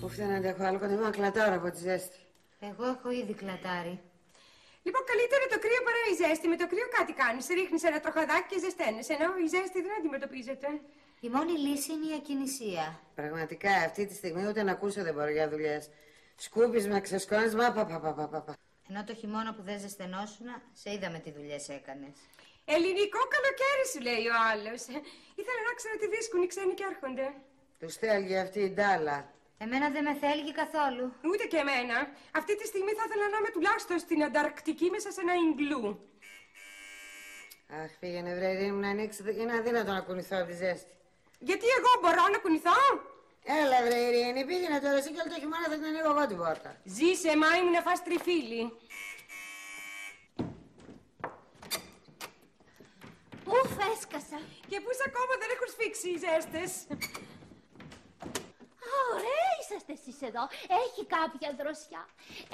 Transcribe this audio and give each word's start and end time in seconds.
Πού 0.00 0.08
δεν 0.08 0.30
αντέχω 0.30 0.62
άλλο, 0.64 0.78
κοντεύω 0.78 1.10
κλατάρα 1.10 1.54
από 1.54 1.70
τη 1.70 1.78
ζέστη. 1.78 2.18
Εγώ 2.60 2.84
έχω 2.94 3.10
ήδη 3.10 3.34
κλατάρει. 3.42 3.94
Λοιπόν, 4.82 5.02
καλύτερο 5.10 5.44
το 5.52 5.58
κρύο 5.64 5.80
παρά 5.86 6.00
η 6.12 6.14
ζέστη. 6.20 6.46
Με 6.52 6.56
το 6.56 6.66
κρύο 6.72 6.86
κάτι 6.98 7.12
κάνεις. 7.22 7.46
Ρίχνεις 7.58 7.82
ένα 7.90 8.00
τροχαδάκι 8.00 8.48
και 8.50 8.58
ζεσταίνε. 8.64 9.00
Ενώ 9.14 9.28
η 9.44 9.46
ζέστη 9.54 9.78
δεν 9.84 9.92
αντιμετωπίζεται. 9.98 10.68
Η 11.26 11.28
μόνη 11.34 11.54
λύση 11.66 11.90
είναι 11.92 12.06
η 12.12 12.14
ακινησία. 12.20 12.84
Πραγματικά 13.14 13.72
αυτή 13.88 14.02
τη 14.06 14.14
στιγμή 14.20 14.42
ούτε 14.48 14.62
να 14.62 14.72
ακούσω 14.76 15.02
δεν 15.06 15.14
μπορώ 15.14 15.30
για 15.38 15.48
δουλειές. 15.48 15.82
Σκούπισμα, 16.36 17.00
ξεσκόνισμα, 17.00 17.72
πα, 17.72 17.82
πα, 17.86 17.98
πα, 18.00 18.12
πα, 18.14 18.40
πα. 18.46 18.52
Ενώ 18.88 19.04
το 19.04 19.14
χειμώνα 19.14 19.54
που 19.54 19.62
δεν 19.62 19.78
ζεσθενόσουν, 19.84 20.46
σε 20.72 20.92
είδαμε 20.94 21.18
τι 21.18 21.30
δουλειές 21.32 21.68
έκανες. 21.68 22.16
Ελληνικό 22.64 23.20
καλοκαίρι 23.34 23.84
σου 23.92 24.00
λέει 24.08 24.24
ο 24.34 24.36
άλλος. 24.50 24.80
Ήθελα 25.40 25.60
να 25.68 25.74
ξέρω 25.78 25.94
τι 26.00 26.06
βρίσκουν 26.12 26.42
οι 26.42 26.46
ξένοι 26.52 26.74
και 26.78 26.86
έρχονται. 26.92 27.26
Τους 27.80 27.94
θέλει 28.02 28.38
αυτή 28.38 28.60
η 28.60 28.70
ντάλα. 28.70 29.18
Εμένα 29.64 29.90
δεν 29.90 30.02
με 30.08 30.14
θέλει 30.22 30.52
καθόλου. 30.52 31.04
Ούτε 31.30 31.44
και 31.50 31.56
εμένα. 31.64 31.96
Αυτή 32.38 32.52
τη 32.56 32.66
στιγμή 32.66 32.92
θα 32.98 33.04
ήθελα 33.06 33.26
να 33.32 33.36
είμαι 33.38 33.50
τουλάχιστον 33.56 33.98
στην 33.98 34.18
Ανταρκτική 34.24 34.86
μέσα 34.94 35.10
σε 35.10 35.20
ένα 35.24 35.34
ιγκλού. 35.44 35.82
Αχ, 37.82 37.90
πήγαινε 38.00 38.32
βρε, 38.38 38.72
μου 38.72 38.80
να 38.84 38.88
ανοίξει. 38.88 39.20
Είναι 39.40 39.54
αδύνατο 39.58 39.92
να 39.92 40.00
κουνηθώ 40.00 40.36
από 40.40 40.48
τη 40.50 40.56
ζέστη. 40.62 40.92
Γιατί 41.48 41.66
εγώ 41.78 41.90
μπορώ 42.00 42.24
να 42.34 42.38
κουνηθώ; 42.38 42.80
Έλα, 43.62 43.78
βρε 43.86 43.98
Ειρήνη, 44.06 44.44
πήγαινε 44.44 44.78
τώρα 44.84 44.96
εσύ 45.00 45.10
και 45.12 45.20
όλο 45.22 45.30
το 45.34 45.38
χειμώνα 45.42 45.66
θα 45.70 45.76
την 45.78 45.84
ανοίγω 45.90 46.10
εγώ 46.14 46.26
την 46.30 46.38
πόρτα. 46.42 46.70
Ζήσε, 46.96 47.36
μάη 47.42 47.60
μου 47.64 47.70
να 47.76 47.80
φας 47.86 48.02
τριφύλι. 48.06 48.62
Ουφ, 53.52 53.72
έσκασα. 53.92 54.38
Και 54.70 54.78
πού 54.84 54.90
ακόμα 55.08 55.32
δεν 55.40 55.48
έχουν 55.54 55.68
σφίξει 55.74 56.08
οι 56.12 56.18
ζέστες. 56.24 56.72
Ωραία 59.14 59.50
είσαστε 59.60 59.92
εσείς 59.98 60.18
εδώ. 60.28 60.42
Έχει 60.82 61.02
κάποια 61.16 61.50
δροσιά. 61.60 62.04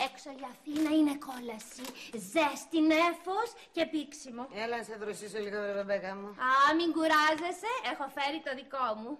Έξω 0.06 0.28
η 0.40 0.42
Αθήνα 0.52 0.90
είναι 0.98 1.14
κόλαση. 1.28 1.86
Ζέστη, 2.30 2.78
νέφος 2.92 3.48
και 3.74 3.82
πίξιμο. 3.92 4.48
Έλα 4.62 4.76
να 4.76 4.82
σε 4.82 4.94
δροσίσω 5.02 5.38
λίγο, 5.38 5.58
ρε 5.60 5.72
Ρεμπέκα 5.72 6.14
μου. 6.14 6.28
Α, 6.48 6.74
μην 6.78 6.88
κουράζεσαι. 6.96 7.72
Έχω 7.92 8.04
φέρει 8.16 8.38
το 8.46 8.52
δικό 8.60 8.88
μου. 9.00 9.12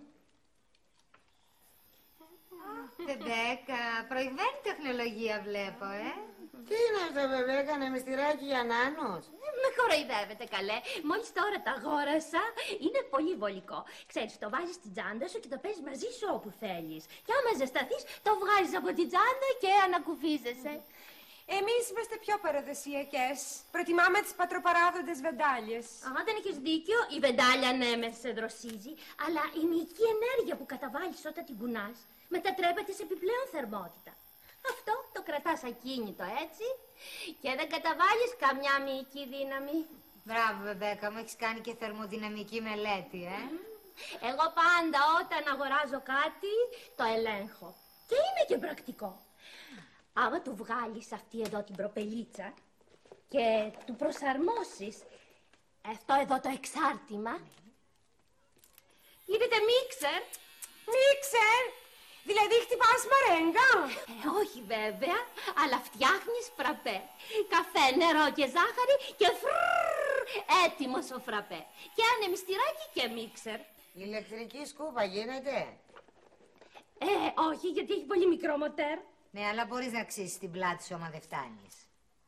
Ρεμπέκα, 3.09 3.83
προηγμένη 4.09 4.59
τεχνολογία 4.63 5.37
βλέπω, 5.49 5.85
ε. 5.85 6.11
Τι 6.69 6.77
είναι 6.87 7.01
αυτό, 7.07 7.23
βέβαια, 7.37 7.57
έκανε 7.65 7.85
μυστηράκι 7.95 8.47
για 8.53 8.63
νάνους. 8.73 9.25
Ε, 9.47 9.49
Με 9.65 9.69
κοροϊδεύετε 9.79 10.45
καλέ. 10.55 10.79
Μόλις 11.09 11.29
τώρα 11.39 11.59
τα 11.67 11.73
αγόρασα. 11.79 12.43
Είναι 12.85 13.01
πολύ 13.15 13.35
βολικό. 13.43 13.79
Ξέρεις, 14.11 14.33
το 14.43 14.49
βάζεις 14.55 14.77
στην 14.81 14.91
τσάντα 14.95 15.27
σου 15.31 15.39
και 15.43 15.51
το 15.55 15.59
παίζεις 15.63 15.83
μαζί 15.89 16.11
σου 16.19 16.27
όπου 16.37 16.51
θέλεις. 16.63 17.03
Και 17.27 17.33
άμα 17.39 17.51
ζεσταθείς, 17.61 18.03
το 18.27 18.31
βγάζεις 18.43 18.75
από 18.81 18.89
την 18.99 19.07
τσάντα 19.11 19.49
και 19.63 19.71
ανακουφίζεσαι. 19.87 20.75
Εμείς 21.59 21.83
είμαστε 21.91 22.17
πιο 22.25 22.35
παραδοσιακές. 22.45 23.37
Προτιμάμε 23.75 24.19
τις 24.25 24.35
πατροπαράδοντες 24.41 25.19
βεντάλιες. 25.27 25.87
Α, 26.07 26.09
δεν 26.27 26.35
έχεις 26.41 26.57
δίκιο. 26.69 26.99
Η 27.17 27.19
βεντάλια 27.27 27.71
ναι, 27.81 27.91
με 28.03 28.09
σε 28.21 28.29
δροσίζει. 28.39 28.93
Αλλά 29.25 29.43
η 29.61 29.63
μυϊκή 29.71 30.05
ενέργεια 30.17 30.55
που 30.59 30.67
καταβάλεις 30.75 31.21
όταν 31.31 31.45
την 31.49 31.57
κουνάς 31.61 31.97
μετατρέπεται 32.35 32.93
σε 32.97 33.03
επιπλέον 33.07 33.47
θερμότητα. 33.55 34.13
Αυτό 34.73 34.93
το 35.15 35.21
κρατάς 35.29 35.61
ακίνητο 35.71 36.25
έτσι 36.45 36.67
και 37.43 37.51
δεν 37.59 37.69
καταβάλεις 37.75 38.33
καμιά 38.45 38.75
μυϊκή 38.85 39.23
δύναμη. 39.35 39.79
Μπράβο, 40.25 40.65
Ρεμπέκα, 40.65 41.11
μου 41.11 41.19
έχεις 41.19 41.37
κάνει 41.37 41.61
και 41.61 41.75
θερμοδυναμική 41.75 42.61
μελέτη, 42.61 43.21
ε. 43.39 43.43
Εγώ 44.31 44.45
πάντα 44.61 45.01
όταν 45.21 45.43
αγοράζω 45.53 46.01
κάτι 46.15 46.55
το 46.97 47.05
ελέγχω. 47.15 47.75
Και 48.09 48.17
είναι 48.27 48.45
και 48.49 48.59
πρακτικό. 48.67 49.11
Άμα 50.13 50.41
του 50.41 50.55
βγάλεις 50.57 51.13
αυτή 51.13 51.41
εδώ 51.41 51.63
την 51.63 51.75
προπελίτσα 51.75 52.55
και 53.29 53.73
του 53.87 53.97
προσαρμόσεις 53.97 54.97
αυτό 55.91 56.15
εδώ 56.21 56.41
το 56.41 56.49
εξάρτημα, 56.59 57.41
γίνεται 59.25 59.57
μίξερ. 59.69 60.21
Μίξερ! 60.95 61.63
Δηλαδή 62.31 62.57
χτυπάς 62.65 63.03
μαρέγκα; 63.13 63.69
Ε, 64.13 64.27
όχι 64.41 64.61
βέβαια, 64.75 65.19
αλλά 65.63 65.79
φτιάχνεις 65.87 66.45
φραπέ. 66.57 66.99
Καφέ, 67.55 67.87
νερό 68.01 68.27
και 68.37 68.47
ζάχαρη 68.55 68.97
και 69.21 69.29
φρρρρ, 69.41 70.19
έτοιμος 70.65 71.07
ο 71.17 71.19
φραπέ. 71.27 71.61
Και 71.97 72.05
ανεμιστηράκι 72.15 72.87
και 72.95 73.05
μίξερ. 73.17 73.59
Ηλεκτρική 74.05 74.63
σκούπα 74.71 75.05
γίνεται. 75.15 75.57
Ε, 76.99 77.09
όχι, 77.51 77.67
γιατί 77.77 77.93
έχει 77.97 78.07
πολύ 78.13 78.27
μικρό 78.35 78.57
μοτέρ. 78.63 78.99
Ναι, 79.31 79.43
αλλά 79.51 79.65
μπορείς 79.65 79.93
να 79.93 80.01
αξίσει 80.01 80.39
την 80.39 80.51
πλάτη 80.51 80.85
σου 80.85 80.95
άμα 80.95 81.09
δεν 81.11 81.21
φτάνεις. 81.21 81.75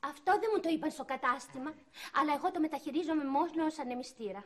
Αυτό 0.00 0.32
δεν 0.40 0.50
μου 0.52 0.60
το 0.60 0.68
είπαν 0.68 0.90
στο 0.90 1.04
κατάστημα, 1.04 1.74
αλλά 2.18 2.32
εγώ 2.34 2.50
το 2.50 2.60
μεταχειρίζομαι 2.60 3.24
μόνο 3.24 3.64
ως 3.66 3.78
ανεμιστήρα. 3.78 4.44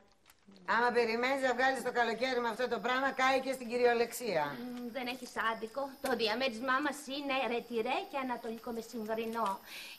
Άμα 0.75 0.91
περιμένεις 0.99 1.43
να 1.49 1.53
βγάλεις 1.57 1.83
το 1.89 1.93
καλοκαίρι 1.99 2.41
με 2.45 2.51
αυτό 2.55 2.65
το 2.73 2.79
πράγμα, 2.85 3.09
κάει 3.21 3.39
και 3.45 3.53
στην 3.57 3.67
κυριολεξία. 3.71 4.45
Μ, 4.59 4.93
δεν 4.97 5.07
έχεις 5.13 5.33
άδικο. 5.51 5.83
Το 6.07 6.11
διαμέρισμά 6.21 6.77
μας 6.87 6.99
είναι 7.17 7.37
ρετυρέ 7.53 7.97
και 8.11 8.19
ανατολικό 8.25 8.71
μεσημβρινό. 8.79 9.51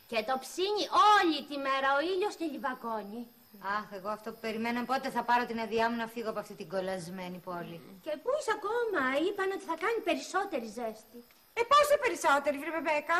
Και 0.10 0.20
το 0.30 0.36
ψήνει 0.44 0.84
όλη 1.14 1.38
τη 1.50 1.56
μέρα 1.68 1.90
ο 1.98 2.00
ήλιος 2.12 2.34
και 2.40 2.46
λιβακώνει. 2.54 3.22
Αχ, 3.78 3.88
εγώ 3.98 4.10
αυτό 4.18 4.28
που 4.34 4.42
περιμένω 4.46 4.80
πότε 4.92 5.08
θα 5.16 5.24
πάρω 5.30 5.44
την 5.50 5.60
αδειά 5.66 5.86
μου 5.90 5.98
να 6.04 6.08
φύγω 6.14 6.30
από 6.34 6.40
αυτή 6.44 6.54
την 6.62 6.68
κολλασμένη 6.74 7.40
πόλη. 7.48 7.78
Και 8.06 8.14
πούς 8.24 8.40
είσαι 8.40 8.54
ακόμα, 8.58 9.04
είπαν 9.26 9.50
ότι 9.56 9.66
θα 9.72 9.76
κάνει 9.84 10.00
περισσότερη 10.10 10.68
ζέστη. 10.78 11.20
Ε, 11.60 11.62
πόσο 11.72 11.94
περισσότερη, 12.04 12.56
βρε 12.62 12.72
Μπεμπέκα. 12.76 13.20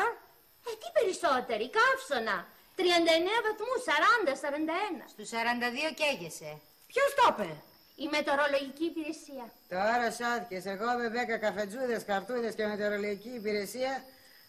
Ε, 0.68 0.70
τι 0.80 0.88
περισσότερη, 0.96 1.64
καύσωνα. 1.76 2.36
39 2.76 3.34
βαθμούς, 3.46 3.80
40, 3.88 4.34
41. 4.42 5.04
Στους 5.14 5.28
42 5.32 5.90
καίγεσαι. 6.00 6.52
Ποιος 6.94 7.14
το 7.14 7.42
είπε; 7.42 7.62
Η 7.94 8.08
μετεωρολογική 8.08 8.84
υπηρεσία. 8.84 9.52
Τώρα 9.68 10.10
σώθηκες. 10.10 10.66
Εγώ 10.66 10.86
με 10.98 11.10
μπέκα 11.10 11.38
καφετζούδες, 11.38 12.04
καρτούδες 12.04 12.54
και 12.54 12.66
μετεωρολογική 12.66 13.28
υπηρεσία 13.28 14.02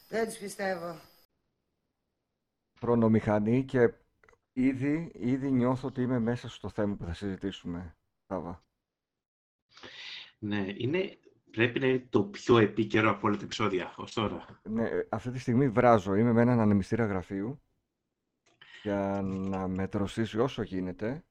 δεν 0.09 0.25
τους 0.25 0.37
πιστεύω. 0.37 0.99
Χρονομηχανή 2.79 3.65
και 3.65 3.93
ήδη, 4.53 5.11
ήδη 5.15 5.51
νιώθω 5.51 5.87
ότι 5.87 6.01
είμαι 6.01 6.19
μέσα 6.19 6.49
στο 6.49 6.69
θέμα 6.69 6.95
που 6.95 7.05
θα 7.05 7.13
συζητήσουμε. 7.13 7.95
Σάβα. 8.27 8.63
Ναι, 10.39 10.65
είναι, 10.77 11.17
πρέπει 11.51 11.79
να 11.79 11.87
είναι 11.87 12.07
το 12.09 12.23
πιο 12.23 12.57
επίκαιρο 12.57 13.09
από 13.09 13.27
όλα 13.27 13.37
τα 13.37 13.43
επεισόδια 13.43 13.93
ως 13.97 14.13
τώρα. 14.13 14.59
Ναι, 14.63 14.89
ε, 14.89 15.07
αυτή 15.09 15.31
τη 15.31 15.39
στιγμή 15.39 15.69
βράζω. 15.69 16.15
Είμαι 16.15 16.31
με 16.31 16.41
έναν 16.41 16.59
ανεμιστήρα 16.59 17.05
γραφείου 17.05 17.61
για 18.81 19.21
να 19.23 19.67
με 19.67 19.85
δροσίσει 19.85 20.39
όσο 20.39 20.61
γίνεται. 20.61 21.23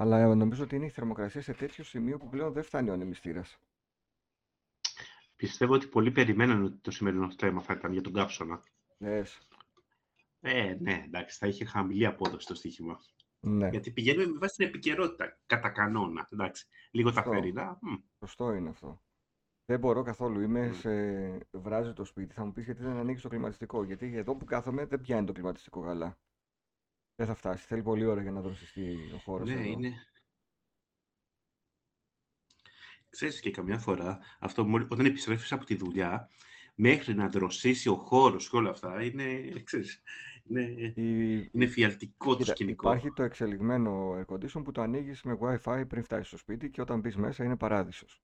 Αλλά 0.00 0.34
νομίζω 0.34 0.64
ότι 0.64 0.76
είναι 0.76 0.86
η 0.86 0.90
θερμοκρασία 0.90 1.42
σε 1.42 1.52
τέτοιο 1.52 1.84
σημείο 1.84 2.18
που 2.18 2.28
πλέον 2.28 2.52
δεν 2.52 2.62
φτάνει 2.62 2.90
ο 2.90 2.92
ανεμιστήρας. 2.92 3.58
Πιστεύω 5.36 5.74
ότι 5.74 5.86
πολλοί 5.86 6.10
περιμέναν 6.10 6.64
ότι 6.64 6.76
το 6.76 6.90
σημερινό 6.90 7.30
θέμα 7.38 7.62
θα 7.62 7.72
ήταν 7.72 7.92
για 7.92 8.00
τον 8.02 8.12
καύσωνα. 8.12 8.62
Λες. 8.98 9.48
Ε, 10.40 10.76
ναι, 10.80 11.02
εντάξει, 11.04 11.38
θα 11.38 11.46
είχε 11.46 11.64
χαμηλή 11.64 12.06
απόδοση 12.06 12.46
το 12.46 12.54
στοίχημα. 12.54 12.98
Ναι, 13.40 13.68
Γιατί 13.68 13.90
πηγαίνουμε 13.90 14.26
με 14.26 14.38
βάση 14.38 14.56
την 14.56 14.66
επικαιρότητα, 14.66 15.38
κατά 15.46 15.70
κανόνα. 15.70 16.28
Εντάξει. 16.30 16.66
Λίγο 16.90 17.12
τα 17.12 17.22
Σωστό. 17.22 17.30
φερινά. 17.30 17.78
μ, 17.80 17.94
σωστό 18.18 18.52
είναι 18.52 18.68
αυτό. 18.68 19.02
Δεν 19.64 19.78
μπορώ 19.78 20.02
καθόλου. 20.02 20.40
Είμαι 20.40 20.72
σε 20.72 20.90
βράζει 21.50 21.92
το 21.92 22.04
σπίτι. 22.04 22.34
Θα 22.34 22.44
μου 22.44 22.52
πεις 22.52 22.64
γιατί 22.64 22.82
δεν 22.82 22.96
ανοίξει 22.96 23.22
το 23.22 23.28
κλιματιστικό. 23.28 23.84
Γιατί 23.84 24.16
εδώ 24.16 24.36
που 24.36 24.44
κάθομαι 24.44 24.86
δεν 24.86 25.00
πιάνει 25.00 25.26
το 25.26 25.32
κλιματιστικό 25.32 25.80
καλά. 25.80 26.18
Δεν 27.18 27.26
θα 27.26 27.34
φτάσει. 27.34 27.66
Θέλει 27.66 27.82
πολλή 27.82 28.04
ώρα 28.04 28.22
για 28.22 28.30
να 28.30 28.40
δροσιστεί 28.40 28.96
ο 29.14 29.18
χώρος 29.18 29.48
Ναι, 29.48 29.54
εδώ. 29.54 29.62
είναι. 29.62 29.92
Ξέρεις 33.10 33.40
και 33.40 33.50
καμιά 33.50 33.78
φορά, 33.78 34.18
αυτό 34.40 34.64
μόλι- 34.66 34.92
όταν 34.92 35.06
επιστρέφεις 35.06 35.52
από 35.52 35.64
τη 35.64 35.74
δουλειά, 35.74 36.30
μέχρι 36.74 37.14
να 37.14 37.28
δροσίσει 37.28 37.88
ο 37.88 37.94
χώρος 37.94 38.50
και 38.50 38.56
όλα 38.56 38.70
αυτά, 38.70 39.02
είναι, 39.04 39.52
ξέρεις, 39.62 40.02
είναι, 40.44 40.62
Η- 40.94 41.48
είναι 41.52 41.66
φιαλτικό 41.66 42.30
το 42.32 42.36
Κοίτα, 42.36 42.50
σκηνικό. 42.54 42.88
υπάρχει 42.88 43.12
το 43.12 43.22
εξελιγμένο 43.22 44.12
air 44.18 44.24
condition 44.34 44.64
που 44.64 44.72
το 44.72 44.80
ανοίγεις 44.82 45.22
με 45.22 45.38
Wi-Fi 45.40 45.84
πριν 45.88 46.04
φτάσεις 46.04 46.26
στο 46.26 46.36
σπίτι 46.36 46.70
και 46.70 46.80
όταν 46.80 47.00
μπεις 47.00 47.16
μέσα 47.16 47.44
είναι 47.44 47.56
παράδεισος. 47.56 48.22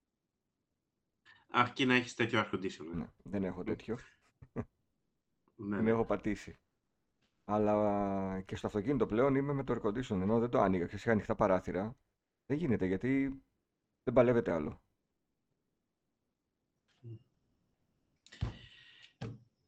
Αρκεί 1.49 1.85
να 1.85 1.95
έχεις 1.95 2.13
τέτοιο 2.13 2.39
air 2.39 2.53
conditioner. 2.55 2.95
Ναι, 2.95 3.07
δεν 3.23 3.43
έχω 3.43 3.63
τέτοιο. 3.63 3.97
Ναι, 4.53 4.63
Μην 5.75 5.83
ναι. 5.83 5.89
έχω 5.89 6.05
πατήσει. 6.05 6.59
Αλλά 7.47 8.41
και 8.41 8.55
στο 8.55 8.67
αυτοκίνητο 8.67 9.05
πλέον 9.05 9.35
είμαι 9.35 9.53
με 9.53 9.63
το 9.63 9.73
air 9.73 9.87
condition, 9.87 10.21
ενώ 10.21 10.39
δεν 10.39 10.49
το 10.49 10.59
άνοιγα 10.59 10.85
και 10.87 10.95
είχα 10.95 11.11
ανοιχτά 11.11 11.35
παράθυρα. 11.35 11.95
Δεν 12.45 12.57
γίνεται 12.57 12.85
γιατί 12.85 13.41
δεν 14.03 14.13
παλεύεται 14.13 14.51
άλλο. 14.51 14.81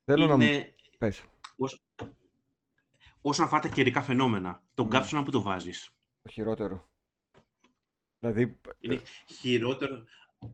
Θέλω 0.04 0.26
να 0.28 0.36
μου 0.38 0.42
Είναι, 0.44 0.76
πες. 0.98 1.24
ως- 1.58 1.84
όσον 3.22 3.46
αφορά 3.46 3.62
τα 3.62 3.68
καιρικά 3.68 4.02
φαινόμενα, 4.02 4.64
τον 4.74 4.86
Ναι. 4.86 4.92
καύσωνα 4.92 5.24
που 5.24 5.32
το 5.32 5.42
βάζεις. 5.42 5.90
Το 6.22 6.30
χειρότερο. 6.30 6.90
Δηλαδή, 8.20 8.60
Είναι 8.80 9.02
χειρότερο 9.28 10.04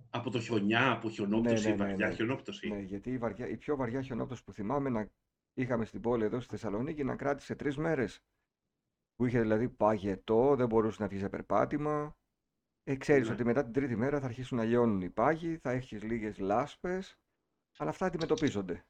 από 0.09 0.29
το 0.29 0.39
χιονιά, 0.39 0.91
από 0.91 1.09
χιονόπτωση, 1.09 1.63
Ναι, 1.69 1.75
ναι, 1.75 1.83
ναι, 1.83 1.89
βαριά 1.89 2.07
ναι. 2.07 2.13
χιονόπτωση. 2.13 2.69
Ναι, 2.69 2.79
γιατί 2.79 3.11
η, 3.11 3.17
βαριά, 3.17 3.47
η 3.47 3.57
πιο 3.57 3.75
βαριά 3.75 4.01
χιονόπτωση 4.01 4.43
που 4.43 4.51
θυμάμαι 4.53 4.89
να 4.89 5.09
είχαμε 5.53 5.85
στην 5.85 6.01
πόλη 6.01 6.23
εδώ 6.23 6.39
στη 6.39 6.49
Θεσσαλονίκη 6.49 7.03
να 7.03 7.15
κράτησε 7.15 7.55
τρεις 7.55 7.77
μέρες. 7.77 8.23
Που 9.15 9.25
είχε 9.25 9.41
δηλαδή 9.41 9.69
παγετό, 9.69 10.55
δεν 10.55 10.67
μπορούσε 10.67 11.01
να 11.01 11.07
βγει 11.07 11.19
σε 11.19 11.29
περπάτημα. 11.29 12.17
Ε, 12.83 12.95
ξέρεις 12.95 13.27
Ναι. 13.27 13.33
ότι 13.33 13.43
μετά 13.43 13.63
την 13.63 13.73
τρίτη 13.73 13.95
μέρα 13.95 14.19
θα 14.19 14.25
αρχίσουν 14.25 14.57
να 14.57 14.63
λιώνουν 14.63 15.01
οι 15.01 15.09
πάγοι, 15.09 15.57
θα 15.57 15.71
έχεις 15.71 16.03
λίγες 16.03 16.37
λάσπες, 16.39 17.19
αλλά 17.77 17.89
αυτά 17.89 18.05
αντιμετωπίζονται. 18.05 18.85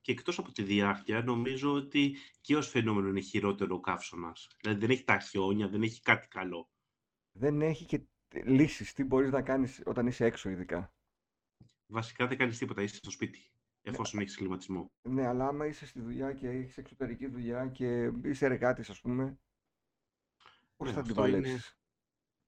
Και 0.00 0.12
εκτός 0.12 0.38
από 0.38 0.52
τη 0.52 0.62
διάρκεια, 0.62 1.22
νομίζω 1.22 1.72
ότι 1.72 2.16
και 2.40 2.56
ως 2.56 2.68
φαινόμενο 2.68 3.08
είναι 3.08 3.20
χειρότερο 3.20 3.74
ο 3.74 3.80
καύσωνας. 3.80 4.48
Δηλαδή 4.60 4.80
δεν 4.80 4.90
έχει 4.90 5.04
τα 5.04 5.18
χιόνια, 5.18 5.68
δεν 5.68 5.82
έχει 5.82 6.00
κάτι 6.00 6.28
καλό. 6.28 6.70
Δεν 7.32 7.62
έχει 7.62 7.84
και 7.84 8.06
λύσεις. 8.44 8.92
Τι 8.92 9.04
μπορείς 9.04 9.30
να 9.30 9.42
κάνεις 9.42 9.82
όταν 9.86 10.06
είσαι 10.06 10.24
έξω 10.24 10.50
ειδικά; 10.50 10.94
Βασικά 11.86 12.26
δεν 12.26 12.38
κάνεις 12.38 12.58
τίποτα, 12.58 12.82
είσαι 12.82 12.96
στο 12.96 13.10
σπίτι, 13.10 13.50
εφόσον 13.90 14.20
έχεις 14.20 14.36
κλιματισμό. 14.36 14.90
Ναι, 15.02 15.26
αλλά 15.26 15.46
άμα 15.48 15.66
είσαι 15.66 15.86
στη 15.86 16.00
δουλειά 16.00 16.32
και 16.32 16.48
έχεις 16.48 16.78
εξωτερική 16.78 17.26
δουλειά 17.26 17.66
και 17.66 18.12
είσαι 18.24 18.44
εργάτης 18.46 18.90
ας 18.90 19.00
πούμε, 19.00 19.38
πώς 20.76 20.88
Ναι, 20.88 20.94
θα 20.94 21.02
την 21.02 21.10
αυτό 21.10 21.26
είναι- 21.26 21.40
παλέψεις. 21.40 21.78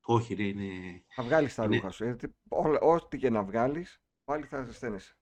Όχι, 0.01 0.35
ρε, 0.35 0.43
είναι... 0.43 1.03
Θα 1.15 1.23
βγάλεις 1.23 1.55
τα 1.55 1.65
είναι- 1.65 1.77
ρούχα 1.77 1.91
σου. 1.91 2.05
γιατί 2.05 2.35
όλα- 2.49 2.81
ό,τι 2.81 3.19
και 3.19 3.31
να 3.31 3.43
βγάλεις, 3.45 4.03
πάλι 4.25 4.45
θα 4.45 4.63
ζεσταίνεσαι. 4.65 5.17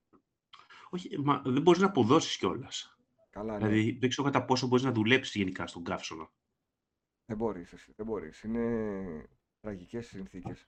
Όχι, 0.90 1.18
μα 1.20 1.42
δεν 1.46 1.62
μπορείς 1.62 1.80
να 1.80 1.86
αποδώσεις 1.86 2.36
κιόλας. 2.36 2.98
Καλά, 3.30 3.58
ναι. 3.58 3.68
Δηλαδή 3.68 3.98
δεν 3.98 4.08
ξέρω 4.08 4.30
κατά 4.30 4.44
πόσο 4.44 4.66
μπορείς 4.66 4.84
να 4.84 4.92
δουλέψεις 4.92 5.34
γενικά 5.34 5.66
στον 5.66 5.84
καύσωνα. 5.84 6.30
Δεν 7.24 7.36
μπορείς 7.36 7.72
εσύ, 7.72 7.92
δεν 7.96 8.06
μπορείς. 8.06 8.42
Είναι 8.42 9.28
τραγικές 9.60 10.06
οι 10.06 10.16
συνθήκες. 10.16 10.66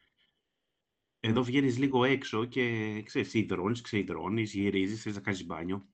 Εδώ 1.20 1.43
βγαίνεις 1.43 1.79
λίγο 1.79 2.05
έξω 2.05 2.44
και 2.44 3.03
ξέρεις, 3.03 3.35
υδρώνεις, 3.35 3.81
ξεϊδρώνεις, 3.81 4.55
γυρίζεις, 4.55 5.03
θες 5.03 5.15
να 5.15 5.20
κάνεις 5.20 5.47
μπάνιο. 5.47 5.88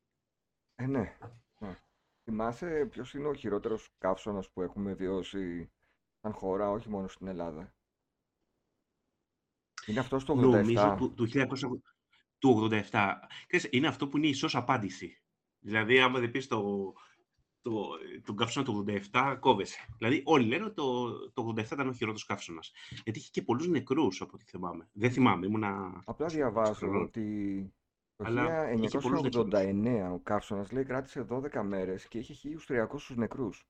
Ε, 0.75 0.87
ναι. 0.87 1.19
ναι. 1.59 1.81
Θυμάσαι 2.25 2.87
ποιος 2.91 3.15
είναι 3.15 3.29
ο 3.29 3.35
χειρότερος 3.35 3.95
καύσωνας 3.99 4.51
που 4.51 4.63
έχουμε 4.63 4.95
βιώσει 4.95 5.73
σαν 6.21 6.33
χώρα, 6.33 6.71
όχι 6.71 6.89
μόνο 6.89 7.09
στην 7.09 7.27
Ελλάδα; 7.27 7.75
Είναι 9.87 10.01
αυτός 10.01 10.25
το 10.25 10.33
87. 10.33 10.37
Νομίζω 10.37 10.95
του, 10.99 11.15
του 11.15 11.29
1900 11.33 11.47
του 12.39 12.69
87. 12.91 13.15
Ξέρεις, 13.47 13.69
είναι 13.71 13.87
αυτό 13.87 14.09
που 14.09 14.17
είναι 14.17 14.27
η 14.27 14.31
ίσως 14.31 14.55
απάντηση. 14.55 15.23
Δηλαδή, 15.59 16.01
άμα 16.01 16.19
δεν 16.19 16.31
πεις 16.31 16.47
το, 16.47 16.93
το, 17.65 17.89
τον 18.25 18.37
καύσωνα 18.37 18.65
του 18.65 18.85
87, 19.13 19.37
κόβεσαι. 19.41 19.79
Δηλαδή, 19.99 20.23
όλοι 20.25 20.47
λένε 20.47 20.65
ότι 20.65 20.75
το, 20.75 21.19
το 21.31 21.53
87 21.57 21.59
ήταν 21.59 21.89
ο 21.89 21.93
χειρότερος 21.93 22.25
καύσωνας. 22.27 22.73
Γιατί 23.05 23.19
είχε 23.19 23.29
και 23.31 23.43
πολλούς 23.43 23.69
νεκρούς, 23.69 24.21
από 24.21 24.31
ό,τι 24.35 24.45
θυμάμαι. 24.45 24.89
Δεν 24.93 25.11
θυμάμαι, 25.11 25.47
ήμουνα... 25.47 26.03
Απλά 26.05 26.27
διαβάζω 26.27 26.73
χρονών. 26.73 27.03
ότι 27.03 27.75
το 28.17 28.25
Αλλά 28.27 28.73
είχε 28.73 28.99
πολλούς 28.99 29.21
1989 29.33 30.11
ο 30.13 30.19
καύσωνας 30.19 30.73
λέει 30.73 30.85
κράτησε 30.85 31.27
12 31.31 31.63
μέρες 31.65 32.09
και 32.09 32.19
είχε 32.19 32.59
1.300 32.69 32.87
νεκρούς. 33.15 33.69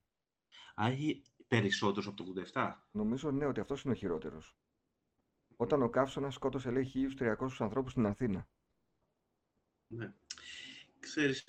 Α, 0.75 0.91
είχε 0.91 1.23
περισσότερους 1.49 2.07
από 2.07 2.25
το 2.25 2.43
87. 2.53 2.73
Νομίζω 2.91 3.31
ναι 3.31 3.47
ότι 3.47 3.61
αυτός 3.61 3.83
είναι 3.83 3.93
ο 3.93 3.97
χειρότερος. 3.97 4.57
Όταν 5.57 5.83
ο 5.83 5.89
καύσωνας 5.89 6.35
σκότωσε 6.35 6.71
λέει 6.71 6.91
1.300 7.19 7.35
ανθρώπους 7.59 7.93
στην 7.93 8.07
Αθήνα. 8.07 8.49
Ναι. 9.87 10.15
Ξέρεις, 11.01 11.45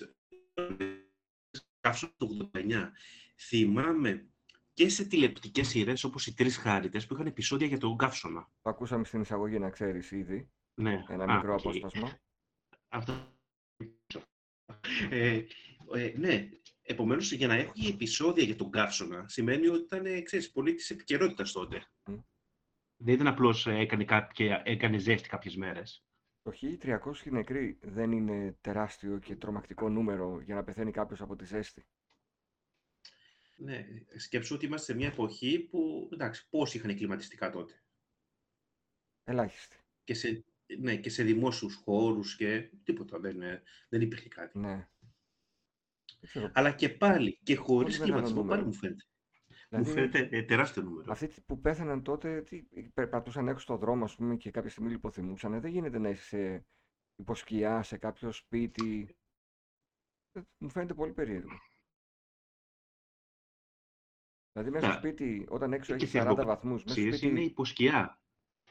καύσωνα 1.86 2.12
του 2.16 2.50
89. 2.54 2.90
Θυμάμαι 3.36 4.28
και 4.72 4.88
σε 4.88 5.04
τηλεοπτικές 5.04 5.68
σειρές 5.68 6.04
όπως 6.04 6.26
οι 6.26 6.34
Τρεις 6.34 6.56
Χάριτες 6.56 7.06
που 7.06 7.14
είχαν 7.14 7.26
επεισόδια 7.26 7.66
για 7.66 7.78
τον 7.78 7.96
καύσωνα. 7.96 8.50
Το 8.62 8.70
ακούσαμε 8.70 9.04
στην 9.04 9.20
εισαγωγή 9.20 9.58
να 9.58 9.70
ξέρεις 9.70 10.10
ήδη. 10.10 10.50
Ναι. 10.74 11.04
Ένα 11.08 11.24
Α, 11.24 11.34
μικρό 11.36 11.52
οκ. 11.52 11.58
απόσπασμα. 11.60 12.18
Αυτό. 12.88 13.34
Ε, 15.10 15.42
ε, 15.94 16.12
ναι, 16.16 16.48
επομένως 16.82 17.32
για 17.32 17.46
να 17.46 17.54
έχει 17.54 17.88
επεισόδια 17.88 18.44
για 18.44 18.56
τον 18.56 18.70
καύσωνα 18.70 19.28
σημαίνει 19.28 19.66
ότι 19.66 19.82
ήταν 19.82 20.06
ε, 20.06 20.20
ξέρεις, 20.20 20.50
πολύ 20.50 20.74
της 20.74 20.90
επικαιρότητας 20.90 21.52
τότε. 21.52 21.86
Μμ. 22.04 22.18
Δεν 22.96 23.14
ήταν 23.14 23.26
απλώς 23.26 23.66
έκανε, 23.66 24.04
κάποια, 24.04 24.62
έκανε 24.64 24.98
ζέστη 24.98 25.28
κάποιες 25.28 25.56
μέρες. 25.56 26.04
Το 26.46 26.52
1.300 26.60 26.98
νεκροί 27.30 27.78
δεν 27.82 28.12
είναι 28.12 28.56
τεράστιο 28.60 29.18
και 29.18 29.36
τρομακτικό 29.36 29.88
νούμερο 29.88 30.40
για 30.40 30.54
να 30.54 30.64
πεθαίνει 30.64 30.90
κάποιος 30.90 31.20
από 31.20 31.36
τη 31.36 31.44
ζέστη. 31.44 31.86
Ναι, 33.56 33.86
σκέψου 34.16 34.54
ότι 34.54 34.66
είμαστε 34.66 34.92
σε 34.92 34.98
μια 34.98 35.06
εποχή 35.06 35.58
που 35.58 36.08
εντάξει, 36.12 36.48
πόσοι 36.48 36.76
είχαν 36.76 36.96
κλιματιστικά 36.96 37.50
τότε. 37.50 37.82
Ελάχιστη. 39.24 39.76
Και 40.04 40.14
σε, 40.14 40.44
ναι, 40.78 40.96
και 40.96 41.10
σε 41.10 41.22
δημόσιους 41.22 41.74
χώρους 41.74 42.36
και 42.36 42.70
τίποτα, 42.82 43.18
δεν, 43.18 43.42
ε, 43.42 43.62
δεν 43.88 44.00
υπήρχε 44.00 44.28
κάτι. 44.28 44.58
Ναι. 44.58 44.88
Δεν 46.20 46.28
ξέρω. 46.28 46.50
Αλλά 46.54 46.72
και 46.72 46.88
πάλι, 46.88 47.38
και 47.42 47.56
χωρίς 47.56 47.98
μεγάλο 47.98 48.12
κλιματισμό, 48.12 48.40
νούμερος. 48.40 48.56
πάλι 48.58 48.66
μου 48.66 48.78
φαίνεται. 48.78 49.04
Δηλαδή, 49.68 49.88
Μου 49.88 49.94
φαίνεται 49.94 50.28
ε, 50.36 50.42
τεράστιο 50.42 50.82
νούμερο. 50.82 51.12
Αυτοί 51.12 51.42
που 51.46 51.60
πέθαναν 51.60 52.02
τότε, 52.02 52.42
τι, 52.42 52.62
περπατούσαν 52.94 53.48
έξω 53.48 53.62
στο 53.62 53.76
δρόμο, 53.76 54.04
ας 54.04 54.16
πούμε, 54.16 54.36
και 54.36 54.50
κάποια 54.50 54.70
στιγμή 54.70 54.90
λιποθυμούσαν. 54.90 55.60
Δεν 55.60 55.70
γίνεται 55.70 55.98
να 55.98 56.08
είσαι 56.08 56.24
σε 56.24 56.66
υποσκιά, 57.16 57.82
σε 57.82 57.98
κάποιο 57.98 58.32
σπίτι. 58.32 59.16
Ε, 60.32 60.40
Μου 60.58 60.68
φαίνεται 60.68 60.94
πολύ 60.94 61.12
περίεργο. 61.12 61.58
Δηλαδή, 64.52 64.70
μέσα 64.70 64.84
στο 64.86 64.94
Να, 64.94 65.00
σπίτι, 65.00 65.46
όταν 65.48 65.72
έξω 65.72 65.96
και 65.96 66.04
έχει 66.04 66.18
40 66.20 66.44
βαθμούς, 66.44 66.84
μέσα 66.84 66.88
στο 66.88 66.94
θερμοκρασίες 66.94 67.22
είναι 67.22 67.30
σπίτι. 67.30 67.50
υποσκιά. 67.50 68.20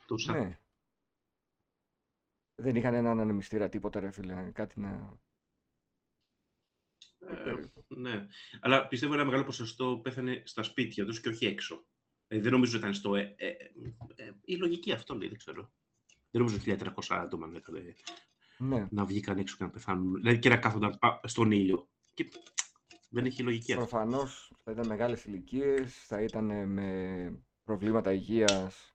Τόσα. 0.05 0.33
Ναι. 0.39 0.59
Δεν 2.61 2.75
είχαν 2.75 2.93
έναν 2.93 3.19
ανεμιστήρα, 3.19 3.69
τίποτα, 3.69 3.99
ρε 3.99 4.11
φίλε. 4.11 4.51
Κάτι 4.51 4.79
να. 4.79 5.19
Ε, 7.29 7.33
περίεργο. 7.33 7.69
ναι. 7.87 8.27
Αλλά 8.59 8.87
πιστεύω 8.87 9.13
ένα 9.13 9.25
μεγάλο 9.25 9.43
ποσοστό 9.43 9.99
πέθανε 10.03 10.41
στα 10.45 10.63
σπίτια 10.63 11.05
τους 11.05 11.21
και 11.21 11.29
όχι 11.29 11.45
έξω. 11.45 11.85
Ε, 12.27 12.39
δεν 12.39 12.51
νομίζω 12.51 12.71
ότι 12.71 12.79
ήταν 12.79 12.93
στο... 12.93 13.15
Ε, 13.15 13.35
ε, 13.37 13.47
ε, 14.15 14.31
η 14.45 14.55
λογική 14.55 14.91
αυτό 14.91 15.15
λέει, 15.15 15.27
δεν 15.27 15.37
ξέρω. 15.37 15.73
Δεν 16.31 16.41
νομίζω 16.41 16.55
ότι 16.55 16.77
1.300 16.79 16.89
άτομα 17.09 17.47
να, 17.47 17.57
ήταν, 17.57 17.95
Ναι. 18.57 18.87
να 18.91 19.05
βγήκαν 19.05 19.37
έξω 19.37 19.55
και 19.57 19.63
να 19.63 19.69
πεθάνουν. 19.69 20.13
Δηλαδή 20.13 20.39
και 20.39 20.49
να 20.49 20.57
κάθονταν 20.57 20.97
α, 20.99 21.19
στον 21.23 21.51
ήλιο. 21.51 21.89
Και 22.13 22.27
δεν 23.09 23.25
έχει 23.25 23.43
λογική 23.43 23.73
αυτό. 23.73 23.85
Προφανώς 23.85 24.53
θα 24.63 24.71
ήταν 24.71 24.87
μεγάλες 24.87 25.25
ηλικίες, 25.25 25.95
θα 26.05 26.21
ήταν 26.21 26.49
ε, 26.49 26.65
με 26.65 27.39
προβλήματα 27.63 28.13
υγείας, 28.13 28.94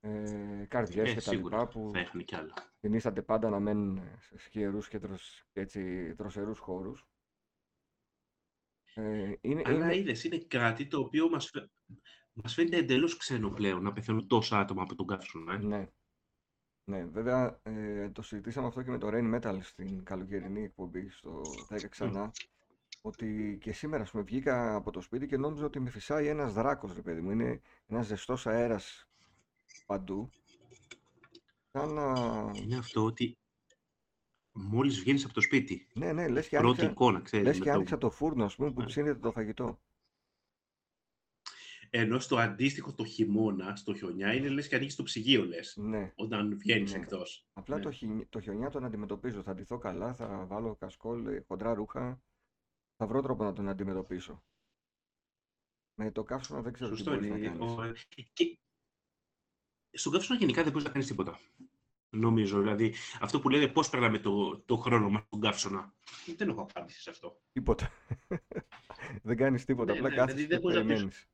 ε, 0.00 0.64
καρδιές 0.68 1.10
Ε, 1.10 1.14
και 1.14 1.20
τα 1.20 1.32
λοιπά 1.32 1.36
σίγουρα 1.36 1.66
που 1.66 1.90
θα 1.92 1.98
έχουν 1.98 2.24
κι 2.24 2.34
άλλα. 2.34 2.54
συνίσταται 2.80 3.22
πάντα 3.22 3.48
να 3.48 3.60
μένουν 3.60 4.02
σε 4.20 4.38
σκιερούς 4.38 4.88
και 4.88 4.98
δροσ, 4.98 5.44
έτσι, 5.52 6.12
δροσερούς 6.12 6.58
χώρους. 6.58 7.06
Ε, 8.94 9.32
είναι, 9.40 9.62
Αλλά 9.64 9.84
είναι, 9.84 9.96
είδες, 9.96 10.24
είναι 10.24 10.38
κάτι 10.38 10.86
το 10.86 10.98
οποίο 10.98 11.28
μας, 11.28 11.50
φαι... 11.50 11.70
μας 12.32 12.54
φαίνεται 12.54 12.76
εντελώς 12.76 13.16
ξένο 13.16 13.50
πλέον 13.50 13.82
να 13.82 13.92
πεθαίνουν 13.92 14.26
τόσα 14.26 14.58
άτομα 14.58 14.82
από 14.82 14.94
τον 14.94 15.06
καύσωνα. 15.06 15.54
Ε. 15.54 15.58
ναι, 15.58 15.88
ναι, 16.84 17.04
βέβαια 17.04 17.60
ε, 17.62 18.10
το 18.10 18.22
συζητήσαμε 18.22 18.66
αυτό 18.66 18.82
και 18.82 18.90
με 18.90 18.98
το 18.98 19.08
Rain 19.10 19.34
Metal 19.34 19.58
στην 19.60 20.04
καλοκαιρινή 20.04 20.62
εκπομπή 20.62 21.08
στο 21.08 21.42
10 21.68 21.88
ξανά, 21.88 22.30
ότι 23.00 23.58
και 23.60 23.72
σήμερα 23.72 24.02
ας 24.02 24.10
πούμε, 24.10 24.22
βγήκα 24.22 24.74
από 24.74 24.90
το 24.90 25.00
σπίτι 25.00 25.26
και 25.26 25.36
νόμιζα 25.36 25.64
ότι 25.64 25.80
με 25.80 25.90
φυσάει 25.90 26.26
ένας 26.26 26.52
δράκος, 26.52 26.94
ρε 26.94 27.02
παιδί 27.02 27.20
μου. 27.20 27.30
Είναι 27.30 27.60
ένας 27.86 28.06
ζεστός 28.06 28.46
αέρας 28.46 29.07
παντού. 29.86 30.30
Σαν 31.70 31.92
να... 31.92 32.12
Είναι 32.54 32.76
αυτό 32.76 33.04
ότι 33.04 33.38
μόλις 34.52 35.00
βγαίνεις 35.00 35.24
από 35.24 35.34
το 35.34 35.40
σπίτι, 35.40 35.88
Ναι, 35.94 36.12
ναι, 36.12 36.28
λες 36.28 36.48
και 36.48 36.56
πρώτη 36.56 36.80
άνοιξα, 36.80 36.90
εικόνα, 36.90 37.20
ξέρεις, 37.20 37.46
λες 37.46 37.58
με 37.58 37.64
και 37.64 37.70
το- 37.70 37.76
άνοιξα 37.76 37.98
το 37.98 38.10
φούρνο, 38.10 38.44
ας 38.44 38.54
πούμε, 38.56 38.72
που 38.72 38.80
Ναι. 38.80 38.86
ψήνεται 38.86 39.18
το 39.18 39.32
φαγητό. 39.32 39.80
Ενώ 41.90 42.18
στο 42.18 42.36
αντίστοιχο 42.36 42.92
το 42.94 43.04
χειμώνα, 43.04 43.76
στο 43.76 43.94
χιονιά, 43.94 44.34
είναι 44.34 44.48
λες 44.48 44.68
και 44.68 44.74
ανοίγεις 44.74 44.94
το 44.94 45.02
ψυγείο, 45.02 45.44
λες, 45.44 45.76
Ναι. 45.76 46.12
όταν 46.16 46.58
βγαίνεις 46.58 46.92
Ναι. 46.92 46.98
εκτός. 46.98 47.46
Απλά 47.52 47.76
Ναι. 47.76 47.82
το, 47.82 47.90
χι... 47.90 48.26
το 48.28 48.40
χιονιά 48.40 48.70
τον 48.70 48.84
αντιμετωπίζω. 48.84 49.42
Θα 49.42 49.54
ντυθώ 49.54 49.78
καλά, 49.78 50.14
θα 50.14 50.46
βάλω 50.46 50.76
κασκόλ, 50.76 51.26
ε, 51.26 51.44
χοντρά 51.48 51.74
ρούχα. 51.74 52.22
Θα 52.96 53.06
βρω 53.06 53.22
τρόπο 53.22 53.44
να 53.44 53.52
τον 53.52 53.68
αντιμετωπίσω. 53.68 54.44
Με 55.94 56.10
το 56.12 56.22
καύσωνα 56.22 56.62
δεν 56.62 56.72
ξέρω 56.72 56.90
τι 56.90 56.96
Σωστό 56.96 57.12
μπορείς 57.14 57.28
να 57.30 57.36
είναι. 57.36 57.46
κάνεις. 57.48 57.72
Ο- 57.76 57.82
ε, 57.82 57.92
Και... 58.32 58.58
Στον 59.92 60.12
καύσωνα 60.12 60.38
γενικά 60.38 60.62
δεν 60.62 60.70
μπορείς 60.72 60.86
να 60.86 60.92
κάνεις 60.92 61.06
τίποτα. 61.08 61.38
Νομίζω. 62.10 62.60
Δηλαδή, 62.60 62.94
αυτό 63.20 63.40
που 63.40 63.48
λέτε 63.48 63.68
πώς 63.68 63.90
περνάμε 63.90 64.18
το, 64.18 64.58
το 64.58 64.76
χρόνο 64.76 65.08
μας 65.10 65.22
στον 65.26 65.40
καύσωνα. 65.40 65.94
Δεν 66.36 66.48
έχω 66.48 66.60
απάντηση 66.62 67.00
σε 67.00 67.10
αυτό. 67.10 67.40
Τίποτα. 67.52 67.90
δεν 69.22 69.36
κάνεις 69.36 69.64
τίποτα, 69.64 69.92
Ναι, 69.92 69.98
απλά 69.98 70.10
ναι, 70.10 70.16
κάθεσαι 70.16 70.36
δηλαδή 70.36 70.48
και 70.48 70.54
δεν 70.54 70.60
μπορείς 70.60 70.76
να 70.76 70.82
πεις- 70.82 70.92
περιμένεις. 70.92 71.28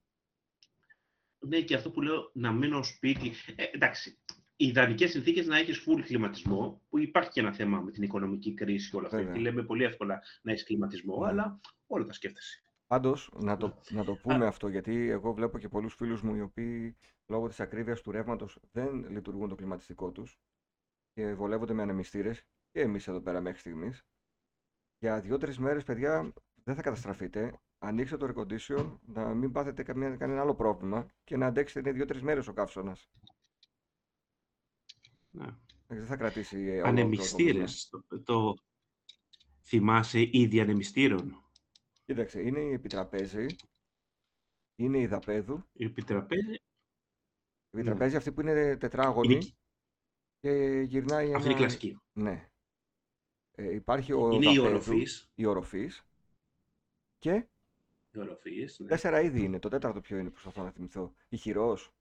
Ναι, 1.38 1.60
και 1.60 1.74
αυτό 1.74 1.90
που 1.90 2.02
λέω 2.02 2.30
να 2.34 2.52
μείνω 2.52 2.82
σπίτι. 2.82 3.32
Ε, 3.56 3.64
εντάξει, 3.72 4.18
οι 4.56 4.66
ιδανικές 4.66 5.10
συνθήκες 5.10 5.46
να 5.46 5.58
έχεις 5.58 5.84
full 5.86 6.00
κλιματισμό, 6.04 6.82
που 6.88 6.98
υπάρχει 6.98 7.30
και 7.30 7.40
ένα 7.40 7.52
θέμα 7.52 7.80
με 7.80 7.90
την 7.90 8.02
οικονομική 8.02 8.54
κρίση 8.54 8.90
και 8.90 8.96
όλα 8.96 9.04
αυτά. 9.06 9.16
Βέβαια. 9.18 9.32
Γιατί 9.34 9.48
λέμε 9.50 9.62
πολύ 9.66 9.84
εύκολα 9.84 10.22
να 10.42 10.52
έχεις 10.52 10.64
κλιματισμό, 10.64 11.20
Ναι. 11.20 11.28
αλλά 11.28 11.60
όλα 11.86 12.04
τα 12.04 12.12
σκέφτεσαι. 12.12 12.62
Πάντως, 12.86 13.30
να 13.38 13.56
το, 13.56 13.78
να 13.90 14.04
το 14.04 14.14
πούμε 14.14 14.46
αυτό, 14.46 14.68
γιατί 14.68 15.08
εγώ 15.08 15.32
βλέπω 15.32 15.58
και 15.58 15.68
πολλούς 15.68 15.94
φίλους 15.94 16.22
μου 16.22 16.34
οι 16.34 16.40
οποίοι 16.40 16.96
λόγω 17.26 17.48
της 17.48 17.60
ακρίβειας 17.60 18.00
του 18.00 18.10
ρεύματος 18.10 18.58
δεν 18.72 19.10
λειτουργούν 19.10 19.48
το 19.48 19.54
κλιματιστικό 19.54 20.10
τους 20.10 20.38
και 21.12 21.34
βολεύονται 21.34 21.72
με 21.72 21.82
ανεμιστήρες 21.82 22.46
και 22.70 22.80
εμείς 22.80 23.08
εδώ 23.08 23.20
πέρα 23.20 23.40
μέχρι 23.40 23.58
στιγμής. 23.58 24.06
Για 24.98 25.20
δύο-τρεις 25.20 25.58
μέρες, 25.58 25.84
παιδιά, 25.84 26.32
δεν 26.64 26.74
θα 26.74 26.82
καταστραφείτε. 26.82 27.60
Ανοίξτε 27.78 28.16
το 28.16 28.26
air 28.26 28.40
condition, 28.40 28.98
να 29.06 29.34
μην 29.34 29.52
πάθετε 29.52 29.82
καμία, 29.82 30.16
κανένα 30.16 30.40
άλλο 30.40 30.54
πρόβλημα 30.54 31.06
και 31.24 31.36
να 31.36 31.46
αντέξετε 31.46 31.92
δύο-τρεις 31.92 32.22
μέρες 32.22 32.46
ο 32.48 32.52
καύσωνας. 32.52 33.08
Ναι. 35.30 35.46
Δεν 35.86 36.06
θα 36.06 36.16
κρατήσει 36.16 36.56
όλο 36.56 36.76
το- 36.76 36.82
το 36.82 36.88
Ανεμιστήρες. 36.88 37.88
Το, 37.88 38.22
το... 38.22 38.54
Θυμάσαι 39.62 40.28
είδη 40.32 40.60
ανεμιστήρων; 40.60 41.43
Κοίταξε, 42.04 42.40
είναι 42.40 42.60
η 42.60 42.72
επιτραπέζη, 42.72 43.46
είναι 44.76 44.98
η 44.98 45.06
δαπέδου. 45.06 45.64
Η 45.72 45.84
επιτραπέζη; 45.84 46.52
Η 47.70 47.78
επιτραπέζη 47.78 48.16
αυτή 48.16 48.32
που 48.32 48.40
είναι 48.40 48.76
τετράγωνη 48.76 49.28
Ναι. 49.28 49.34
Είναι, 49.34 49.52
και 50.40 50.80
γυρνάει 50.86 51.34
αυτή 51.34 51.46
είναι 51.46 51.48
η 51.48 51.50
ένα... 51.50 51.56
κλασική. 51.56 51.98
Ναι. 52.12 52.48
Ε, 53.50 53.74
υπάρχει 53.74 54.12
ο 54.12 54.30
είναι 54.30 54.50
η 54.50 54.56
δαπέδου, 54.56 54.66
οροφής. 54.66 55.30
η 55.34 55.44
οροφής 55.44 56.06
και 57.18 57.48
Η 58.10 58.18
οροφής, 58.18 58.78
ναι. 58.78 58.86
τέσσερα 58.86 59.20
είδη 59.20 59.42
είναι. 59.42 59.58
Το 59.58 59.68
τέταρτο 59.68 60.00
ποιο 60.00 60.18
είναι, 60.18 60.30
προσπαθώ 60.30 60.62
να 60.62 60.70
θυμηθώ. 60.70 61.14
Η 61.28 61.36
χειρός. 61.36 61.92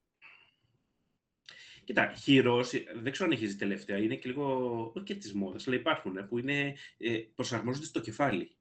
Κοίτα, 1.83 2.13
χειρός, 2.13 2.71
δεν 2.95 3.11
ξέρω 3.11 3.25
αν 3.25 3.35
έχει 3.35 3.47
δει 3.47 3.55
τελευταία, 3.55 3.97
είναι 3.97 4.15
και 4.15 4.27
λίγο, 4.27 4.75
όχι 4.95 5.03
και 5.03 5.15
της 5.15 5.33
μόδας, 5.33 5.67
αλλά 5.67 5.75
υπάρχουν, 5.75 6.17
ε, 6.17 6.23
που 6.23 6.37
είναι, 6.37 6.75
ε, 6.97 7.17
προσαρμόζονται 7.17 7.85
στο 7.85 7.99
κεφάλι. 7.99 8.55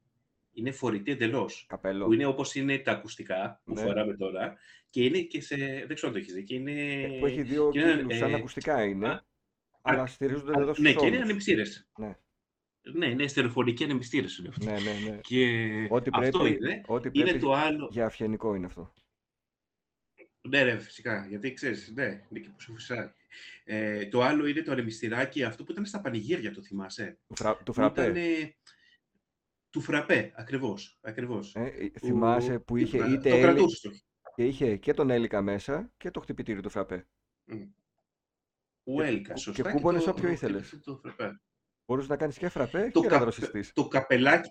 Είναι 0.54 0.70
φορητή 0.72 1.10
εντελώς. 1.10 1.64
Καπέλο. 1.68 2.04
Που 2.04 2.12
είναι 2.12 2.24
όπως 2.26 2.54
είναι 2.54 2.78
τα 2.78 2.92
ακουστικά 2.92 3.60
που 3.64 3.72
Ναι. 3.74 3.80
φοράμε 3.82 4.16
τώρα 4.16 4.56
και 4.90 5.04
είναι 5.04 5.18
και 5.20 5.40
σε, 5.40 5.56
δεν 5.56 5.94
ξέρω 5.94 6.06
αν 6.06 6.12
το 6.12 6.18
έχεις 6.18 6.32
δει, 6.34 6.44
και 6.44 6.54
είναι... 6.54 7.02
Ε, 7.02 7.18
που 7.18 7.26
έχει 7.26 7.42
δύο 7.42 7.70
και 7.70 7.80
είναι, 7.80 7.94
κύκλους, 7.96 8.16
σαν 8.16 8.30
ε, 8.32 8.34
ακουστικά 8.34 8.84
είναι, 8.84 9.08
α, 9.08 9.22
αλλά 9.82 10.06
στηρίζονται 10.06 10.52
α, 10.58 10.60
εδώ 10.60 10.72
στους 10.72 10.84
Ναι, 10.84 10.92
και 10.92 10.98
είναι 11.06 11.08
ώμους. 11.16 11.22
ανεμιστήρες. 11.24 11.90
Ναι, 11.98 12.16
Ναι, 12.92 13.06
είναι 13.06 13.26
στερεοφορικοί 13.26 13.84
ανεμιστήρες 13.84 14.36
είναι 14.38 14.48
αυτοί. 14.48 14.64
ναι, 14.64 14.72
ναι, 14.72 15.10
ναι. 15.10 15.18
Και 15.20 15.46
Ό,τι 15.90 16.10
αυτό 16.12 16.38
πρέπει, 16.38 16.56
είναι. 16.56 16.80
ό,τι 16.86 17.08
Είναι 17.12 17.24
πρέπει 17.24 17.38
το 17.44 17.52
άλλο. 17.52 17.88
για 17.92 18.04
αυγενικό 18.04 18.54
είναι 18.54 18.66
αυτό. 18.66 18.92
Ναι, 20.48 20.62
ρε, 20.62 20.78
φυσικά. 20.78 21.26
Γιατί 21.28 21.52
ξέρεις, 21.52 21.92
ναι, 21.94 22.04
είναι 22.04 22.40
και 22.40 22.48
που 22.48 22.60
σου 22.60 22.74
φυσάει. 22.74 23.10
Ε, 23.64 24.06
το 24.06 24.22
άλλο 24.22 24.46
είναι 24.46 24.62
το 24.62 24.72
ανεμιστηράκι, 24.72 25.42
αυτό 25.44 25.64
που 25.64 25.72
ήταν 25.72 25.84
στα 25.86 26.00
πανηγύρια, 26.00 26.52
το 26.52 26.62
θυμάσαι; 26.62 27.18
Του, 27.28 27.34
φρα, 27.36 27.56
του 27.56 27.62
Που 27.64 27.72
φραπέ. 27.72 28.02
ήτανε- 28.02 28.54
Του 29.72 29.80
φραπέ, 29.80 30.32
ακριβώς. 30.36 30.98
ακριβώς. 31.02 31.54
Ε, 31.54 31.64
ε, 31.66 31.88
Που- 31.88 32.06
θυμάσαι 32.06 32.58
που 32.58 32.76
είχε 32.76 32.98
το 32.98 33.04
είτε 33.04 33.28
το 33.30 33.36
έλι- 33.36 33.42
κρατούσες 33.44 33.80
το. 33.80 33.90
και 34.34 34.46
είχε 34.46 34.76
και 34.76 34.94
τον 34.94 35.10
έλικα 35.10 35.42
μέσα 35.42 35.92
και 35.96 36.10
το 36.10 36.20
χτυπητήρι 36.20 36.60
του 36.60 36.68
φραπέ. 36.70 37.08
Μμ. 37.44 37.62
Ο 38.84 39.02
Έλικα, 39.02 39.32
και 39.32 39.40
σωστά. 39.40 39.72
κούμπονες 39.72 40.04
το- 40.04 40.10
όποιο 40.10 40.28
ήθελες. 40.30 40.70
το- 40.70 40.80
το 40.80 40.96
φραπέ. 40.96 41.40
Μπορούσες 41.86 42.10
να 42.10 42.16
κάνεις 42.16 42.38
και 42.38 42.48
φραπέ 42.48 42.90
Το, 42.92 43.00
και 43.00 43.06
να 43.06 43.12
κα- 43.12 43.20
δροσιστείς. 43.20 43.72
το 43.72 43.88
καπελάκι. 43.88 44.50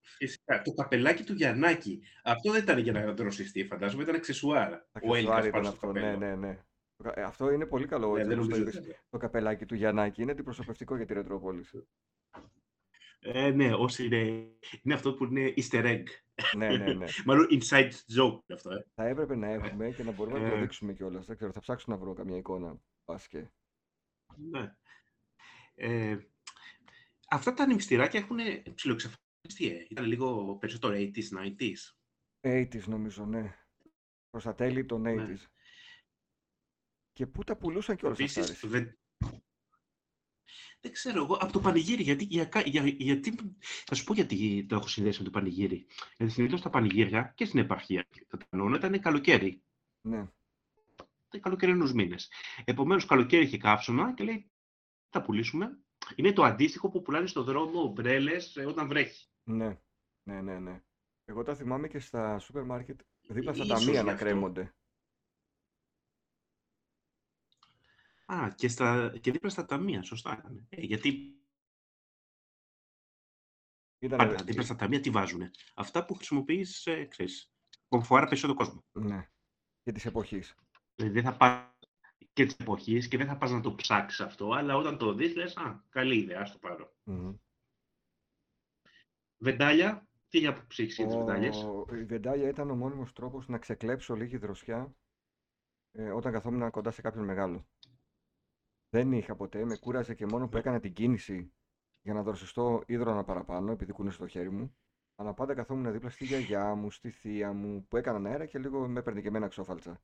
Φυσικά, 0.00 0.62
το 0.62 0.72
καπελάκι 0.72 1.24
του 1.24 1.32
Γιαννάκη. 1.34 2.02
Αυτό 2.24 2.50
δεν 2.52 2.62
ήταν 2.62 2.78
για 2.78 2.92
να 2.92 3.12
δροσιστεί, 3.12 3.66
φαντάζομαι, 3.66 4.02
ήταν 4.02 4.14
αξεσουάρα. 4.14 4.76
Ο 4.76 4.90
Αξεσουάρ 4.92 5.18
Έλικας 5.18 5.38
ήταν 5.46 5.50
πάνω 5.50 5.64
στο 5.64 5.74
αυτό. 5.74 5.92
Ναι, 5.92 6.00
καπέλο. 6.00 6.18
ναι, 6.18 6.34
ναι. 6.46 6.64
Το 6.96 7.02
κα- 7.02 7.20
ε, 7.20 7.22
Αυτό 7.22 7.50
είναι 7.50 7.66
πολύ 7.66 7.86
καλό. 7.86 8.12
Ναι, 8.12 8.20
έτσι, 8.20 8.28
δεν 8.28 8.38
όπως 8.38 8.50
το 8.50 8.56
νομίζω 8.58 8.78
είπες. 8.78 8.88
ότι- 8.90 9.00
Το 9.10 9.18
καπελάκι 9.18 9.66
του 9.66 9.74
Γιαννάκη 9.74 10.22
είναι 10.22 10.30
αντιπροσωπευτικό 10.32 10.96
για 10.96 11.06
τη 11.06 11.12
Ρετρόπολη. 11.14 11.64
Ε, 13.26 13.50
ναι, 13.50 13.74
όσοι 13.74 14.04
είναι, 14.04 14.18
είναι 14.82 14.94
αυτό 14.94 15.14
που 15.14 15.24
είναι 15.24 15.54
easter 15.56 15.84
egg. 15.84 16.02
ναι, 16.56 16.76
ναι, 16.76 16.92
ναι. 16.92 17.06
Μάλλον 17.26 17.46
inside 17.50 17.90
joke 17.90 18.32
είναι 18.32 18.54
αυτό, 18.54 18.70
ε. 18.70 18.86
Θα 18.94 19.06
έπρεπε 19.06 19.34
να 19.34 19.46
έχουμε 19.48 19.90
και 19.90 20.02
να 20.02 20.12
μπορούμε 20.12 20.38
να 20.38 20.48
το 20.48 20.54
Ε. 20.56 20.60
δείξουμε 20.60 20.92
κιόλας. 20.92 21.26
Δεν 21.26 21.36
ξέρω, 21.36 21.52
θα 21.52 21.60
ψάξω 21.60 21.86
να 21.88 21.96
βρω 21.96 22.12
καμιά 22.14 22.36
εικόνα. 22.36 22.80
Πας 23.04 23.28
και. 23.28 23.50
Ναι. 24.36 24.74
Ε, 25.74 26.18
αυτά 27.28 27.54
τα 27.54 27.62
ανεμιστηράκια 27.62 28.20
έχουν 28.20 28.38
ψιλοεξαφανιστεί. 28.74 29.68
Ε. 29.76 29.86
Ήταν 29.88 30.04
λίγο 30.04 30.56
περισσότερο 30.56 30.94
80s, 30.94 31.28
90s. 31.38 31.96
80s 32.40 32.84
νομίζω, 32.84 33.26
ναι. 33.26 33.58
Προς 34.30 34.44
τα 34.44 34.54
τέλη 34.54 34.84
των 34.84 35.02
80s. 35.06 35.16
Ναι. 35.16 35.34
Και 37.12 37.26
πού 37.26 37.44
τα 37.44 37.56
πουλούσαν 37.56 37.96
κιόλας 37.96 38.20
αυτά. 38.20 38.40
Επίσης, 38.40 38.70
ρε. 38.70 38.96
Δεν... 40.84 40.92
δεν 40.92 40.92
ξέρω 40.92 41.22
εγώ, 41.24 41.34
από 41.34 41.52
το 41.52 41.60
πανηγύρι, 41.60 42.02
γιατί, 42.02 42.24
για, 42.24 42.44
κα- 42.44 42.60
για, 42.60 42.86
γιατί, 42.86 43.34
θα 43.84 43.94
σου 43.94 44.04
πω 44.04 44.14
γιατί 44.14 44.66
το 44.68 44.74
έχω 44.74 44.86
συνδέσει 44.88 45.18
με 45.18 45.24
το 45.24 45.30
πανηγύρι. 45.30 45.86
Γιατί 46.16 46.32
συνήθως 46.32 46.60
τα 46.60 46.70
πανηγύρια 46.70 47.32
και 47.36 47.44
στην 47.44 47.58
επαρχία, 47.58 48.06
κατά 48.26 48.46
κανόνα, 48.50 48.76
ήταν 48.76 49.00
καλοκαίρι. 49.00 49.62
Ναι. 50.00 50.18
Ήταν 51.28 51.40
καλοκαιρινούς 51.40 51.92
μήνες. 51.92 52.30
Επομένως, 52.64 53.06
καλοκαίρι 53.06 53.44
είχε 53.44 53.58
καύσωνα 53.58 54.14
και 54.14 54.24
λέει, 54.24 54.50
θα 55.08 55.22
πουλήσουμε. 55.22 55.78
Είναι 56.16 56.32
το 56.32 56.42
αντίστοιχο 56.42 56.90
που 56.90 57.02
πουλάνε 57.02 57.26
στο 57.26 57.42
δρόμο 57.42 57.80
ομπρέλες 57.80 58.56
ε, 58.56 58.66
όταν 58.66 58.88
βρέχει. 58.88 59.28
Ναι. 59.42 59.78
Ναι, 60.22 60.40
ναι, 60.40 60.58
ναι. 60.58 60.82
Εγώ 61.24 61.42
τα 61.42 61.54
θυμάμαι 61.54 61.88
και 61.88 61.98
στα 61.98 62.38
σούπερ 62.38 62.64
μάρκετ 62.64 63.00
δίπλα 63.28 63.52
στα 63.54 63.64
Ίσως 63.64 63.78
ταμεία 63.84 64.00
γι' 64.00 64.06
να 64.06 64.12
αυτό. 64.12 64.24
κρέμονται. 64.24 64.74
Α, 68.24 68.50
και, 68.54 68.68
στα, 68.68 69.18
και 69.20 69.30
δίπλα 69.30 69.50
στα 69.50 69.64
ταμεία, 69.64 70.02
σωστά. 70.02 70.36
ήταν. 70.38 70.66
Ε, 70.68 70.80
γιατί 70.80 71.38
Ήταν, 73.98 74.18
πάντα 74.18 74.44
δίπλα 74.44 74.62
στα 74.62 74.76
ταμεία 74.76 75.00
τι 75.00 75.10
βάζουνε; 75.10 75.50
Αυτά 75.74 76.04
που 76.04 76.14
χρησιμοποιείς, 76.14 76.86
ε, 76.86 77.04
ξέρεις, 77.04 77.52
κομφορά 77.88 78.24
περισσότερο 78.24 78.58
κόσμο. 78.58 78.84
Ναι. 78.92 79.28
Και 79.82 79.92
της 79.92 80.04
εποχής. 80.04 80.54
Δηλαδή 80.94 81.20
δεν 81.20 81.22
θα 81.22 81.36
πας 81.36 81.72
και 82.32 82.44
της 82.44 82.56
εποχής 82.58 83.08
και 83.08 83.16
δεν 83.16 83.26
θα 83.26 83.36
πας 83.36 83.50
να 83.50 83.60
το 83.60 83.74
ψάξεις 83.74 84.20
αυτό, 84.20 84.52
αλλά 84.52 84.76
όταν 84.76 84.98
το 84.98 85.14
δεις 85.14 85.34
λες, 85.36 85.56
α, 85.56 85.84
καλή 85.88 86.18
ιδέα, 86.18 86.40
ας 86.40 86.52
το 86.52 86.58
πάρω. 86.58 86.94
Βεντάλια, 89.36 90.08
τι 90.28 90.38
για 90.38 90.50
άποψη 90.50 90.82
έχεις 90.82 90.96
για 90.96 91.06
τις 91.06 91.16
βεντάλιες; 91.16 91.56
Ο... 91.56 91.86
Η 91.94 92.04
βεντάλια 92.04 92.48
ήταν 92.48 92.70
ο 92.70 92.76
μόνιμος 92.76 93.12
τρόπος 93.12 93.48
να 93.48 93.58
ξεκλέψω 93.58 94.14
λίγη 94.14 94.36
δροσιά 94.36 94.96
ε, 95.92 96.10
όταν 96.10 96.32
καθόμουν 96.32 96.70
κοντά 96.70 96.90
σε 96.90 97.00
κάποιον 97.00 97.24
μεγάλο. 97.24 97.66
Δεν 98.94 99.12
είχα 99.12 99.36
ποτέ, 99.36 99.64
με 99.64 99.76
κούραζε 99.76 100.14
και 100.14 100.26
μόνο 100.26 100.48
που 100.48 100.56
έκανα 100.56 100.80
την 100.80 100.92
κίνηση 100.92 101.52
για 102.02 102.14
να 102.14 102.22
δροσιστώ 102.22 102.82
ίδρωνα 102.86 103.24
παραπάνω, 103.24 103.72
επειδή 103.72 103.92
κούνησε 103.92 104.18
το 104.18 104.26
χέρι 104.26 104.50
μου. 104.50 104.76
Αλλά 105.14 105.34
πάντα 105.34 105.54
καθόμουν 105.54 105.92
δίπλα 105.92 106.10
στη 106.10 106.24
γιαγιά 106.24 106.74
μου, 106.74 106.90
στη 106.90 107.10
θεία 107.10 107.52
μου, 107.52 107.86
που 107.88 107.96
έκαναν 107.96 108.26
αέρα 108.26 108.46
και 108.46 108.58
λίγο 108.58 108.88
με 108.88 108.98
έπαιρνε 109.00 109.20
και 109.20 109.28
εμένα 109.28 109.48
ξόφαλτσα. 109.48 110.02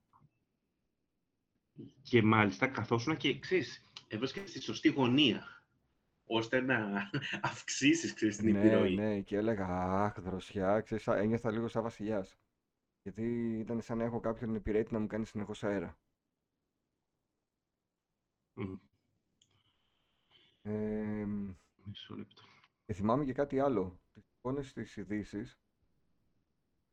Και 2.03 2.23
μάλιστα 2.23 2.67
καθόσουν 2.69 3.17
και 3.17 3.39
ξέρεις, 3.39 3.91
έβρισκες 4.09 4.51
στη 4.51 4.61
σωστή 4.61 4.89
γωνία, 4.89 5.65
ώστε 6.25 6.61
να 6.61 7.11
αυξήσεις, 7.51 8.15
ξέρεις, 8.15 8.37
την 8.37 8.49
Ναι, 8.49 8.59
επιρροή. 8.59 8.95
ναι, 8.95 9.21
και 9.21 9.37
έλεγα 9.37 9.67
Αχ, 10.05 10.21
δροσιά, 10.21 10.81
ξέρεις, 10.81 11.05
σαν- 11.05 11.19
ένιωθα 11.19 11.51
λίγο 11.51 11.69
σαν 11.69 11.83
βασιλιάς. 11.83 12.39
Γιατί 13.03 13.57
ήταν 13.59 13.81
σαν 13.81 13.99
να 13.99 14.05
έχω 14.05 14.21
κάποιον 14.21 14.55
υπηρέτη 14.55 14.93
να 14.93 14.99
μου 14.99 15.07
κάνει 15.07 15.27
συνεχώς 15.27 15.65
αέρα. 15.65 15.99
Μμ, 18.55 18.75
Ε, 20.63 21.27
Μισό 21.85 22.15
λεπτό. 22.17 22.43
και 22.87 22.93
θυμάμαι 22.93 23.25
και 23.25 23.33
κάτι 23.33 23.59
άλλο. 23.61 24.01
Τις 24.15 24.25
εικόνες 24.39 24.69
στις 24.69 24.97
ειδήσεις 24.97 25.61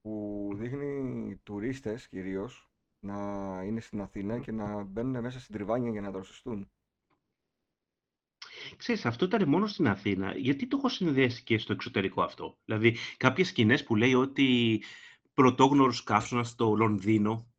που 0.02 0.50
δείχνει 0.56 1.36
τουρίστες 1.44 2.08
κυρίως 2.08 2.70
να 3.00 3.16
είναι 3.64 3.80
στην 3.80 4.02
Αθήνα 4.02 4.40
και 4.40 4.52
να 4.52 4.84
μπαίνουν 4.84 5.22
μέσα 5.22 5.40
στην 5.40 5.56
Τριβάνια 5.56 5.92
για 5.92 6.02
να 6.02 6.12
δροσιστούν. 6.12 6.72
Ξέρεις, 8.78 9.06
αυτό 9.06 9.26
ήταν 9.26 9.50
μόνο 9.50 9.68
στην 9.68 9.88
Αθήνα. 9.88 10.38
Γιατί 10.38 10.68
το 10.68 10.78
έχω 10.78 10.90
συνδέσει 10.90 11.44
και 11.44 11.58
στο 11.58 11.74
εξωτερικό 11.74 12.22
αυτό; 12.22 12.58
Δηλαδή, 12.66 12.96
κάποιες 13.18 13.48
σκηνές 13.48 13.84
που 13.84 13.96
λέει 13.96 14.14
ότι 14.14 14.82
πρωτόγνωρος 15.34 16.04
καύσωνας 16.04 16.50
στο 16.50 16.76
Λονδίνο, 16.76 17.54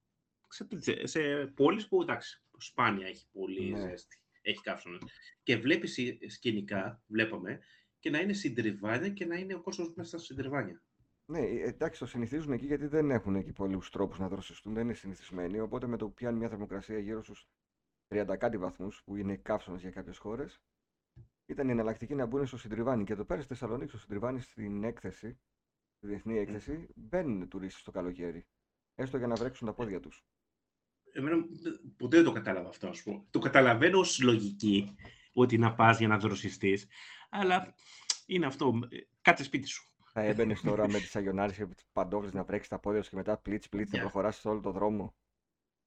ξέρετε, 0.47 0.81
σε, 0.81 1.07
σε 1.07 1.47
πόλεις 1.47 1.89
που, 1.89 2.03
εντάξει, 2.03 2.43
σπάνια 2.59 3.07
έχει 3.07 3.27
πολύ 3.33 3.71
Ναι. 3.71 3.79
ζέστη, 3.81 4.21
έχει 4.43 4.61
καύσωνα. 4.61 4.99
Και 5.43 5.57
βλέπεις 5.57 5.99
ε, 5.99 6.19
σκηνικά, 6.29 7.03
βλέπαμε, 7.07 7.61
και 7.99 8.11
να 8.11 8.19
είναι 8.21 8.33
στην 8.33 8.55
Τριβάνια 8.55 9.09
και 9.09 9.25
να 9.25 9.37
είναι 9.37 9.55
ο 9.55 9.61
κόσμος 9.61 9.93
μέσα 9.95 10.19
στην 10.19 10.37
Τριβάνια. 10.37 10.83
Ναι, 11.25 11.39
ε, 11.41 11.63
εντάξει, 11.69 11.99
το 11.99 12.07
συνηθίζουν 12.07 12.53
εκεί 12.53 12.67
γιατί 12.67 12.87
δεν 12.87 13.11
έχουν 13.11 13.35
εκεί 13.35 13.53
πολλούς 13.53 13.91
τρόπους 13.91 14.19
να 14.19 14.29
δροσιστούν, 14.29 14.75
δεν 14.75 14.85
είναι 14.85 14.95
συνηθισμένοι. 14.95 15.61
Οπότε 15.61 15.87
με 15.87 15.97
το 15.97 16.07
που 16.07 16.15
πιάνει 16.15 16.39
μια 16.39 16.49
θερμοκρασία 16.49 16.99
γύρω 16.99 17.23
στους 17.23 17.49
30 18.09 18.37
κάτι 18.39 18.57
βαθμούς, 18.59 19.03
που 19.05 19.17
είναι 19.17 19.37
καύσωνα 19.37 19.79
για 19.79 19.91
κάποιες 19.91 20.19
χώρες, 20.19 20.63
ήταν 21.47 21.69
η 21.69 21.71
εναλλακτική 21.71 22.15
να 22.15 22.27
μπουν 22.27 22.47
στο 22.47 22.57
Συντριβάνι. 22.57 23.05
Και 23.05 23.13
εδώ 23.13 23.25
πέρα 23.25 23.41
στη 23.41 23.49
Θεσσαλονίκη, 23.49 23.89
στο 23.89 23.99
Συντριβάνι, 23.99 24.41
στην 24.41 24.85
έκθεση, 24.85 25.41
στη 25.97 26.07
διεθνή 26.07 26.39
έκθεση, 26.39 26.89
μπαίνουν 26.95 27.49
τουρίστες 27.49 27.83
το 27.83 27.91
καλοκαίρι. 27.91 28.47
Έστω 28.95 29.17
για 29.19 29.27
να 29.27 29.35
βρέξουν 29.35 29.67
τα 29.67 29.75
πόδια 29.75 30.01
τους. 30.01 30.25
Εμένα 31.13 31.37
δεν- 31.63 31.81
ποτέ 31.97 32.17
δεν 32.17 32.25
το 32.25 32.33
κατάλαβα 32.33 32.69
αυτό, 32.69 32.89
ας 32.89 33.03
πούμε. 33.03 33.25
Το 33.31 33.39
καταλαβαίνω 33.39 33.99
ως 33.99 34.21
λογική, 34.23 34.95
ότι 35.33 35.59
να 35.59 35.75
πας 35.75 35.99
για 35.99 36.09
να 36.09 36.19
δροσιστείς, 36.19 36.87
αλλά 37.31 37.75
είναι 38.27 38.47
αυτό, 38.47 38.79
ε, 38.89 38.97
κάτσε 39.21 39.45
σπίτι 39.45 39.67
σου. 39.67 39.83
Θα 40.13 40.21
έμπαινες 40.21 40.61
τώρα 40.61 40.89
με 40.89 40.99
τις 40.99 41.17
αγιονάρες 41.17 41.57
και 41.57 41.67
τις 41.67 41.85
παντόφλε 41.93 42.31
να 42.33 42.45
βρέξεις 42.45 42.69
τα 42.69 42.79
πόδια 42.79 43.03
σου 43.03 43.11
και 43.11 43.17
μετά 43.17 43.39
πλίτς 43.39 43.69
πλίτς 43.69 43.91
να 43.91 43.99
Για. 43.99 44.07
προχωράσει 44.07 44.49
όλο 44.49 44.61
το 44.61 44.71
δρόμο. 44.73 45.15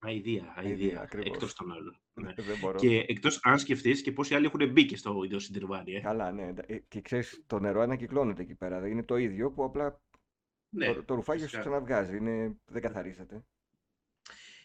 Αηδία, 0.03 0.53
Αηδία, 0.55 0.71
αηδία. 0.85 1.01
ακριβώς. 1.01 1.27
Εκτός 1.35 1.53
των 1.53 1.71
άλλων. 1.71 2.01
Ναι. 2.13 2.33
Δεν 2.49 2.59
μπορώ. 2.59 2.79
Και 2.79 3.05
εκτός 3.07 3.39
αν 3.43 3.59
σκεφτείς 3.59 4.01
και 4.01 4.11
πόσοι 4.11 4.35
άλλοι 4.35 4.45
έχουν 4.45 4.71
μπει 4.71 4.85
και 4.85 4.95
στο 4.97 5.23
ίδιο 5.23 5.39
συντριβάνι. 5.39 5.93
Ε. 5.93 5.99
Καλά, 6.01 6.31
ναι. 6.31 6.53
Ε, 6.65 6.77
Και 6.87 7.01
ξέρεις, 7.01 7.43
το 7.47 7.59
νερό 7.59 7.81
ανακυκλώνεται 7.81 8.41
εκεί 8.41 8.55
πέρα. 8.55 8.87
Είναι 8.87 9.03
το 9.03 9.17
ίδιο 9.17 9.51
που 9.51 9.63
απλά 9.63 10.01
Ναι, 10.75 10.93
το, 10.93 11.03
το 11.03 11.15
ρουφάκι 11.15 11.37
σου 11.39 11.43
φυσικά. 11.45 11.61
ξαναβγάζει. 11.61 12.17
Είναι, 12.17 12.57
δεν 12.65 12.81
καθαρίζεται. 12.81 13.45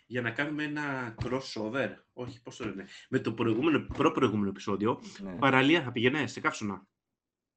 Για 0.07 0.21
να 0.23 0.31
κάνουμε 0.31 0.65
ένα 0.65 1.15
crossover. 1.23 1.95
Όχι, 2.13 2.43
πώς 2.43 2.57
το 2.57 2.65
λένε. 2.65 2.87
Με 3.09 3.19
το 3.19 3.33
προηγούμενο, 3.35 3.87
προ-προηγούμενο 3.87 4.49
επεισόδιο, 4.49 5.03
Ναι, 5.23 5.37
παραλία 5.39 5.83
θα 5.83 5.93
πήγαινε 5.93 6.27
σε 6.27 6.41
καύσωνα. 6.41 6.87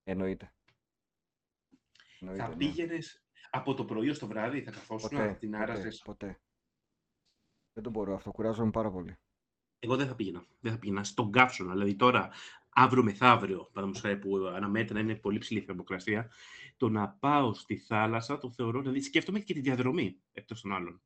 εννοείται. 0.04 0.54
Εννοείται, 2.20 2.44
Θα 2.44 2.50
ναι. 2.50 2.56
πήγαινες 2.56 3.24
από 3.50 3.74
το 3.74 3.86
πρωί 3.86 4.10
ως 4.10 4.20
το 4.20 4.28
βράδυ, 4.28 4.62
θα 4.62 4.72
καθόσουν, 4.72 5.10
Ποτέ, 5.10 5.34
την 5.40 5.52
ποτέ, 5.52 5.64
άραζες. 5.64 6.02
ποτέ. 6.06 6.42
Δεν 7.74 7.84
το 7.84 7.90
μπορώ 7.90 8.14
αυτό. 8.16 8.32
Κουράζομαι 8.32 8.72
πάρα 8.72 8.92
πολύ. 8.92 9.18
Εγώ 9.80 9.96
δεν 9.96 10.08
θα 10.08 10.16
πήγαινα. 10.16 10.46
Δεν 10.60 10.72
θα 10.72 10.80
πήγαινα 10.80 11.04
στον 11.04 11.32
καύσωνα. 11.32 11.72
Δηλαδή 11.72 11.96
τώρα, 11.96 12.30
αύριο 12.70 13.04
μεθαύριο, 13.04 13.58
παραδείγματος 13.58 14.02
χάρη 14.02 14.18
που 14.18 14.38
αναμένεται 14.38 14.94
να 14.94 15.00
είναι 15.00 15.16
πολύ 15.16 15.38
ψηλή 15.38 15.60
η 15.60 15.64
θερμοκρασία, 15.64 16.32
το 16.78 16.90
να 16.90 17.10
πάω 17.10 17.54
στη 17.54 17.78
θάλασσα 17.78 18.38
το 18.38 18.52
θεωρώ. 18.52 18.80
Δηλαδή 18.82 19.02
σκέφτομαι 19.02 19.40
και 19.40 19.54
τη 19.54 19.60
διαδρομή 19.60 20.22
εκτός 20.32 20.62
των 20.62 20.74
άλλων. 20.74 21.02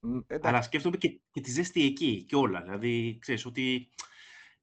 Μ, 0.00 0.16
Εντάξει, 0.26 0.48
Αλλά 0.48 0.62
σκέφτομαι 0.62 0.96
και, 0.96 1.20
και 1.30 1.40
τη 1.40 1.50
ζέστη 1.50 1.84
εκεί 1.84 2.22
και 2.22 2.36
όλα. 2.36 2.62
Δηλαδή, 2.62 3.18
ξέρεις 3.20 3.44
ότι 3.46 3.88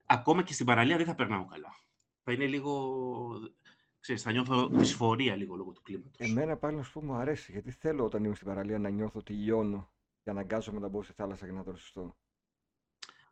ακόμα 0.05 0.43
και 0.43 0.53
στην 0.53 0.65
παραλία 0.65 0.97
δεν 0.97 1.05
θα 1.05 1.15
περνάω 1.15 1.45
καλά. 1.45 1.75
Θα 2.23 2.31
είναι 2.31 2.45
λίγο. 2.47 3.51
Ξέρεις, 3.99 4.21
θα 4.21 4.31
νιώθω 4.31 4.67
δυσφορία 4.67 5.35
λίγο 5.35 5.55
λόγω 5.55 5.71
του 5.71 5.81
κλίματος. 5.81 6.29
εμένα 6.29 6.57
πάλι 6.57 6.75
να 6.75 6.83
σου 6.83 6.91
πω 6.91 7.03
μου 7.03 7.13
αρέσει. 7.13 7.51
Γιατί 7.51 7.71
θέλω 7.71 8.03
όταν 8.03 8.23
είμαι 8.23 8.35
στην 8.35 8.47
παραλία 8.47 8.79
να 8.79 8.89
νιώθω 8.89 9.19
ότι 9.19 9.33
λιώνω 9.33 9.91
και 10.23 10.29
αναγκάζομαι 10.29 10.79
να 10.79 10.87
μπω 10.87 11.03
στη 11.03 11.13
θάλασσα 11.13 11.45
για 11.45 11.53
να 11.53 11.63
δροσιστώ. 11.63 12.17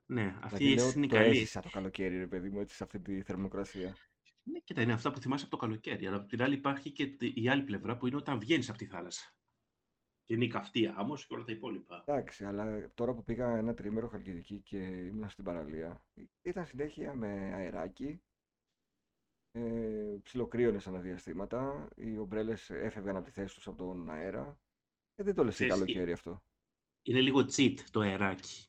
Ναι, 0.05 0.35
αυτή 0.41 0.55
Δηλαδή 0.57 0.65
η 0.65 0.75
λέω 0.75 0.85
αίσθηση 0.85 0.97
είναι 0.97 1.07
το 1.07 1.15
καλή. 1.15 1.29
έζησα 1.37 1.59
το 1.61 1.69
καλοκαίρι, 1.69 2.17
ρε 2.17 2.27
παιδί 2.27 2.49
μου, 2.49 2.59
έτσι 2.59 2.75
σε 2.75 2.83
αυτή 2.83 2.99
τη 2.99 3.21
θερμοκρασία. 3.21 3.95
Ναι, 4.43 4.59
κοίτα, 4.59 4.81
είναι 4.81 4.93
αυτά 4.93 5.11
που 5.11 5.19
θυμάσαι 5.19 5.45
από 5.45 5.55
το 5.57 5.65
καλοκαίρι. 5.65 6.07
Αλλά 6.07 6.15
από 6.15 6.27
την 6.27 6.41
άλλη 6.43 6.55
υπάρχει 6.55 6.91
και 6.91 7.05
τη- 7.07 7.41
η 7.41 7.49
άλλη 7.49 7.63
πλευρά 7.63 7.97
που 7.97 8.07
είναι 8.07 8.15
όταν 8.15 8.39
βγαίνεις 8.39 8.69
από 8.69 8.77
τη 8.77 8.85
θάλασσα. 8.85 9.33
Και 10.25 10.33
είναι 10.33 10.43
η 10.45 10.47
καυτή 10.47 10.87
άμμος 10.95 11.25
και 11.27 11.33
όλα 11.33 11.43
τα 11.43 11.51
υπόλοιπα. 11.51 12.03
Εντάξει, 12.07 12.45
αλλά 12.45 12.91
τώρα 12.93 13.13
που 13.13 13.23
πήγα 13.23 13.57
ένα 13.57 13.73
τρίμερο 13.73 14.07
Χαλκιδική 14.07 14.59
και 14.59 14.77
ήμουν 14.77 15.29
στην 15.29 15.43
παραλία, 15.43 16.03
ήταν 16.41 16.65
συνέχεια 16.65 17.13
με 17.13 17.27
αεράκι, 17.53 18.21
ε, 19.51 20.15
ψιλοκρύωνες 20.23 20.87
ανά 20.87 21.09
διαστήματα, 21.09 21.87
οι 21.95 22.17
ομπρέλες 22.17 22.69
έφευγαν 22.69 23.15
από 23.15 23.25
τη 23.25 23.31
θέση 23.31 23.55
τους 23.55 23.67
από 23.67 23.77
τον 23.77 24.09
αέρα. 24.09 24.59
Ε, 25.15 25.23
δεν 25.23 25.35
το 25.35 25.43
λες 25.43 25.57
και 25.57 25.63
Ξέρεις, 25.65 25.83
καλοκαίρι 25.83 26.11
αυτό. 26.11 26.43
Είναι 27.01 27.21
λίγο 27.21 27.39
cheat 27.39 27.75
το 27.91 27.99
αεράκι. 27.99 28.67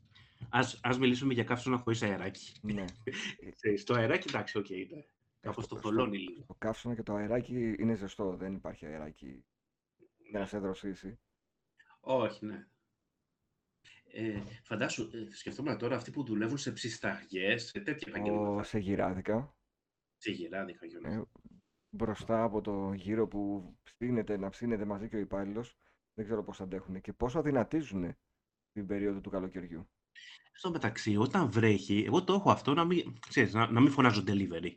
Ας, 0.50 0.80
ας 0.82 0.98
μιλήσουμε 0.98 1.32
για 1.34 1.44
καύσωνα 1.44 1.76
χωρίς 1.76 2.02
αεράκι. 2.02 2.52
Ναι. 2.62 2.84
Ξέρεις, 3.56 3.84
το 3.84 3.94
αεράκι, 3.94 4.28
εντάξει, 4.28 4.58
οκ, 4.58 4.70
είναι. 4.70 5.08
Κάπως 5.40 5.64
στο- 5.64 5.74
το 5.74 5.80
στο- 5.80 5.88
θολώνει 5.90 6.18
λίγο. 6.18 6.44
Το 6.46 6.54
καύσωνα 6.58 6.94
και 6.94 7.02
το 7.02 7.14
αεράκι 7.14 7.74
είναι 7.78 7.94
ζεστό, 7.94 8.36
δεν 8.36 8.54
υπάρχει 8.54 8.86
αεράκι 8.86 9.44
για 10.18 10.38
να 10.38 10.46
σε 10.46 10.58
δροσίσει. 10.58 11.18
Όχι, 12.08 12.46
ναι. 12.46 12.66
Ε, 14.12 14.40
φαντάσου, 14.64 15.10
ε, 15.12 15.34
σκεφτόμουν 15.34 15.78
τώρα 15.78 15.96
αυτοί 15.96 16.10
που 16.10 16.24
δουλεύουν 16.24 16.58
σε 16.58 16.72
ψισταριές, 16.72 17.66
σε 17.66 17.80
τέτοια 17.80 18.06
Ο, 18.06 18.16
επαγγέλματα. 18.16 18.62
σε 18.62 18.78
γυράδικα, 18.78 19.56
Σε 20.16 20.30
γεράδικα, 20.30 20.86
Γιώργο. 20.86 21.08
ε, 21.12 21.22
μπροστά 21.90 22.42
από 22.42 22.60
το 22.60 22.92
γύρο 22.92 23.28
που 23.28 23.72
ψήνεται, 23.82 24.36
να 24.36 24.48
ψήνεται 24.48 24.84
μαζί 24.84 25.08
και 25.08 25.16
ο 25.16 25.18
υπάλληλος, 25.18 25.76
δεν 26.14 26.24
ξέρω 26.24 26.44
πώς 26.44 26.60
αντέχουν 26.60 27.00
και 27.00 27.12
πόσο 27.12 27.38
αδυνατίζουν 27.38 28.16
την 28.72 28.86
περίοδο 28.86 29.20
του 29.20 29.30
καλοκαιριού. 29.30 29.88
Στο 30.52 30.70
μεταξύ, 30.70 31.16
όταν 31.16 31.50
βρέχει, 31.50 32.04
εγώ 32.06 32.24
το 32.24 32.32
έχω 32.32 32.50
αυτό 32.50 32.74
να 32.74 32.84
μην, 32.84 33.18
ξέρεις, 33.28 33.52
να, 33.54 33.70
να 33.70 33.80
μην 33.80 33.90
φωνάζω 33.90 34.24
delivery. 34.26 34.76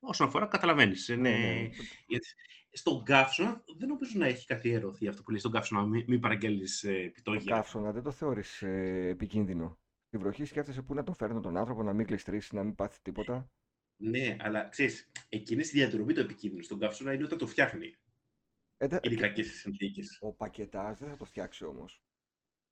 Όσον 0.00 0.26
αφορά, 0.26 0.46
καταλαβαίνεις. 0.46 1.08
Ναι, 1.08 1.14
Είναι... 1.14 1.28
ναι. 1.30 1.68
Γιατί 2.06 2.26
στον 2.72 3.04
καύσωνα 3.04 3.64
δεν 3.76 3.88
νομίζω 3.88 4.18
να 4.18 4.26
έχει 4.26 4.46
καθιερωθεί 4.46 5.08
αυτό 5.08 5.22
που 5.22 5.30
λέει 5.30 5.38
στον 5.40 5.52
καύσωνα, 5.52 5.86
μην, 5.86 6.04
μην 6.08 6.20
παραγγέλνεις 6.20 6.82
ε, 6.84 7.04
Το 7.04 7.10
πιτόγια. 7.14 7.54
καύσωνα 7.54 7.92
δεν 7.92 8.02
το 8.02 8.10
θεωρείς 8.10 8.62
ε, 8.62 9.06
επικίνδυνο. 9.08 9.78
Στη 10.06 10.16
βροχή 10.18 10.44
σκέφτεσαι 10.44 10.82
πού 10.82 10.94
να 10.94 11.02
τον 11.02 11.14
φέρνω 11.14 11.40
τον 11.40 11.56
άνθρωπο, 11.56 11.82
να 11.82 11.92
μην 11.92 12.06
κλειστρήσει, 12.06 12.54
να 12.54 12.62
μην 12.64 12.74
πάθεις 12.74 13.00
τίποτα; 13.02 13.50
Ναι, 14.02 14.36
αλλά 14.40 14.68
ξέρεις, 14.68 15.10
εκείνη 15.28 15.62
στη 15.62 15.76
διαδρομή 15.78 16.12
το 16.14 16.20
επικίνδυνο 16.20 16.62
στον 16.62 16.78
καύσωνα 16.78 17.12
είναι 17.12 17.24
όταν 17.24 17.38
το 17.38 17.46
φτιάχνει. 17.46 17.94
Ε, 18.76 18.86
δε- 18.86 18.98
Είναι 19.02 19.14
και- 19.14 19.20
κακές 19.20 19.46
οι 19.46 19.56
συνθήκες. 19.56 20.18
ο 20.20 20.32
πακετάς 20.34 20.98
δεν 20.98 21.08
θα 21.08 21.16
το 21.16 21.24
φτιάξει 21.24 21.64
όμως. 21.64 22.02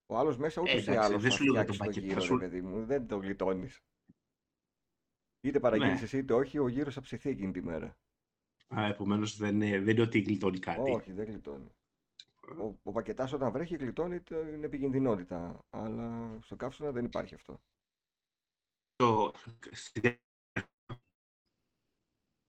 Ο 0.07 0.17
άλλος 0.19 0.37
μέσα 0.37 0.61
ούτως 0.61 0.75
ή 0.75 0.77
εντάξει, 0.91 0.99
άλλως 1.07 1.23
δεν 1.23 1.31
θα 1.31 1.37
σου 1.37 1.45
λέω 1.45 1.53
για 1.53 1.63
φτιάξει 1.63 1.79
τον 1.79 1.87
το 1.87 1.93
πακετά, 1.93 2.07
γύρο, 2.07 2.21
ρε 2.21 2.27
σου- 2.27 2.39
παιδί 2.39 2.63
μου. 2.63 2.85
Δεν 2.85 3.07
το 3.07 3.17
γλιτώνεις. 3.17 3.81
Είτε 5.41 5.61
παραγγείλεις 5.61 5.95
Ναι. 5.99 6.03
εσύ 6.05 6.19
είτε 6.19 6.35
όχι, 6.35 6.59
ο 6.59 6.69
γύρος 6.69 6.95
θα 6.95 7.01
ψηθεί 7.01 7.31
εκείνη 7.31 7.53
τη 7.53 7.63
μέρα. 7.63 7.97
Α, 8.75 8.85
επομένως 8.87 9.37
δεν, 9.37 9.55
είναι- 9.61 9.81
δεν 9.81 9.89
είναι 9.95 10.03
ότι 10.03 10.21
γλιτώνει 10.21 10.59
κάτι. 10.59 10.91
Όχι, 10.91 11.13
δεν 11.13 11.27
γλιτώνει. 11.27 11.73
Ο, 12.59 12.79
ο 12.83 12.93
πακετάς 12.93 13.33
όταν 13.33 13.53
βρέχει 13.53 13.77
γλιτώνει 13.77 14.21
την 14.21 14.65
επικινδυνότητα. 14.65 15.65
Αλλά 15.71 16.39
στο 16.43 16.57
καύσωνα 16.57 16.91
δεν 16.93 17.05
υπάρχει 17.05 17.35
αυτό. 17.35 17.61
Το, 18.97 19.33
στη- 19.71 20.21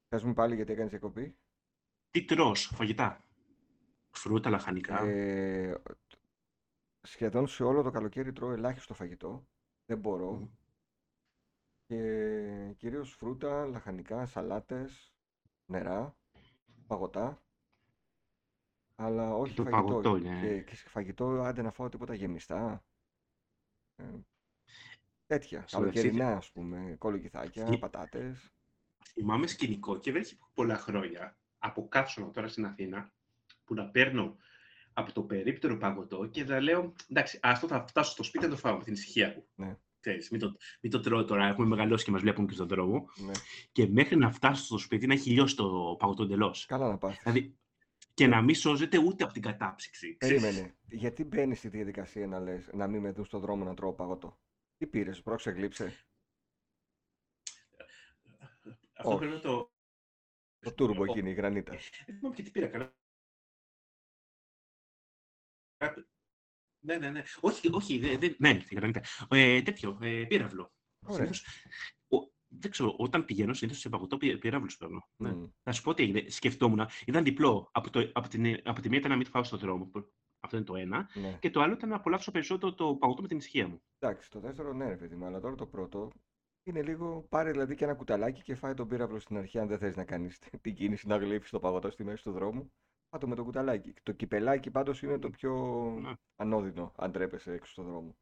Πες 0.07 0.23
μου 0.23 0.33
πάλι 0.33 0.55
γιατί 0.55 0.71
έκανες 0.71 0.89
διακοπή. 0.89 1.37
τι 2.09 2.25
τρως, 2.25 2.65
φαγητά. 2.75 3.23
Φρούτα, 4.11 4.49
λαχανικά. 4.49 5.03
Ε, 5.03 5.81
σχεδόν 7.01 7.47
σε 7.47 7.63
όλο 7.63 7.81
το 7.81 7.91
καλοκαίρι 7.91 8.31
τρώω 8.33 8.51
ελάχιστο 8.51 8.93
φαγητό. 8.93 9.47
Δεν 9.85 9.97
μπορώ. 9.99 10.31
Μμ. 10.33 10.47
Και 11.89 12.73
κυρίως 12.77 13.13
φρούτα, 13.13 13.65
λαχανικά, 13.65 14.25
σαλάτες, 14.25 15.13
νερά, 15.65 16.17
παγωτά. 16.87 17.43
Αλλά 18.95 19.35
όχι 19.35 19.55
το 19.55 19.63
φαγητό. 19.63 19.83
παγωτό 19.87 20.15
είναι- 20.15 20.39
Και, 20.41 20.61
και 20.61 20.75
σε 20.75 20.89
φαγητό 20.89 21.25
άντε 21.41 21.61
να 21.61 21.71
φάω 21.71 21.89
τίποτα 21.89 22.13
γεμιστά. 22.13 22.85
Ε, 23.95 24.03
τέτοια. 25.25 25.67
Στο 25.67 25.79
μεταξύ, 25.79 26.01
Καλοκαιρινά, 26.01 26.37
ας 26.37 26.51
πούμε. 26.51 26.95
Κολοκυθάκια, 26.99 27.65
Θυ- 27.65 27.79
πατάτες. 27.79 28.53
Θυμάμαι 29.03 29.47
σκηνικό 29.47 29.99
και 29.99 30.11
δεν 30.11 30.21
έχει 30.21 30.37
πολλά 30.53 30.77
χρόνια 30.77 31.37
από 31.59 31.87
καύσωνα 31.87 32.31
τώρα 32.31 32.47
στην 32.47 32.65
Αθήνα 32.65 33.11
που 33.63 33.73
να 33.73 33.89
παίρνω 33.89 34.37
από 34.93 35.11
το 35.13 35.23
περίπτερο 35.23 35.77
παγωτό 35.77 36.25
και 36.25 36.43
να 36.43 36.59
λέω 36.59 36.93
εντάξει, 37.09 37.39
άστο 37.41 37.67
θα 37.67 37.87
φτάσω 37.87 38.11
στο 38.11 38.23
σπίτι 38.23 38.43
να 38.45 38.49
το 38.51 38.57
φάω 38.57 38.77
με 38.77 38.83
την 38.83 38.93
ησυχία 38.93 39.33
μου. 39.35 39.47
Ναι. 39.55 39.77
Ξέρεις, 39.99 40.29
μην, 40.29 40.39
το, 40.39 40.55
μην 40.81 40.91
το 40.91 40.99
τρώω 40.99 41.25
τώρα, 41.25 41.47
έχουμε 41.47 41.67
μεγαλώσει 41.67 42.05
και 42.05 42.11
μας 42.11 42.21
βλέπουν 42.21 42.47
και 42.47 42.53
στον 42.53 42.67
δρόμο. 42.67 43.05
Ναι. 43.15 43.31
Και 43.71 43.87
μέχρι 43.87 44.15
να 44.15 44.31
φτάσω 44.31 44.63
στο 44.63 44.77
σπίτι 44.77 45.07
να 45.07 45.13
έχει 45.13 45.29
λιώσει 45.29 45.55
το 45.55 45.95
παγωτό 45.99 46.23
εντελώς. 46.23 46.65
Καλά 46.65 46.87
να 46.87 46.97
πάθεις. 46.97 47.19
Δηλαδή, 47.23 47.57
και 48.13 48.27
να 48.27 48.41
μην 48.41 48.55
σώζεται 48.55 48.97
ούτε 48.97 49.23
από 49.23 49.33
την 49.33 49.41
κατάψυξη. 49.41 50.17
ξέρεις. 50.17 50.41
Περίμενε. 50.41 50.75
Γιατί 50.87 51.23
μπαίνεις 51.23 51.57
στη 51.57 51.67
διαδικασία 51.67 52.27
να 52.27 52.39
λες 52.39 52.69
να 52.73 52.87
μην 52.87 53.01
με 53.01 53.11
δουν 53.11 53.25
στον 53.25 53.39
δρόμο 53.39 53.63
να 53.63 53.73
τρώω 53.73 53.93
παγωτό; 53.93 54.39
Τι 54.77 54.87
πήρες, 54.87 55.21
πρόξε 55.21 55.51
γλύψε. 55.51 56.05
Αυτό 58.93 59.09
Όχι. 59.09 59.17
πρέπει 59.17 59.33
να 59.33 59.39
το... 59.39 59.71
Το 60.59 60.73
τούρμπο 60.73 61.03
εκείνη, 61.03 61.29
η 61.29 61.33
γρανίτα. 61.33 61.71
Δεν 62.05 62.15
θυμάμαι 62.15 62.35
και 62.35 62.43
τι 62.43 62.51
πήρα. 62.51 62.67
Καλά. 62.67 62.93
Ναι, 66.79 66.97
ναι, 66.97 67.09
ναι. 67.09 67.23
Όχι, 67.39 67.69
όχι, 67.73 67.97
δεν, 67.99 68.19
δεν, 68.19 68.35
ναι, 68.39 68.57
τη 68.57 68.75
γρανίτα. 68.75 69.01
Ε, 69.29 69.61
τέτοιο, 69.61 69.97
ε, 70.01 70.23
πύραυλο. 70.27 70.71
Ωραία. 71.05 71.15
Συνήθως, 71.15 71.45
ο, 72.07 72.17
δεν 72.47 72.71
ξέρω, 72.71 72.95
όταν 72.97 73.25
πηγαίνω 73.25 73.53
συνήθως 73.53 73.81
σε 73.81 73.89
παγωτό 73.89 74.17
πυ- 74.17 74.39
πυράβλους 74.39 74.77
παίρνω. 74.77 75.07
Ναι. 75.17 75.31
Μμ. 75.31 75.45
Θα 75.63 75.71
σου 75.71 75.81
πω 75.81 75.93
τι 75.93 76.03
έγινε. 76.03 76.29
Σκεφτόμουν, 76.29 76.87
ήταν 77.05 77.23
διπλό. 77.23 77.69
Από, 77.71 77.89
το, 77.89 78.09
από, 78.13 78.27
την, 78.27 78.61
από 78.63 78.81
τη 78.81 78.89
μία 78.89 78.97
ήταν 78.97 79.09
να 79.11 79.15
μην 79.15 79.25
το 79.25 79.31
φάω 79.31 79.43
στον 79.43 79.59
δρόμο. 79.59 79.85
που- 79.85 80.11
Αυτό 80.39 80.55
είναι 80.57 80.65
το 80.65 80.75
ένα. 80.75 81.09
Ναι. 81.13 81.37
Και 81.41 81.49
το 81.49 81.61
άλλο 81.61 81.73
ήταν 81.73 81.89
να 81.89 81.95
απολαύσω 81.95 82.31
περισσότερο 82.31 82.73
το 82.73 82.95
παγωτό 82.95 83.21
με 83.21 83.27
την 83.27 83.37
ησυχία 83.37 83.67
μου. 83.67 83.81
Εντάξει, 83.99 84.29
το 84.29 84.39
δεύτερο 84.39 84.73
ναι, 84.73 84.87
ρε 84.87 84.95
παιδί 84.95 85.15
μου, 85.15 85.25
αλλά 85.25 85.39
τώρα 85.39 85.55
το 85.55 85.65
πρώτο 85.65 86.11
είναι 86.63 86.81
λίγο. 86.83 87.25
Πάρε 87.29 87.51
δηλαδή 87.51 87.75
και 87.75 87.83
ένα 87.83 87.93
κουταλάκι 87.95 88.41
και 88.41 88.55
φάει 88.55 88.73
τον 88.73 88.87
πύραυλο 88.87 89.19
στην 89.19 89.37
αρχή. 89.37 89.59
Αν 89.59 89.67
δεν 89.67 89.77
θες 89.77 89.95
να 89.95 90.03
κάνεις 90.05 90.39
την 90.61 90.75
κίνηση 90.75 91.07
να 91.07 91.17
γλύψει 91.17 91.51
το 91.51 91.59
παγωτό 91.59 91.89
στη 91.91 92.03
μέση 92.03 92.23
του 92.23 92.31
δρόμου, 92.31 92.71
φάτο 93.09 93.27
με 93.27 93.35
το 93.35 93.43
κουταλάκι. 93.43 93.93
Το 94.03 94.11
κυπελάκι 94.11 94.71
πάντως 94.71 95.01
είναι 95.01 95.19
το 95.19 95.29
πιο 95.29 95.53
Ναι. 96.01 96.13
ανώδυνο, 96.35 96.93
αν 96.97 97.11
τρέπεσαι 97.11 97.53
έξω 97.53 97.71
στον 97.71 97.85
δρόμο. 97.85 98.17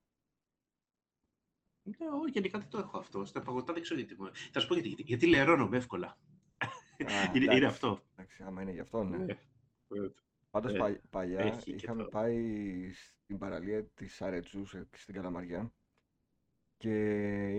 Ναι, 1.84 2.08
όχι, 2.22 2.32
γενικά 2.32 2.60
δεν 2.60 2.70
το 2.70 2.78
έχω 2.78 2.98
αυτό. 2.98 3.26
Στα 3.26 3.42
παγωτά 3.42 3.74
δεν 3.74 3.82
ξέρω 3.82 4.00
γιατί. 4.00 4.22
μου- 4.22 4.36
Θα 4.52 4.60
σου 4.60 4.68
πω 4.68 4.74
γιατί. 4.74 4.88
Γιατί, 4.88 5.04
γιατί 5.04 5.28
λερώνομαι 5.28 5.78
εύκολα. 5.78 6.08
Α, 6.08 6.18
είναι, 6.98 7.12
είναι 7.36 7.44
εντάξει. 7.46 7.66
αυτό. 7.66 8.02
Εντάξει, 8.16 8.44
άμα 8.44 8.62
είναι 8.62 8.72
γι' 8.72 8.80
αυτό, 8.80 9.04
ναι. 9.04 9.18
Ναι. 9.18 9.36
Πάντως 10.50 10.74
Ε, 10.74 10.78
πα- 10.78 11.02
παλιά 11.10 11.40
έχει 11.40 11.62
και 11.64 11.72
είχαμε 11.72 12.04
το- 12.04 12.10
πάει 12.10 12.92
στην 12.94 13.38
παραλία 13.38 13.86
της 13.86 14.22
Αρετσούς 14.22 14.74
ε, 14.74 14.88
στην 14.94 15.14
Καλαμαριά 15.14 15.74
και 16.78 16.94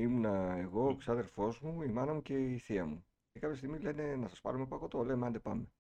ήμουνα 0.01 0.57
εγώ, 0.57 0.89
ο 0.89 0.97
ξάδερφός 0.97 1.61
μου, 1.61 1.83
η 1.83 1.89
μάνα 1.89 2.15
μου 2.15 2.23
και 2.23 2.39
η 2.53 2.59
θεία 2.59 2.87
μου. 2.87 3.07
Και 3.33 3.39
κάποια 3.41 3.57
στιγμή 3.57 3.79
λένε 3.79 4.17
να 4.17 4.29
σας 4.29 4.41
πάρουμε 4.41 4.67
παγωτό, 4.67 5.05
λέμε 5.05 5.27
άντε 5.27 5.39
πάμε. 5.39 5.73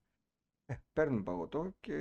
Ε, 0.70 0.76
παίρνουν 0.92 1.22
παγωτό 1.22 1.72
και 1.81 1.94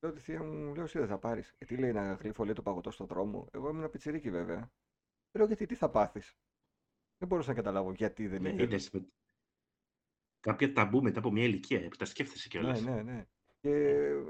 λέω 0.00 0.12
τη 0.12 0.20
θεία 0.20 0.42
μου, 0.42 0.74
λέω 0.74 0.84
εσύ 0.84 0.98
δεν 0.98 1.08
θα 1.08 1.18
πάρεις. 1.18 1.54
Ε, 1.58 1.64
τι 1.64 1.76
λέει 1.76 1.92
να 1.92 2.12
γλύφω 2.12 2.44
λέει 2.44 2.54
το 2.54 2.62
παγωτό 2.62 2.90
στον 2.90 3.06
δρόμο. 3.06 3.46
Εγώ 3.52 3.68
ήμουν 3.68 3.90
πιτσιρίκι 3.90 4.30
βέβαια. 4.30 4.72
Λέω 5.32 5.46
γιατί 5.46 5.66
τι 5.66 5.74
θα 5.74 5.90
πάθεις; 5.90 6.38
Δεν 7.18 7.28
μπορούσα 7.28 7.48
να 7.48 7.54
καταλάβω 7.54 7.92
γιατί 7.92 8.26
δεν 8.26 8.42
Ναι, 8.42 8.48
ήθελε. 8.48 8.62
είδες, 8.62 8.90
με- 8.90 9.06
κάποια 10.40 10.72
ταμπού 10.72 11.02
μετά 11.02 11.18
από 11.18 11.30
μια 11.30 11.44
ηλικία, 11.44 11.88
που 11.88 11.96
τα 11.96 12.04
σκέφτεσαι 12.04 12.48
Ναι, 12.52 12.60
κιόλας. 12.60 12.82
ναι, 12.82 13.02
ναι. 13.02 13.26
Και 13.60 13.70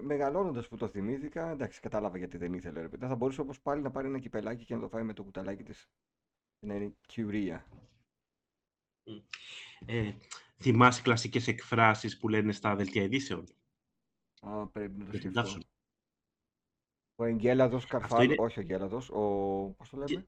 μεγαλώνοντας 0.03 0.69
που 0.69 0.77
το 0.77 0.89
θυμήθηκα, 0.89 1.51
εντάξει, 1.51 1.81
κατάλαβα 1.81 2.19
γιατί 2.19 2.37
δεν 2.37 2.53
ήθελε. 2.55 2.81
Ρε. 2.81 2.89
παιδί. 2.89 3.07
Θα 3.07 3.17
μπορούσε 3.17 3.41
όμως 3.41 3.61
πάλι 3.61 3.83
να 3.83 3.91
πάρει 3.91 4.07
ένα 4.09 4.19
κυπελάκι 4.19 4.65
και 4.65 4.75
να 4.75 4.81
το 4.81 4.89
φάει 4.89 5.03
με 5.03 5.13
το 5.13 5.23
κουταλάκι 5.23 5.63
της. 5.63 5.91
Και 6.59 6.67
να 6.67 6.75
είναι 6.75 6.95
κιουρία. 7.07 7.67
Ε, 9.87 10.13
θυμάσαι 10.63 11.03
κλασικές 11.03 11.47
εκφράσεις 11.49 12.19
που 12.19 12.29
λένε 12.29 12.53
στα 12.53 12.75
δελτία 12.77 13.03
ειδήσεων; 13.03 13.47
Α, 14.41 14.67
πρέπει 14.67 14.99
να 14.99 15.05
το 15.05 15.11
Για 15.11 15.21
την 15.21 15.31
σκεφτώ. 15.31 15.41
καύσωνα. 15.41 15.65
Ο 17.17 17.25
Εγγέλαδος 17.25 17.87
Καρφάλου, 17.87 18.23
είναι- 18.23 18.35
όχι 18.39 18.59
ο 18.59 18.63
Εγγέλαδος, 18.63 19.11
ο... 19.11 19.21
πώς 19.77 19.89
το 19.91 19.97
λέμε; 19.97 20.27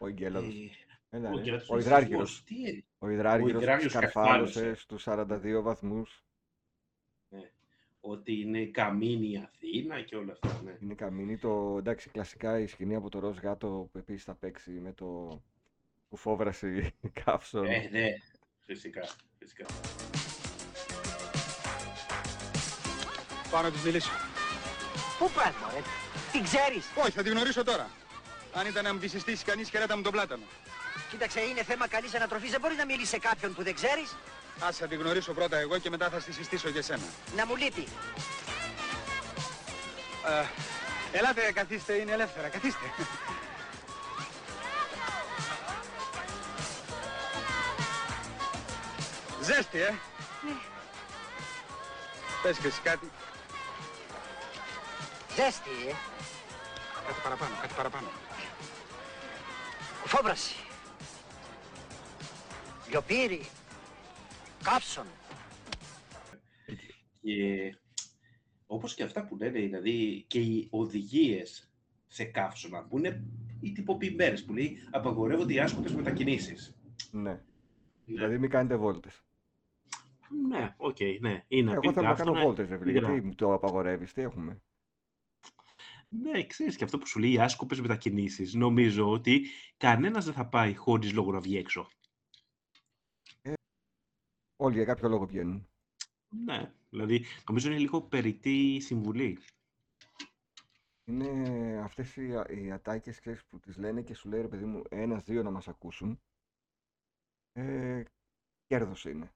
Ο 0.00 0.06
Εγγέλαδος. 0.06 0.54
Ε, 0.54 1.16
Έλα, 1.16 1.30
ο 1.30 1.36
ρε. 1.36 1.42
Γεράτος 1.42 1.70
Ο 1.70 1.74
είναι 1.74 1.82
Υδράργυρος. 1.84 2.28
σεισμός. 2.30 2.44
Τι 2.44 2.70
είναι; 2.70 2.84
Ο 2.98 3.08
Υδράργυρος 3.08 3.62
Υδράργυρος 3.62 3.92
σκαρφάλωσε 3.92 4.52
καρφάλωσε. 4.60 4.80
στους 4.80 5.02
42 5.06 5.62
βαθμούς. 5.62 6.22
Ότι 8.00 8.40
είναι 8.40 8.66
καμίνη 8.66 9.30
η 9.30 9.36
Αθήνα 9.36 10.02
και 10.02 10.16
όλα 10.16 10.32
αυτά. 10.32 10.62
Ναι. 10.62 10.76
Είναι 10.80 10.94
καμίνη. 10.94 11.38
Το, 11.38 11.76
εντάξει, 11.78 12.10
κλασικά 12.10 12.58
η 12.60 12.66
σκηνή 12.66 12.94
από 12.94 13.08
το 13.08 13.18
ροζ 13.18 13.38
γάτο 13.38 13.88
που 13.92 13.98
επίσης 13.98 14.24
θα 14.24 14.34
παίξει 14.34 14.70
με 14.70 14.92
το 14.92 15.40
που 16.08 16.16
φόβρασε 16.16 16.94
η 17.00 17.08
καύσον. 17.24 17.64
Ε, 17.66 17.88
ναι, 17.90 18.08
φυσικά. 18.68 19.08
φυσικά. 19.38 19.66
Πάω 23.50 23.62
να 23.62 23.70
της 23.70 23.82
μιλήσω. 23.82 24.10
Πού 25.18 25.30
πας, 25.30 25.54
μωρέ. 25.62 25.82
Την 26.32 26.42
ξέρεις; 26.42 26.84
Όχι, 26.94 27.10
θα 27.10 27.22
τη 27.22 27.30
γνωρίσω 27.30 27.64
τώρα. 27.64 27.90
Αν 28.52 28.66
ήταν 28.66 28.84
να 28.84 28.92
μου 28.92 28.98
τη 28.98 29.08
συστήσεις 29.08 29.44
κανείς, 29.44 29.68
χαιρέτα 29.70 29.96
μου 29.96 30.02
τον 30.02 30.12
πλάτανο. 30.12 30.42
Κοίταξε, 31.10 31.40
είναι 31.40 31.62
θέμα 31.62 31.88
καλής 31.88 32.14
ανατροφής. 32.14 32.50
Δεν 32.50 32.60
μπορείς 32.60 32.76
να 32.76 32.84
μιλήσεις 32.84 33.08
σε 33.08 33.18
κάποιον 33.18 33.54
που 33.54 33.62
δεν 33.62 33.74
ξέρεις; 33.74 34.16
Άσε 34.60 34.78
θα 34.82 34.86
τη 34.88 34.94
γνωρίσω 34.94 35.32
πρώτα 35.32 35.56
εγώ 35.58 35.78
και 35.78 35.90
μετά 35.90 36.10
θα 36.10 36.20
στη 36.20 36.32
συστήσω 36.32 36.68
για 36.68 36.82
σένα. 36.82 37.02
Να 37.36 37.46
μου 37.46 37.56
λείπει. 37.56 37.86
Ε, 40.26 40.46
ελάτε, 41.18 41.52
καθίστε, 41.52 41.92
είναι 41.92 42.12
ελεύθερα. 42.12 42.48
Καθίστε. 42.48 42.86
Ζέστη, 49.48 49.78
ε. 49.78 49.90
Πες 52.42 52.58
και 52.58 52.66
εσύ 52.66 52.80
κάτι. 52.82 53.06
Ζέστη, 55.36 55.70
ε. 55.88 55.92
Κάτι 57.06 57.20
παραπάνω, 57.22 57.54
κάτι 57.60 57.74
παραπάνω. 57.74 58.08
Φόβραση. 60.04 60.54
Λιοπύρι. 62.88 63.48
Κάψον. 64.62 65.06
Και 67.20 67.76
όπως 68.66 68.94
και 68.94 69.02
αυτά 69.02 69.24
που 69.26 69.36
λένε, 69.36 69.60
δηλαδή 69.60 70.24
και 70.26 70.40
οι 70.40 70.68
οδηγίες 70.70 71.70
σε 72.06 72.24
καύσωνα 72.24 72.82
που 72.82 72.98
είναι 72.98 73.24
οι 73.60 73.72
τυποποιημένες 73.72 74.44
που 74.44 74.52
λέει 74.52 74.78
απαγορεύονται 74.90 75.52
οι 75.52 75.60
άσκοπες 75.60 75.94
μετακινήσεις. 75.94 76.74
Ναι. 77.10 77.40
Δηλαδή 78.04 78.38
μην 78.38 78.50
κάνετε 78.50 78.76
βόλτες. 78.76 79.22
Ναι, 80.48 80.74
οκ, 80.76 80.96
ναι. 81.20 81.44
Είναι 81.48 81.70
Εγώ 81.70 81.80
πει 81.80 81.92
θέλω 81.92 82.08
να 82.08 82.14
κάνω 82.14 82.16
καύσωνα, 82.16 82.40
βόλτες, 82.40 82.68
ρε 82.68 82.78
φίλε. 82.78 82.90
είναι 82.90 83.00
Γιατί 83.00 83.20
μου 83.20 83.34
το 83.34 83.52
απαγορεύεις, 83.52 84.12
τι 84.12 84.22
έχουμε. 84.22 84.62
Ναι, 86.08 86.46
ξέρεις 86.46 86.76
και 86.76 86.84
αυτό 86.84 86.98
που 86.98 87.06
σου 87.06 87.18
λέει 87.18 87.32
οι 87.32 87.38
άσκοπες 87.40 87.80
μετακινήσεις. 87.80 88.54
Νομίζω 88.54 89.10
ότι 89.10 89.46
κανένας 89.76 90.24
δεν 90.24 90.34
θα 90.34 90.48
πάει 90.48 90.74
χωρίς 90.74 91.12
λόγο 91.12 91.32
να 91.32 91.40
βγει 91.40 91.56
έξω. 91.56 91.88
Όλοι 94.56 94.74
για 94.74 94.84
κάποιο 94.84 95.08
λόγο 95.08 95.26
βγαίνουν. 95.26 95.68
Ναι, 96.28 96.72
δηλαδή 96.90 97.24
νομίζω 97.48 97.68
είναι 97.68 97.78
λίγο 97.78 98.02
περιττή 98.02 98.80
συμβουλή. 98.80 99.38
Είναι 101.04 101.80
αυτές 101.84 102.16
οι, 102.16 102.36
α- 102.36 102.50
οι 102.50 102.70
ατάκες 102.72 103.20
ξέρεις, 103.20 103.44
που 103.44 103.58
τις 103.60 103.76
λένε 103.76 104.02
και 104.02 104.14
σου 104.14 104.28
λέει 104.28 104.40
ρε 104.40 104.48
παιδί 104.48 104.64
μου 104.64 104.82
ένας, 104.88 105.24
δύο 105.24 105.42
να 105.42 105.50
μας 105.50 105.68
ακούσουν. 105.68 106.20
Ε, 107.52 108.02
κέρδος 108.66 109.04
είναι. 109.04 109.32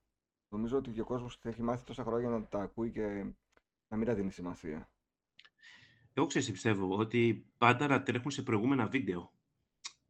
Νομίζω 0.52 0.76
ότι 0.76 0.90
και 0.90 1.00
ο 1.00 1.04
κόσμος 1.04 1.38
έχει 1.42 1.62
μάθει 1.62 1.84
τόσα 1.84 2.04
χρόνια 2.04 2.28
να 2.28 2.46
τα 2.46 2.60
ακούει 2.60 2.90
και 2.90 3.06
να 3.88 3.96
μην 3.96 4.06
τα 4.06 4.14
δίνει 4.14 4.30
σημασία. 4.30 4.90
Εγώ 6.12 6.26
ξέρεις 6.26 6.46
τι 6.46 6.52
πιστεύω, 6.52 6.96
ότι 6.96 7.46
πάντα 7.58 7.86
να 7.86 8.02
τρέχουν 8.02 8.30
σε 8.30 8.42
προηγούμενα 8.42 8.86
βίντεο. 8.86 9.32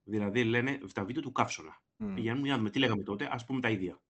Δηλαδή 0.02 0.44
λένε 0.44 0.80
τα 0.92 1.04
βίντεο 1.04 1.22
του 1.22 1.32
καύσωνα. 1.32 1.82
Μμ. 1.96 2.14
Πηγαίνουν 2.14 2.42
για 2.42 2.52
να 2.52 2.58
δούμε 2.58 2.70
τι 2.70 2.78
λέγαμε 2.78 3.02
τότε, 3.02 3.28
ας 3.32 3.44
πούμε 3.44 3.60
τα 3.60 3.70
ίδια. 3.70 4.02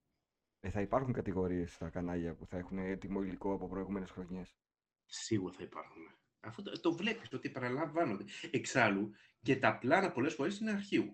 Ε, 0.60 0.70
θα 0.70 0.80
υπάρχουν 0.80 1.12
κατηγορίες 1.12 1.72
στα 1.72 1.88
κανάλια 1.90 2.34
που 2.34 2.46
θα 2.46 2.58
έχουν 2.58 2.78
έτοιμο 2.78 3.22
υλικό 3.22 3.52
από 3.52 3.68
προηγούμενες 3.68 4.10
χρονιές. 4.10 4.56
Σίγουρα 5.04 5.52
θα 5.52 5.62
υπάρχουν. 5.62 6.02
Αφού 6.40 6.62
το, 6.62 6.80
το 6.80 6.92
βλέπεις 6.92 7.32
ότι 7.32 7.50
παραλαμβάνονται. 7.50 8.24
Εξάλλου 8.50 9.12
και 9.42 9.56
τα 9.56 9.78
πλάνα 9.78 10.12
πολλές 10.12 10.34
φορές 10.34 10.58
είναι 10.58 10.70
αρχείου. 10.70 11.12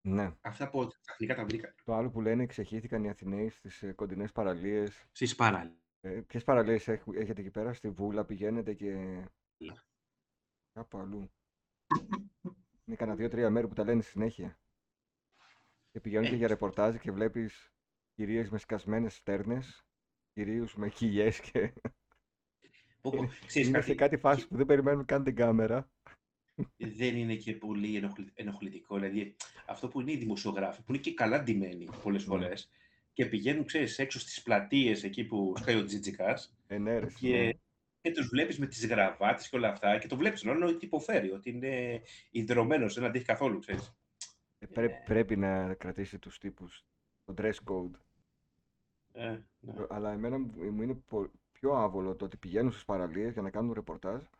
Ναι. 0.00 0.32
Αυτά 0.40 0.70
που 0.70 0.88
ξαφνικά 1.00 1.34
τα 1.34 1.44
βρήκα. 1.44 1.74
Το 1.84 1.94
άλλο 1.94 2.10
που 2.10 2.20
λένε 2.20 2.46
ξεχύθηκαν 2.46 3.04
οι 3.04 3.08
Αθηναίοι 3.08 3.48
στις 3.48 3.82
ε, 3.82 3.92
κοντινές 3.92 4.32
παραλίες. 4.32 5.06
Στις 5.12 5.34
παράλληλες. 5.34 5.78
Ε, 6.00 6.10
ποιες 6.26 6.44
παραλίες 6.44 6.88
έχ- 6.88 7.14
έχετε 7.14 7.40
εκεί 7.40 7.50
πέρα, 7.50 7.72
στη 7.72 7.90
Βούλα 7.90 8.24
πηγαίνετε 8.24 8.74
και 8.74 8.92
Ναι. 9.56 9.74
κάπου 10.72 10.98
αλλού. 10.98 11.30
Είναι 12.84 12.96
κανένα 12.96 13.16
δύο-τρία 13.16 13.50
μέρη 13.50 13.68
που 13.68 13.74
τα 13.74 13.84
λένε 13.84 14.02
συνέχεια. 14.02 14.58
Και 15.90 16.00
πηγαίνουν 16.00 16.28
και 16.28 16.36
για 16.36 16.48
ρεπορτάζ 16.48 16.96
και 16.96 17.10
βλέπεις 17.10 17.72
κυρίες 18.14 18.50
με 18.50 18.58
σκασμένες 18.58 19.14
στέρνες, 19.14 19.86
κυρίους 20.32 20.76
με 20.76 20.88
κοιλιές 20.88 21.40
και 21.40 21.72
Πω, 23.00 23.10
πω, 23.10 23.16
είναι, 23.16 23.28
Ξέρεις 23.46 23.68
είναι 23.68 23.80
σε 23.80 23.86
κάτι, 23.94 23.94
κάτι 23.94 24.16
φάση 24.16 24.48
που 24.48 24.56
δεν 24.56 24.66
περιμένουν 24.66 25.04
καν 25.04 25.24
την 25.24 25.34
κάμερα. 25.36 25.90
Δεν 26.76 27.16
είναι 27.16 27.34
και 27.34 27.52
πολύ 27.52 27.96
ενοχλη- 27.96 28.30
ενοχλητικό. 28.34 28.98
Δηλαδή, 28.98 29.34
αυτό 29.66 29.88
που 29.88 30.00
είναι 30.00 30.12
οι 30.12 30.16
δημοσιογράφοι, 30.16 30.82
που 30.82 30.92
είναι 30.92 31.00
και 31.02 31.14
καλά 31.14 31.42
ντυμένοι 31.42 31.88
πολλές 32.02 32.26
Ναι. 32.26 32.28
φορές 32.36 32.70
και 33.12 33.26
πηγαίνουν, 33.26 33.64
ξέρεις, 33.64 33.98
έξω 33.98 34.18
στις 34.18 34.42
πλατείες 34.42 35.04
εκεί 35.04 35.24
που 35.24 35.54
σκάει 35.56 35.76
ο 35.76 35.84
Τζιτζικάς 35.84 36.56
Ενέρεση. 36.66 37.16
και, 37.16 37.36
ναι. 37.38 37.50
και 38.00 38.10
τους 38.12 38.26
βλέπεις 38.28 38.58
με 38.58 38.66
τις 38.66 38.86
γραβάτες 38.86 39.48
και 39.48 39.56
όλα 39.56 39.68
αυτά 39.68 39.98
και 39.98 40.06
το 40.08 40.16
βλέπεις 40.16 40.44
ενώ 40.44 40.66
ότι 40.66 40.84
υποφέρει, 40.84 41.30
ότι 41.30 41.50
είναι 41.50 42.02
ιδρωμένος, 42.30 42.94
δεν 42.94 43.04
αντέχει 43.04 43.24
καθόλου, 43.24 43.58
ξέρεις. 43.58 43.94
Ε, 44.58 44.66
πρέ- 44.66 45.04
πρέπει 45.04 45.36
να 45.36 45.74
κρατήσει 45.74 46.18
τους 46.18 46.38
τύπους, 46.38 46.84
το 47.24 47.34
dress 47.38 47.54
code. 47.64 47.90
Ε, 49.12 49.28
ναι. 49.60 49.72
Ε, 49.72 49.86
Αλλά 49.88 50.12
εμένα 50.12 50.38
μου 50.38 50.52
μου 50.72 50.82
είναι 50.82 50.94
πο- 50.94 51.30
πιο 51.52 51.72
άβολο 51.72 52.14
το 52.14 52.24
ότι 52.24 52.36
πηγαίνουν 52.36 52.70
στις 52.72 52.84
παραλίες 52.84 53.32
για 53.32 53.42
να 53.42 53.50
κάνουν 53.50 53.72
ρεπορτάζ 53.72 54.22
και 54.22 54.37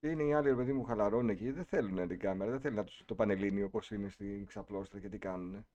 είναι 0.00 0.22
οι 0.22 0.32
άλλοι, 0.32 0.48
ρε 0.48 0.54
παιδί 0.54 0.72
μου, 0.72 0.84
χαλαρώνουν 0.84 1.28
εκεί, 1.28 1.50
δεν 1.50 1.64
θέλουν 1.64 2.08
την 2.08 2.18
κάμερα, 2.18 2.50
δεν 2.50 2.60
θέλουν 2.60 2.76
να 2.76 2.84
τους, 2.84 3.02
το 3.04 3.14
πανελλήνιο 3.14 3.66
όπως 3.66 3.90
είναι 3.90 4.08
στην 4.08 4.46
ξαπλώστρα 4.46 5.00
και 5.00 5.08
τι 5.08 5.18
κάνουν. 5.18 5.66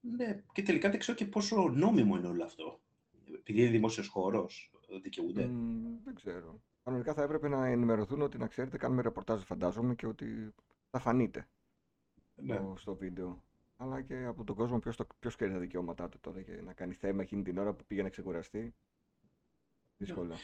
ναι, 0.00 0.42
και 0.52 0.62
τελικά 0.62 0.90
δεν 0.90 0.98
ξέρω 0.98 1.16
και 1.16 1.24
πόσο 1.26 1.68
νόμιμο 1.68 2.16
είναι 2.16 2.26
όλο 2.28 2.44
αυτό. 2.44 2.80
Επειδή 3.34 3.60
είναι 3.60 3.70
δημόσιος 3.70 4.08
χώρος, 4.08 4.70
δικαιούνται. 5.02 5.46
Μμ, 5.46 6.02
δεν 6.04 6.14
ξέρω. 6.14 6.62
Κανονικά 6.84 7.14
θα 7.14 7.22
έπρεπε 7.22 7.48
να 7.48 7.66
ενημερωθούν 7.66 8.22
ότι 8.22 8.38
να 8.38 8.46
ξέρετε 8.46 8.76
κάνουμε 8.76 9.02
ρεπορτάζ 9.02 9.42
φαντάζομαι 9.42 9.94
και 9.94 10.06
ότι 10.06 10.54
θα 10.90 10.98
φανείτε 10.98 11.48
Ναι. 12.34 12.54
στο, 12.54 12.74
στο 12.78 12.94
βίντεο. 12.96 13.42
Αλλά 13.76 14.02
και 14.02 14.24
από 14.24 14.44
τον 14.44 14.56
κόσμο 14.56 14.78
ποιος, 14.78 14.96
το, 14.96 15.06
ποιος 15.18 15.34
ξέρει 15.36 15.52
τα 15.52 15.58
δικαιώματά 15.58 16.08
του 16.08 16.20
τώρα 16.20 16.42
και 16.42 16.60
να 16.62 16.72
κάνει 16.72 16.94
θέμα 16.94 17.22
εκείνη 17.22 17.42
την 17.42 17.58
ώρα 17.58 17.74
που 17.74 17.84
πήγε 17.84 18.02
να 18.02 18.08
ξεκουραστεί. 18.08 18.74
Δύσκολα. 19.96 20.36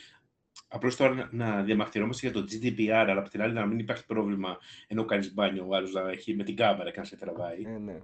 Απλώς 0.69 0.97
τώρα 0.97 1.15
να- 1.15 1.29
να 1.33 1.63
διαμαρτυρόμαστε 1.63 2.29
για 2.29 2.41
το 2.41 2.47
GDPR, 2.51 2.89
αλλά 3.09 3.21
από 3.21 3.29
την 3.29 3.43
άλλη 3.43 3.53
να 3.53 3.67
μην 3.67 3.79
υπάρχει 3.79 4.07
πρόβλημα 4.07 4.59
ενώ 4.87 5.05
κάνεις 5.05 5.35
μπάνιο 5.35 5.67
ο 5.69 5.75
άλλος 5.75 5.93
να 5.93 6.11
έχει 6.11 6.35
με 6.35 6.45
την 6.45 6.57
κάμερα 6.57 6.91
και 6.91 6.99
να 6.99 7.05
σε 7.05 7.17
τραβάει. 7.17 7.63
Ε, 7.65 7.79
ναι. 7.79 8.01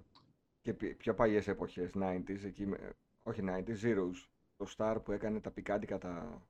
Και 0.63 0.73
πι- 0.75 0.97
πιο 0.97 1.15
παλιές 1.15 1.49
εποχές, 1.49 1.91
90s, 1.95 2.45
εκεί, 2.45 2.67
με- 2.67 2.93
όχι 3.23 3.43
90s, 3.43 3.81
zeros. 3.85 4.29
Το 4.57 4.67
Star 4.77 4.97
που 5.05 5.13
έκανε 5.13 5.41
τα 5.41 5.51
πικάντικα 5.51 5.99
τα, 5.99 6.43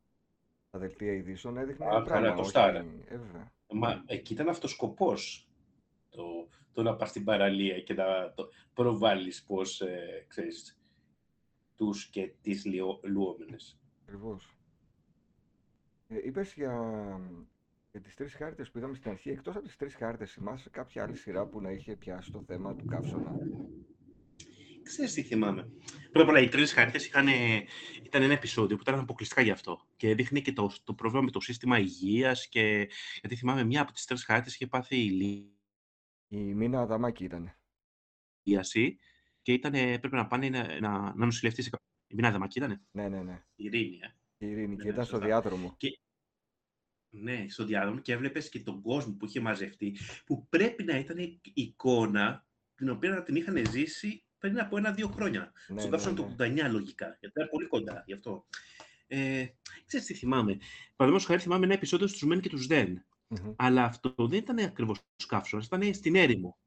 τα 0.70 0.78
δελτία 0.78 1.12
ειδήσεων 1.12 1.56
έδειχνε 1.56 1.84
Α, 1.84 1.88
ένα 1.88 2.02
καλά, 2.04 2.20
πράγμα. 2.20 2.34
το 2.34 2.40
όχι- 2.40 2.52
Star. 2.54 2.74
Ε, 3.08 3.16
βέβαια. 3.16 3.52
Μα 3.72 4.02
εκεί 4.06 4.32
ήταν 4.32 4.48
αυτός 4.48 4.70
σκοπός. 4.70 5.48
Το, 6.10 6.48
το 6.72 6.82
να 6.82 6.96
πας 6.96 7.08
στην 7.08 7.24
παραλία 7.24 7.80
και 7.80 7.94
να 7.94 8.32
το 8.34 8.48
προβάλλεις 8.74 9.44
πώς, 9.44 9.80
ε, 9.80 10.24
ξέρεις, 10.28 10.80
τους 11.76 12.06
και 12.06 12.32
τις 12.42 12.64
λιω, 12.64 13.00
λουόμενες. 13.02 13.78
Ακριβώς. 16.12 16.24
Ε, 16.24 16.28
είπες 16.28 16.54
για, 16.54 17.20
για 17.90 18.00
τις 18.00 18.14
τρεις 18.14 18.34
χάρτες 18.34 18.70
που 18.70 18.78
είδαμε 18.78 18.94
στην 18.94 19.10
αρχή. 19.10 19.30
Εκτός 19.30 19.56
από 19.56 19.64
τις 19.64 19.76
τρεις 19.76 19.94
χάρτες, 19.94 20.32
θυμάσαι 20.32 20.70
κάποια 20.70 21.02
άλλη 21.02 21.16
σειρά 21.16 21.46
που 21.46 21.60
να 21.60 21.70
είχε 21.70 21.96
πιάσει 21.96 22.30
το 22.30 22.42
θέμα 22.46 22.76
του 22.76 22.84
καύσωνα; 22.84 23.34
Ξέρεις 24.82 25.12
τι 25.12 25.22
θυμάμαι. 25.22 25.62
Πρώτα 26.02 26.20
απ' 26.22 26.28
όλα, 26.28 26.40
οι 26.40 26.48
τρεις 26.48 26.72
χάρτες 26.72 27.06
ήταν 27.06 28.22
ένα 28.22 28.32
επεισόδιο 28.32 28.76
που 28.76 28.82
ήταν 28.82 28.98
αποκλειστικά 28.98 29.40
γι' 29.42 29.50
αυτό. 29.50 29.80
Και 29.96 30.14
δείχνει 30.14 30.42
και 30.42 30.52
το, 30.52 30.70
το 30.84 30.94
πρόβλημα 30.94 31.24
με 31.24 31.30
το 31.30 31.40
σύστημα 31.40 31.78
υγείας. 31.78 32.48
Και... 32.48 32.88
Γιατί 33.20 33.36
θυμάμαι, 33.36 33.64
μία 33.64 33.80
από 33.82 33.92
τις 33.92 34.04
τρεις 34.04 34.24
χάρτες 34.24 34.54
είχε 34.54 34.66
πάθει 34.66 34.96
Η 36.28 36.54
Μίνα 36.54 36.80
Αδαμάκη 36.80 37.24
ήταν. 37.24 37.56
ηλίαση 38.42 38.98
και 39.42 39.52
ήταν, 39.52 39.72
πρέπει 39.72 40.14
να 40.14 40.26
πάνε 40.26 40.48
να, 40.48 40.80
να, 40.80 41.14
να 41.14 41.24
νοσηλευτεί 41.24 41.62
σε 41.62 41.70
κάποιο. 41.70 41.86
Η 42.06 42.14
Μίνα 42.14 42.28
Αδαμάκη 42.28 42.58
ήταν. 42.58 42.86
Ναι, 42.90 43.08
ναι, 43.08 43.22
ναι. 43.22 43.44
Η 43.54 43.64
Ειρήνη, 43.64 43.98
ε. 44.02 44.16
Η 44.36 44.50
Ειρήνη 44.50 44.76
και 44.76 44.82
Ναι, 44.82 44.88
ήταν 44.88 45.04
στο 45.04 45.12
σωστά. 45.12 45.26
διάδρομο. 45.26 45.74
Και... 45.76 46.00
Ναι, 47.14 47.46
στο 47.48 47.64
διάδρομο 47.64 48.00
και 48.00 48.12
έβλεπες 48.12 48.48
και 48.48 48.60
τον 48.60 48.82
κόσμο 48.82 49.12
που 49.12 49.24
είχε 49.24 49.40
μαζευτεί, 49.40 49.96
που 50.24 50.46
πρέπει 50.48 50.84
να 50.84 50.98
ήταν 50.98 51.18
η 51.18 51.40
εικόνα 51.54 52.46
την 52.74 52.90
οποία 52.90 53.10
να 53.10 53.22
την 53.22 53.36
είχαν 53.36 53.66
ζήσει 53.70 54.24
πριν 54.38 54.60
από 54.60 54.76
ένα-δύο 54.76 55.08
χρόνια. 55.08 55.40
Ναι, 55.40 55.80
Στον 55.80 55.90
ναι, 55.90 55.96
καύσωνα 55.96 56.14
του 56.14 56.34
ναι. 56.36 56.66
89 56.68 56.70
λογικά, 56.70 57.06
γιατί 57.20 57.38
ήταν 57.38 57.48
πολύ 57.50 57.66
κοντά 57.66 58.02
γι' 58.06 58.12
αυτό. 58.12 58.46
Ε, 59.06 59.46
ξέρεις 59.86 60.06
τι 60.06 60.14
θυμάμαι. 60.14 60.56
Παραδείγματος 60.96 61.24
χάρη 61.24 61.40
θυμάμαι 61.40 61.64
ένα 61.64 61.74
επεισόδιο 61.74 62.06
στους 62.06 62.22
Μεν 62.22 62.40
και 62.40 62.48
τους 62.48 62.66
Δεν. 62.66 63.06
Μμμ. 63.26 63.52
Αλλά 63.56 63.84
αυτό 63.84 64.14
δεν 64.18 64.38
ήταν 64.38 64.58
ακριβώς 64.58 64.98
καύσωνα, 65.26 65.62
ήταν 65.64 65.94
στην 65.94 66.14
έρημο. 66.14 66.58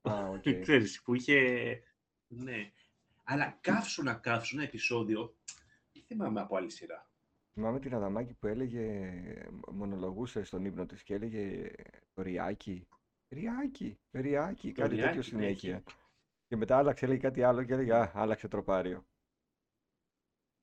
Α, 0.00 0.28
οκ. 0.28 0.42
Ξέρεις, 0.62 1.02
που 1.02 1.14
είχε... 1.14 1.38
Ναι. 2.26 2.72
Αλλά 3.24 3.58
καύσωνα, 3.60 4.14
καύσωνα 4.14 4.62
επεισόδιο, 4.62 5.36
δεν 5.92 6.02
θυμάμαι 6.06 6.40
από 6.40 6.56
άλλη 6.56 6.70
σειρά. 6.70 7.09
Θυμάμαι 7.60 7.80
την 7.80 7.94
Αδαμάκη 7.94 8.34
που 8.34 8.46
έλεγε, 8.46 9.12
μονολογούσε 9.72 10.42
στον 10.42 10.64
ύπνο 10.64 10.86
της 10.86 11.02
και 11.02 11.14
έλεγε 11.14 11.70
το 12.12 12.22
ριάκι. 12.22 12.86
Ριάκι, 13.34 13.98
ριάκι, 14.10 14.72
Το 14.72 14.80
κάτι 14.80 14.94
τέτοιο 14.96 15.10
Ριάκι, 15.10 15.16
ναι, 15.16 15.22
συνέχεια. 15.22 15.82
Και 16.46 16.56
μετά 16.56 16.76
άλλαξε, 16.78 17.04
έλεγε 17.04 17.20
κάτι 17.20 17.42
άλλο 17.42 17.64
και 17.64 17.72
έλεγε 17.72 17.94
Α, 17.94 18.10
άλλαξε 18.14 18.48
τροπάριο. 18.48 19.06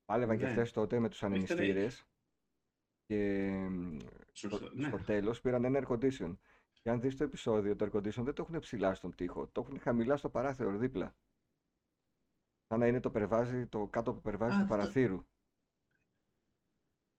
Πάλευαν 0.06 0.38
και 0.38 0.44
Ναι. 0.44 0.50
αυτές 0.50 0.72
τότε 0.72 1.00
με 1.00 1.10
τους 1.10 1.18
Ήτανε- 1.18 1.52
ανεμιστήρες 1.52 2.08
και 3.06 3.50
μ, 3.70 3.98
Σωστά, 4.34 4.58
στο, 4.66 4.76
ναι. 4.76 4.88
στο 4.88 4.98
τέλος 5.04 5.42
πήραν 5.42 5.64
ένα 5.66 5.80
air 5.88 5.92
condition. 5.92 6.38
Και 6.82 6.90
αν 6.90 7.02
δεις 7.02 7.16
το 7.18 7.24
επεισόδιο, 7.24 7.76
το 7.76 7.86
air 7.86 7.96
condition 7.98 8.24
δεν 8.24 8.34
το 8.34 8.42
έχουν 8.48 8.60
ψηλά 8.60 8.94
στον 8.94 9.16
τοίχο, 9.16 9.48
το 9.48 9.62
έχουν 9.62 9.80
χαμηλά 9.80 10.18
στο 10.18 10.30
παράθυρο 10.30 10.78
δίπλα. 10.78 11.16
Σαν 12.68 12.80
να 12.80 12.88
είναι 12.88 13.00
το 13.00 13.12
περβάζι, 13.12 13.68
το 13.68 13.88
κάτω 13.88 14.14
που 14.14 14.22
περβάζει 14.22 14.56
Α, 14.56 14.60
του 14.62 14.68
το- 14.68 14.70
παραθύρου. 14.76 15.26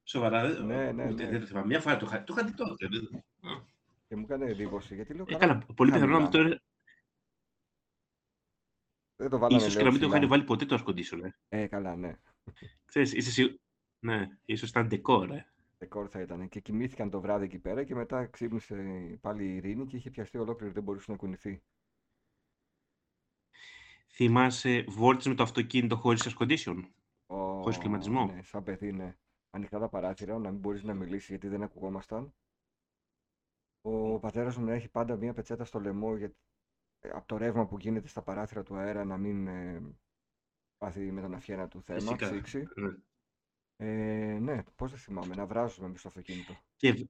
Σοβαρά, 0.08 0.50
δεν, 0.52 0.66
Ναι, 0.66 0.92
ναι, 0.92 1.10
ούτε- 1.10 1.24
ναι. 1.24 1.30
δεν 1.30 1.40
το 1.40 1.46
θυμάμαι. 1.46 1.66
Μια 1.66 1.80
φορά 1.80 1.96
το 1.96 2.06
είχα, 2.06 2.24
το 2.24 2.34
είχα 2.36 2.46
δει 2.46 2.54
τότε. 2.54 2.88
δεν- 2.88 3.24
Και 4.08 4.16
μου 4.16 4.22
έκανε 4.24 4.44
εντύπωση, 4.46 4.94
γιατί 4.94 5.14
λέω 5.14 5.24
Ε, 5.28 5.32
καλά, 5.34 5.46
καλά, 5.46 5.66
πολύ 5.74 5.90
πιθανό 5.92 6.12
να 6.12 6.18
μην 6.20 6.30
χαμηλά. 6.32 6.54
το, 6.56 6.60
Δεν 9.16 9.30
το 9.30 9.38
βάλανε 9.38 9.60
ίσως 9.62 9.72
και 9.76 9.82
λέω 9.82 9.84
να 9.86 9.92
μην 9.92 10.00
το 10.00 10.06
είχαν 10.06 10.18
ψηλά. 10.18 10.32
βάλει 10.36 10.44
ποτέ 10.44 10.64
το 10.64 10.82
air 10.84 10.88
condition. 10.88 11.32
Ε. 11.48 11.62
Ε, 11.62 11.66
καλά, 11.66 11.96
ναι. 11.96 12.16
Ξέρεις, 12.84 13.12
είσαι 13.12 13.30
σίγου- 13.30 13.60
Ναι, 13.98 14.28
ίσως 14.44 14.68
ήταν 14.68 14.88
decor. 14.90 15.30
Ε. 15.30 15.44
Δεκόρ 15.78 16.08
θα 16.10 16.20
ήταν. 16.20 16.48
Και 16.48 16.60
κοιμήθηκαν 16.60 17.10
το 17.10 17.20
βράδυ 17.20 17.44
εκεί 17.44 17.58
πέρα 17.58 17.84
και 17.84 17.94
μετά 17.94 18.26
ξύπνησε 18.26 18.74
πάλι 19.20 19.44
η 19.44 19.54
Ειρήνη 19.56 19.86
και 19.86 19.96
είχε 19.96 20.10
πιαστεί 20.10 20.38
ολόκληρη, 20.38 20.72
δεν 20.72 20.82
μπορούσε 20.82 21.10
να 21.10 21.16
κουνηθεί. 21.16 21.62
Θυμάσαι 24.10 24.84
βόρτες 24.88 25.26
με 25.26 25.34
το 25.34 25.42
αυτοκίνητο 25.42 25.96
χωρίς 25.96 26.26
air 26.28 26.42
condition, 26.42 26.82
Ω, 27.26 27.60
χωρίς 27.62 27.78
κλιματισμό; 27.78 28.26
Ναι, 28.26 28.42
σαν 28.42 28.62
παιδί, 28.62 28.92
ναι. 28.92 29.16
Ανοιχτά 29.50 29.78
τα 29.78 29.88
παράθυρα, 29.88 30.38
να 30.38 30.50
μην 30.50 30.60
μπορείς 30.60 30.82
να 30.82 30.94
μιλήσεις 30.94 31.28
γιατί 31.28 31.48
δεν 31.48 31.62
ακουγόμασταν. 31.62 32.34
Ο 33.80 34.18
πατέρας 34.18 34.56
μου 34.56 34.64
να 34.64 34.72
έχει 34.72 34.88
πάντα 34.88 35.16
μία 35.16 35.32
πετσέτα 35.34 35.64
στο 35.64 35.80
λαιμό 35.80 36.16
για... 36.16 36.32
από 37.12 37.26
το 37.26 37.36
ρεύμα 37.36 37.66
που 37.66 37.78
γίνεται 37.78 38.08
στα 38.08 38.22
παράθυρα 38.22 38.62
του 38.62 38.76
αέρα 38.76 39.04
να 39.04 39.16
μην 39.16 39.46
ε, 39.46 39.82
πάθει 40.76 41.12
με 41.12 41.20
τον 41.20 41.34
αυχένα 41.34 41.68
του 41.68 41.82
θέμα, 41.82 42.00
Φυσικά. 42.00 42.30
ψήξη. 42.30 42.68
Ναι. 42.76 42.94
Ε, 43.76 44.38
ναι, 44.38 44.62
πώς 44.76 44.90
δεν 44.90 45.00
θυμάμαι, 45.00 45.34
να 45.34 45.46
βράζουμε 45.46 45.88
μες 45.88 45.98
στο 45.98 46.08
αυτοκίνητο. 46.08 46.56
Και, 46.76 47.08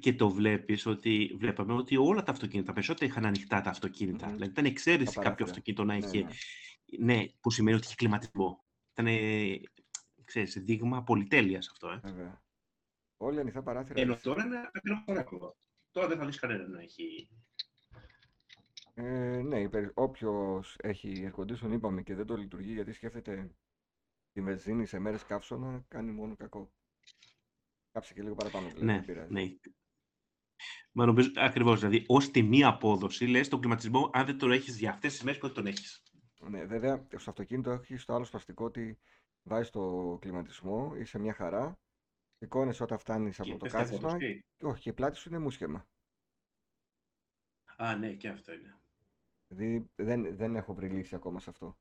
και 0.00 0.14
το 0.14 0.30
βλέπεις 0.30 0.86
ότι 0.86 1.36
βλέπαμε 1.38 1.72
ότι 1.72 1.96
όλα 1.96 2.22
τα 2.22 2.32
αυτοκίνητα, 2.32 2.66
τα 2.66 2.72
περισσότερα 2.72 3.10
είχαν 3.10 3.26
ανοιχτά 3.26 3.60
τα 3.60 3.70
αυτοκίνητα. 3.70 4.26
Μμμ. 4.26 4.32
Δηλαδή 4.34 4.50
ήταν 4.52 4.64
εξαίρεση 4.64 5.14
Τα 5.14 5.22
κάποιο 5.22 5.44
παράθυρα. 5.44 5.50
αυτοκίνητο 5.50 5.84
να 5.84 5.94
Ναι, 5.94 6.06
είχε, 6.06 6.26
ναι, 6.98 7.14
ναι, 7.14 7.28
που 7.40 7.50
σημαίνει 7.50 7.76
ότι 7.76 7.86
είχε 7.86 7.94
κλιματισμό. 7.94 8.64
Ήταν, 8.92 9.06
ξέρεις, 10.32 10.54
δείγμα 10.64 11.02
πολυτέλειας 11.02 11.68
αυτό. 11.68 11.88
Ε. 11.90 12.00
βέβαια. 12.02 12.42
Όλοι 13.16 13.40
ανοιχτά 13.40 13.62
παράθυρα. 13.62 14.00
Ενώ 14.00 14.12
έτσι. 14.12 14.24
τώρα 14.24 14.44
είναι 14.44 14.70
ακριβώς 14.72 15.04
το 15.06 15.12
ρεύμα. 15.12 15.54
Τώρα 15.90 16.08
δεν 16.08 16.18
θα 16.18 16.26
δεις 16.26 16.38
κανένα 16.38 16.68
να 16.68 16.80
έχει. 16.80 17.28
Ε, 18.94 19.40
ναι, 19.42 19.60
οι 19.60 19.68
περι- 19.68 19.90
όποιος 19.94 20.76
έχει 20.82 21.30
air 21.34 21.40
condition 21.40 21.72
είπαμε 21.72 22.02
και 22.02 22.14
δεν 22.14 22.26
το 22.26 22.36
λειτουργεί 22.36 22.72
γιατί 22.72 22.92
σκέφτεται 22.92 23.50
τη 24.32 24.40
βενζίνη 24.42 24.86
σε 24.86 24.98
μέρες 24.98 25.24
καύσωνα 25.24 25.84
κάνει 25.88 26.12
μόνο 26.12 26.36
κακό. 26.36 26.72
Κάψε 27.92 28.14
και 28.14 28.22
λίγο 28.22 28.34
παραπάνω 28.34 28.66
δηλαδή, 28.66 28.84
Ναι, 28.84 28.92
δεν 28.92 29.04
πειράζει. 29.04 29.32
ναι. 29.32 29.42
Μα 30.92 31.06
νομίζω 31.06 31.30
ακριβώς, 31.34 31.78
δηλαδή, 31.80 32.04
ως 32.08 32.30
τιμή 32.30 32.64
απόδοση, 32.64 33.26
λες, 33.26 33.48
τον 33.48 33.60
κλιματισμό, 33.60 34.10
αν 34.12 34.26
δεν 34.26 34.38
τον 34.38 34.52
έχεις 34.52 34.78
για 34.78 34.90
αυτές 34.90 35.12
τις 35.12 35.22
μέρες, 35.22 35.40
πότε 35.40 35.52
τον 35.52 35.66
έχεις; 35.66 36.02
Ναι, 36.40 36.64
βέβαια 36.64 37.06
στο 37.16 37.30
αυτοκίνητο 37.30 37.70
έχεις 37.70 38.04
το 38.04 38.14
άλλο 38.14 38.24
σπαστικό 38.24 38.64
ότι 38.64 38.98
βάζεις 39.42 39.70
το 39.70 40.16
κλιματισμό, 40.20 40.94
είσαι 40.96 41.18
μια 41.18 41.32
χαρά, 41.34 41.78
σηκώνεσαι 42.38 42.82
όταν 42.82 42.98
φτάνεις 42.98 43.40
από 43.40 43.48
Και 43.50 43.56
το 43.56 43.68
πέφτει 43.68 43.78
κάθισμα 43.78 44.10
απόδοση. 44.10 44.44
και 44.56 44.66
όχι, 44.66 44.80
και 44.82 44.90
η 44.90 44.92
πλάτη 44.92 45.16
σου 45.16 45.28
είναι 45.28 45.38
μουσχεμα. 45.38 45.86
Α, 47.76 47.96
ναι, 47.96 48.14
και 48.14 48.28
αυτό 48.28 48.52
είναι. 48.52 48.80
Δηλαδή 49.48 49.90
δεν, 49.94 50.36
δεν 50.36 50.56
έχω 50.56 50.74
βρει 50.74 50.88
λύση 50.88 51.14
ακόμα 51.14 51.40
σε 51.40 51.50
αυτό. 51.50 51.78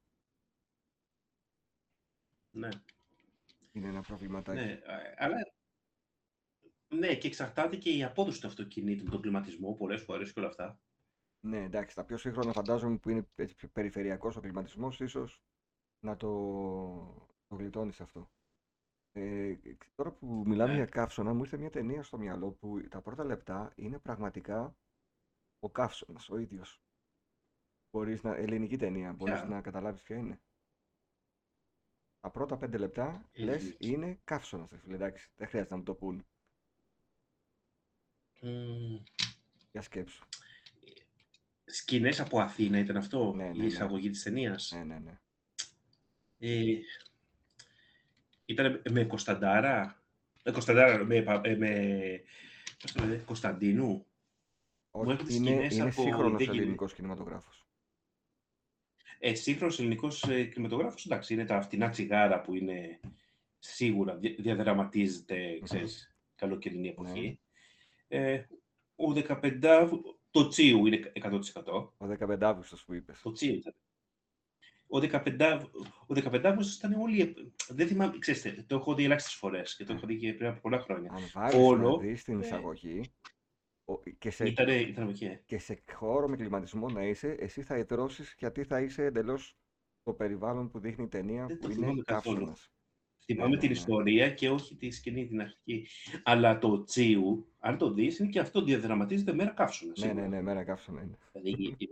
Ναι, 2.52 2.70
Είναι 3.72 3.88
ένα 3.88 4.02
προβληματάκι. 4.02 4.66
ναι, 4.66 4.72
α, 4.86 5.14
αλλά... 5.18 5.38
Ναι, 6.94 7.16
και 7.16 7.28
εξαρτάται 7.28 7.76
και 7.78 7.90
η 7.98 8.04
απόδοση 8.04 8.42
του 8.42 8.48
αυτοκινήτου 8.48 9.04
με 9.04 9.10
τον 9.10 9.22
κλιματισμό 9.22 9.74
πολλές 9.76 10.02
φορές 10.04 10.34
και 10.34 10.40
όλα 10.40 10.50
αυτά. 10.50 10.82
Ναι, 11.40 11.64
εντάξει, 11.64 11.96
τα 11.96 12.06
πιο 12.06 12.18
σύγχρονα 12.18 12.54
φαντάζομαι 12.54 12.98
που 12.98 13.10
είναι 13.10 13.28
έτσι 13.36 13.56
πιο 13.56 13.68
περιφερειακός 13.70 14.36
ο 14.36 14.40
κλιματισμός, 14.40 15.00
ίσως 15.00 15.42
να 16.00 16.16
το, 16.18 17.31
το 17.52 17.58
γλιτώνεις 17.58 18.02
αυτό. 18.02 18.30
Ε, 19.12 19.56
τώρα 19.96 20.12
που 20.12 20.44
μιλάμε 20.46 20.72
Ναι. 20.72 20.78
για 20.78 20.86
καύσωνα, 20.86 21.34
μου 21.34 21.42
ήρθε 21.44 21.58
μια 21.58 21.70
ταινία 21.70 22.04
στο 22.04 22.18
μυαλό 22.18 22.52
που 22.52 22.88
τα 22.90 23.02
πρώτα 23.02 23.24
λεπτά 23.24 23.72
είναι 23.76 24.00
πραγματικά 24.00 24.76
ο 25.60 25.70
καύσωνας, 25.70 26.30
ο 26.30 26.38
ίδιος. 26.38 26.82
Μπορείς 27.92 28.24
να, 28.24 28.36
ελληνική 28.36 28.78
ταινία, 28.78 29.14
μπορείς 29.14 29.34
Ποια; 29.40 29.46
να 29.50 29.62
καταλάβεις 29.62 30.02
ποια 30.02 30.16
είναι. 30.18 30.40
Τα 32.20 32.30
πρώτα 32.32 32.58
πέντε 32.58 32.78
λεπτά 32.78 33.30
λες 33.34 33.62
Ελληνική. 33.62 33.90
είναι 33.90 34.20
καύσωνας, 34.24 34.70
ρε 34.70 34.78
φίλε, 34.78 34.96
εντάξει, 34.96 35.32
δεν 35.36 35.48
χρειάζεται 35.48 35.74
να 35.74 35.80
μου 35.80 35.86
το 35.86 35.94
πούν. 35.94 36.26
Μμμ, 38.42 39.04
Για 39.72 39.82
σκέψου. 39.82 40.26
Σκηνές 41.66 42.20
από 42.20 42.40
Αθήνα 42.40 42.80
ήταν 42.80 42.98
αυτό, 42.98 43.34
Ναι, 43.34 43.44
ναι, 43.44 43.56
η 43.56 43.60
ναι. 43.60 43.66
εισαγωγή 43.66 44.10
της 44.10 44.24
ταινίας; 44.24 44.72
Ναι, 44.72 44.84
ναι, 44.84 45.00
ναι. 45.00 45.20
Ε, 46.38 46.80
ήταν 48.46 48.82
με 48.90 49.04
Κωνσταντάρα, 49.04 50.04
με 50.44 50.52
Κωνσταντάρα, 50.52 51.04
με, 51.06 51.22
πα- 51.22 51.42
ε, 51.44 51.56
με 51.56 52.22
πώς 52.82 52.92
το 52.92 53.02
λένε, 53.06 53.16
Κωνσταντίνου; 53.26 54.06
Όχι, 54.92 55.12
έρχονται 55.12 55.34
είναι, 55.34 55.50
σκηνές 55.50 55.74
είναι 55.74 55.82
από- 55.90 56.02
σύγχρονος 56.02 56.32
δεν 56.38 56.48
γίνει- 56.48 56.58
ελληνικός 56.64 56.94
κινηματογράφος. 56.94 57.66
Ε, 59.20 59.34
σύγχρονος 59.34 59.80
ελληνικός 59.80 60.24
ε, 60.24 60.44
κινηματογράφος, 60.44 61.06
εντάξει, 61.06 61.34
είναι 61.34 61.46
τα 61.46 61.62
φτηνά 61.62 61.90
τσιγάρα 61.90 62.42
που 62.42 62.56
είναι 62.56 63.00
σίγουρα 63.60 64.16
δια- 64.16 64.36
διαδραματίζεται, 64.38 65.60
ξέρεις, 65.64 66.16
καλοκαιρινή 66.36 66.88
εποχή. 66.88 67.40
Ε, 68.08 68.44
ο 68.96 69.12
15 69.12 69.90
το 70.32 70.48
Τσίου 70.48 70.86
είναι 70.86 71.12
100%. 71.16 71.94
Ο 71.98 72.06
15 72.08 72.48
Αύγουστος 72.48 72.84
που 72.86 72.94
είπες. 72.94 73.22
Το 73.22 73.32
Τσίου 73.32 73.54
ήταν. 73.56 73.74
Ο 74.94 74.98
15, 74.98 75.60
ο 76.08 76.14
15 76.14 76.42
Αύγουστος 76.44 76.76
ήταν 76.78 76.94
όλοι... 76.94 77.22
ε, 77.22 77.34
Δεν 77.70 77.88
θυμάμαι, 77.88 78.18
ξέρετε, 78.18 78.64
το 78.68 78.76
έχω 78.76 78.96
δει 78.96 79.04
ελάχιστες 79.04 79.34
φορές 79.34 79.76
και 79.76 79.84
το 79.84 79.94
έχω 79.94 80.06
δει 80.06 80.18
και 80.18 80.34
πριν 80.34 80.50
από 80.50 80.60
πολλά 80.60 80.80
χρόνια. 80.80 81.12
Αν 81.12 81.22
βάλεις 81.34 81.56
Όλο, 81.56 81.90
να 81.92 81.98
δεις 81.98 82.24
την 82.24 82.42
ε, 82.42 82.46
εισαγωγή 82.46 83.02
ο- 83.86 83.98
και 84.18 84.30
σε, 84.30 84.48
Ήτανε, 84.48 84.76
ήταν 84.76 85.04
από 85.04 85.12
εκεί. 85.12 85.40
και 85.46 85.58
σε 85.58 85.84
χώρο 85.94 86.28
με 86.28 86.36
κλιματισμό 86.36 86.90
να 86.90 87.04
είσαι, 87.04 87.36
εσύ 87.40 87.62
θα 87.62 87.78
ιδρώσεις 87.78 88.36
γιατί 88.38 88.64
θα 88.64 88.82
είσαι 88.82 89.04
εντελώς 89.06 89.58
το 90.04 90.14
περιβάλλον 90.14 90.70
που 90.70 90.80
δείχνει 90.80 91.04
η 91.04 91.08
ταινία 91.08 91.46
Δεν 91.46 91.60
το 91.60 91.68
που 91.68 91.74
είναι 91.74 91.82
θυμάμαι 91.86 92.02
καθόλου. 92.06 92.36
καύσωνας. 92.38 92.72
Θυμάμαι 93.26 93.50
ναι, 93.50 93.58
την 93.58 93.70
ναι. 93.70 93.76
ιστορία 93.76 94.30
και 94.30 94.50
όχι 94.50 94.76
τη 94.76 94.92
σκηνή 94.92 95.28
την 95.28 95.42
αρχική. 95.42 95.88
Αλλά 96.24 96.58
το 96.58 96.84
Τσίου, 96.84 97.48
αν 97.60 97.78
το 97.78 97.94
δεις, 97.94 98.20
είναι 98.20 98.30
και 98.30 98.40
αυτό 98.40 98.62
διαδραματίζεται 98.64 99.34
μέρα 99.34 99.50
καύσωνας. 99.50 100.00
Ναι, 100.00 100.14
ναι, 100.14 100.28
ναι, 100.28 100.42
μέρα 100.42 100.64
καύσωνα 100.64 101.02
είναι. 101.02 101.18
Δηλαδή, 101.32 101.64
η- 101.64 101.76
η- 101.78 101.90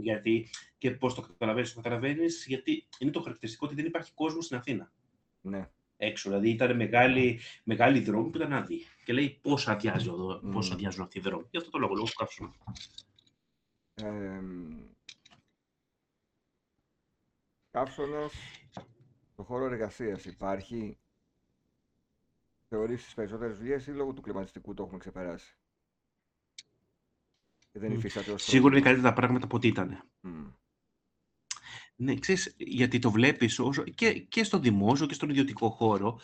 γιατί, 0.00 0.48
και 0.78 0.90
πώς 0.90 1.14
το 1.14 1.20
καταλαβαίνεις, 1.20 1.72
το 1.72 1.80
καταλαβαίνεις, 1.80 2.46
γιατί 2.46 2.86
είναι 2.98 3.10
το 3.10 3.20
χαρακτηριστικό 3.20 3.66
ότι 3.66 3.74
δεν 3.74 3.86
υπάρχει 3.86 4.12
κόσμος 4.14 4.44
στην 4.44 4.56
Αθήνα. 4.56 4.92
Ναι. 5.40 5.70
Έξω, 5.96 6.28
δηλαδή 6.28 6.50
ήταν 6.50 6.76
μεγάλη, 6.76 7.40
μεγάλη 7.64 8.00
δρόμη 8.00 8.30
που 8.30 8.36
ήταν 8.36 8.52
άδειοι. 8.52 8.86
Και 9.04 9.12
λέει 9.12 9.38
πώς 9.42 9.68
αδειάζει 9.68 10.08
εδώ, 10.08 10.40
πώς 10.52 10.66
Μμμ. 10.68 10.74
αδειάζουν 10.74 11.02
αυτοί 11.02 11.18
οι 11.18 11.20
δρόμοι. 11.20 11.46
Γι' 11.50 11.56
αυτό 11.56 11.70
το 11.70 11.78
λόγο, 11.78 11.94
λόγω 11.94 12.06
του 12.06 12.14
καύσωνα. 12.16 12.54
Εμ, 13.94 14.78
καύσωνας 17.70 18.32
στο 19.32 19.42
χώρο 19.42 19.64
εργασίας 19.64 20.24
υπάρχει 20.24 20.98
θεωρείς 22.68 23.04
τις 23.04 23.14
περισσότερες 23.14 23.58
δουλειές 23.58 23.86
ή 23.86 23.90
λόγω 23.90 24.12
του 24.12 24.20
κλιματιστικού 24.20 24.74
το 24.74 24.82
έχουμε 24.82 24.98
ξεπεράσει; 24.98 25.57
Και 27.72 27.78
δεν 27.78 27.90
Μμ. 27.90 27.94
υφίσταται 27.94 28.30
ως 28.32 28.42
Σίγουρα 28.42 28.76
είναι 28.76 28.82
πρόβλημα. 28.82 28.84
καλύτερα 28.84 29.08
τα 29.08 29.20
πράγματα 29.20 29.44
από 29.44 29.56
ό,τι 29.56 29.68
ήταν. 29.68 30.10
Μμ. 30.20 30.46
Ναι, 31.96 32.14
ξέρεις, 32.14 32.54
γιατί 32.58 32.98
το 32.98 33.10
βλέπεις 33.10 33.58
όσο, 33.58 33.84
και, 33.84 34.12
και 34.20 34.44
στο 34.44 34.58
δημόσιο 34.58 35.06
και 35.06 35.14
στον 35.14 35.28
ιδιωτικό 35.30 35.70
χώρο, 35.70 36.20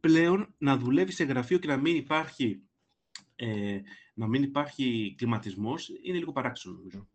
πλέον 0.00 0.54
να 0.58 0.76
δουλεύεις 0.76 1.14
σε 1.14 1.24
γραφείο 1.24 1.58
και 1.58 1.66
να 1.66 1.76
μην 1.76 1.96
υπάρχει, 1.96 2.62
ε, 3.36 3.80
να 4.14 4.26
μην 4.26 4.42
υπάρχει 4.42 5.14
κλιματισμός 5.18 5.88
είναι 6.02 6.18
λίγο 6.18 6.32
παράξενο 6.32 6.74
νομίζω. 6.74 7.08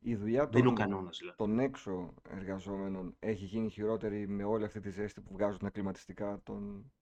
Η 0.00 0.14
δουλειά 0.16 0.46
Δεν 0.48 0.58
είναι 0.58 0.68
ο 0.68 0.72
των, 0.72 0.74
κανόνας 0.74 1.18
δηλαδή. 1.18 1.36
των 1.36 1.58
έξω 1.58 2.14
εργαζόμενων 2.28 3.16
έχει 3.18 3.44
γίνει 3.44 3.70
χειρότερη 3.70 4.28
με 4.28 4.44
όλη 4.44 4.64
αυτή 4.64 4.80
τη 4.80 4.90
ζέστη 4.90 5.20
που 5.20 5.32
βγάζουν 5.32 5.58
τα 5.58 5.70
κλιματιστικά 5.70 6.40
των, 6.42 6.92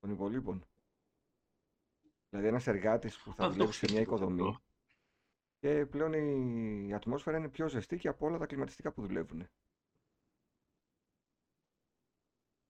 των 0.00 0.10
υπολείπων; 0.10 0.66
Δηλαδή 2.30 2.48
ένας 2.48 2.66
εργάτης 2.66 3.18
που 3.18 3.34
θα 3.34 3.44
Α, 3.44 3.48
δεν 3.48 3.58
το 3.58 3.64
δουλεύει 3.64 3.64
έχω 3.64 3.72
σε 3.72 3.86
μια 3.90 4.00
σκεφτεί 4.00 4.06
καθόλου 4.10 4.34
οικοδομή 4.34 4.40
αυτό. 4.40 4.62
Και 5.64 5.86
πλέον 5.86 6.12
η, 6.12 6.88
η 6.88 6.94
ατμόσφαιρα 6.94 7.36
είναι 7.38 7.48
πιο 7.48 7.68
ζεστή 7.68 7.98
και 7.98 8.08
από 8.08 8.26
όλα 8.26 8.38
τα 8.38 8.46
κλιματιστικά 8.46 8.92
που 8.92 9.02
δουλεύουν. 9.02 9.46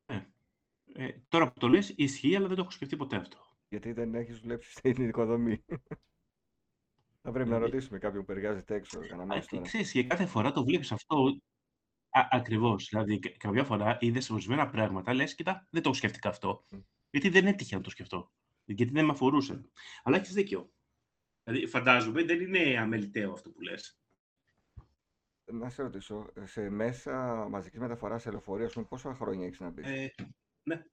Ε, 0.07 0.21
ε, 0.93 1.13
τώρα 1.29 1.53
που 1.53 1.59
το 1.59 1.69
λες 1.69 1.89
ισχύει, 1.97 2.37
αλλά 2.37 2.47
δεν 2.47 2.57
το 2.57 2.63
έχω 2.63 2.71
σκεφτεί 2.71 2.97
ποτέ 2.97 3.17
αυτό. 3.17 3.39
Γιατί 3.69 3.93
δεν 3.93 4.15
έχεις 4.15 4.41
δουλέψει 4.41 4.71
στην 4.71 5.09
οικοδομή. 5.09 5.65
Θα 7.23 7.33
πρέπει 7.33 7.49
να 7.49 7.57
Δηλαδή, 7.57 7.65
ρωτήσουμε 7.65 7.99
κάποιον 7.99 8.25
που 8.25 8.33
εργάζεται 8.33 8.75
έξω, 8.75 9.05
για 9.05 9.17
να 9.17 9.23
α, 9.23 9.27
μάθει 9.27 9.47
και 9.47 9.55
τώρα. 9.55 9.67
ξέρεις, 9.67 9.93
και 9.93 10.05
κάθε 10.05 10.27
φορά 10.27 10.53
το 10.53 10.65
βλέπεις 10.65 10.93
αυτό 10.93 11.41
α, 12.11 12.29
ακριβώς. 12.31 12.89
Δηλαδή, 12.89 13.19
κα- 13.19 13.37
καμιά 13.37 13.65
φορά 13.65 13.97
είδες 14.01 14.31
ορισμένα 14.31 14.69
πράγματα, 14.69 15.15
λες, 15.15 15.35
κοίτα, 15.35 15.67
δεν 15.71 15.83
το 15.83 15.93
σκέφτηκα 15.93 16.29
αυτό. 16.29 16.67
Μμ. 16.69 16.79
Γιατί 17.11 17.29
δεν 17.29 17.47
έτυχε 17.47 17.77
να 17.77 17.81
το 17.83 17.91
σκεφτώ. 17.91 18.33
Γιατί 18.65 18.93
δεν 18.93 19.05
με 19.05 19.11
αφορούσε. 19.11 19.71
Αλλά 20.03 20.17
έχεις 20.17 20.33
δίκιο. 20.33 20.73
Δηλαδή, 21.45 21.67
φαντάζομαι, 21.67 22.25
δεν 22.25 22.41
είναι 22.41 22.79
αμεληταίο 22.79 23.33
αυτό 23.33 23.51
που 23.51 23.61
λες. 23.61 23.99
Να 25.53 25.71
σε 25.71 25.83
ρωτήσω, 25.83 26.33
σε 26.45 26.69
μέσα 26.69 27.47
μαζικής 27.49 27.81
μεταφοράς 27.81 28.23
σε 28.23 28.31
λεωφορείο, 28.31 28.67
ας 28.67 28.73
πούμε, 28.73 28.87
πόσα 28.87 29.15
χρόνια 29.15 29.47
έχεις 29.47 29.61
να 29.61 29.71
μπεις; 29.71 29.87
Ε, 29.87 30.15
ναι, 30.63 30.85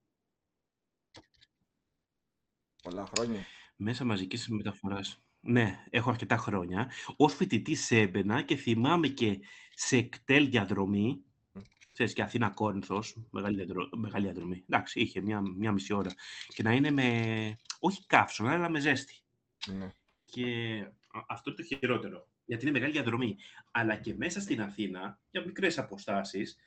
Πολλά 2.82 3.06
χρόνια. 3.06 3.46
μέσα 3.76 4.06
μαζικής 4.06 4.48
μεταφοράς. 4.48 5.24
Ναι, 5.40 5.84
έχω 5.90 6.10
αρκετά 6.10 6.38
χρόνια. 6.38 6.92
Ως 7.16 7.34
φοιτητή 7.36 7.78
έμπαινα 7.90 8.42
και 8.42 8.56
θυμάμαι 8.56 9.08
και 9.08 9.40
σε 9.74 10.02
κτέλ 10.02 10.50
διαδρομή, 10.50 11.24
Μμ. 11.52 11.62
ξέρεις, 11.92 12.14
και 12.14 12.22
Αθήνα 12.22 12.50
Κόρινθος, 12.50 13.28
μεγάλη, 13.32 13.56
διαδρο- 13.56 13.96
μεγάλη 13.96 14.26
διαδρομή. 14.26 14.64
Εντάξει, 14.70 15.00
είχε 15.00 15.22
μια, 15.22 15.42
μια 15.42 15.72
μισή 15.72 15.94
ώρα. 15.94 16.12
Και 16.48 16.64
να 16.64 16.74
είναι 16.74 16.92
με, 16.92 17.58
όχι 17.80 18.06
καύσωνα, 18.06 18.52
αλλά 18.54 18.70
με 18.70 18.80
ζέστη. 18.80 19.22
Ναι. 19.68 19.90
Και 20.32 20.80
α- 21.08 21.26
αυτό 21.28 21.50
είναι 21.50 21.60
το 21.60 21.66
χειρότερο. 21.76 22.28
Γιατί 22.46 22.64
είναι 22.64 22.72
μεγάλη 22.74 22.92
διαδρομή. 22.92 23.38
Αλλά 23.72 23.96
και 23.96 24.16
μέσα 24.16 24.42
στην 24.42 24.62
Αθήνα, 24.62 25.20
για 25.32 25.46
μικρές 25.46 25.78
αποστάσεις, 25.78 26.58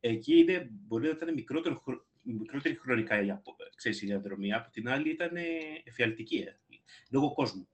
εκεί 0.00 0.36
είναι, 0.38 0.68
μπορεί 0.70 1.04
να 1.04 1.10
ήταν 1.10 1.34
μικρότερο, 1.34 1.74
χρο- 1.74 2.06
μικρότερη 2.22 2.74
χρονικά 2.74 3.22
η, 3.22 3.30
απο- 3.30 3.56
ξέρεις, 3.74 4.02
η 4.02 4.06
διαδρομή. 4.06 4.52
Από 4.52 4.70
την 4.70 4.88
άλλη 4.88 5.10
ήταν 5.10 5.36
ε, 5.36 5.42
εφιαλτική, 5.84 6.36
ε, 6.36 6.56
λόγω 7.10 7.32
κόσμου. 7.34 7.68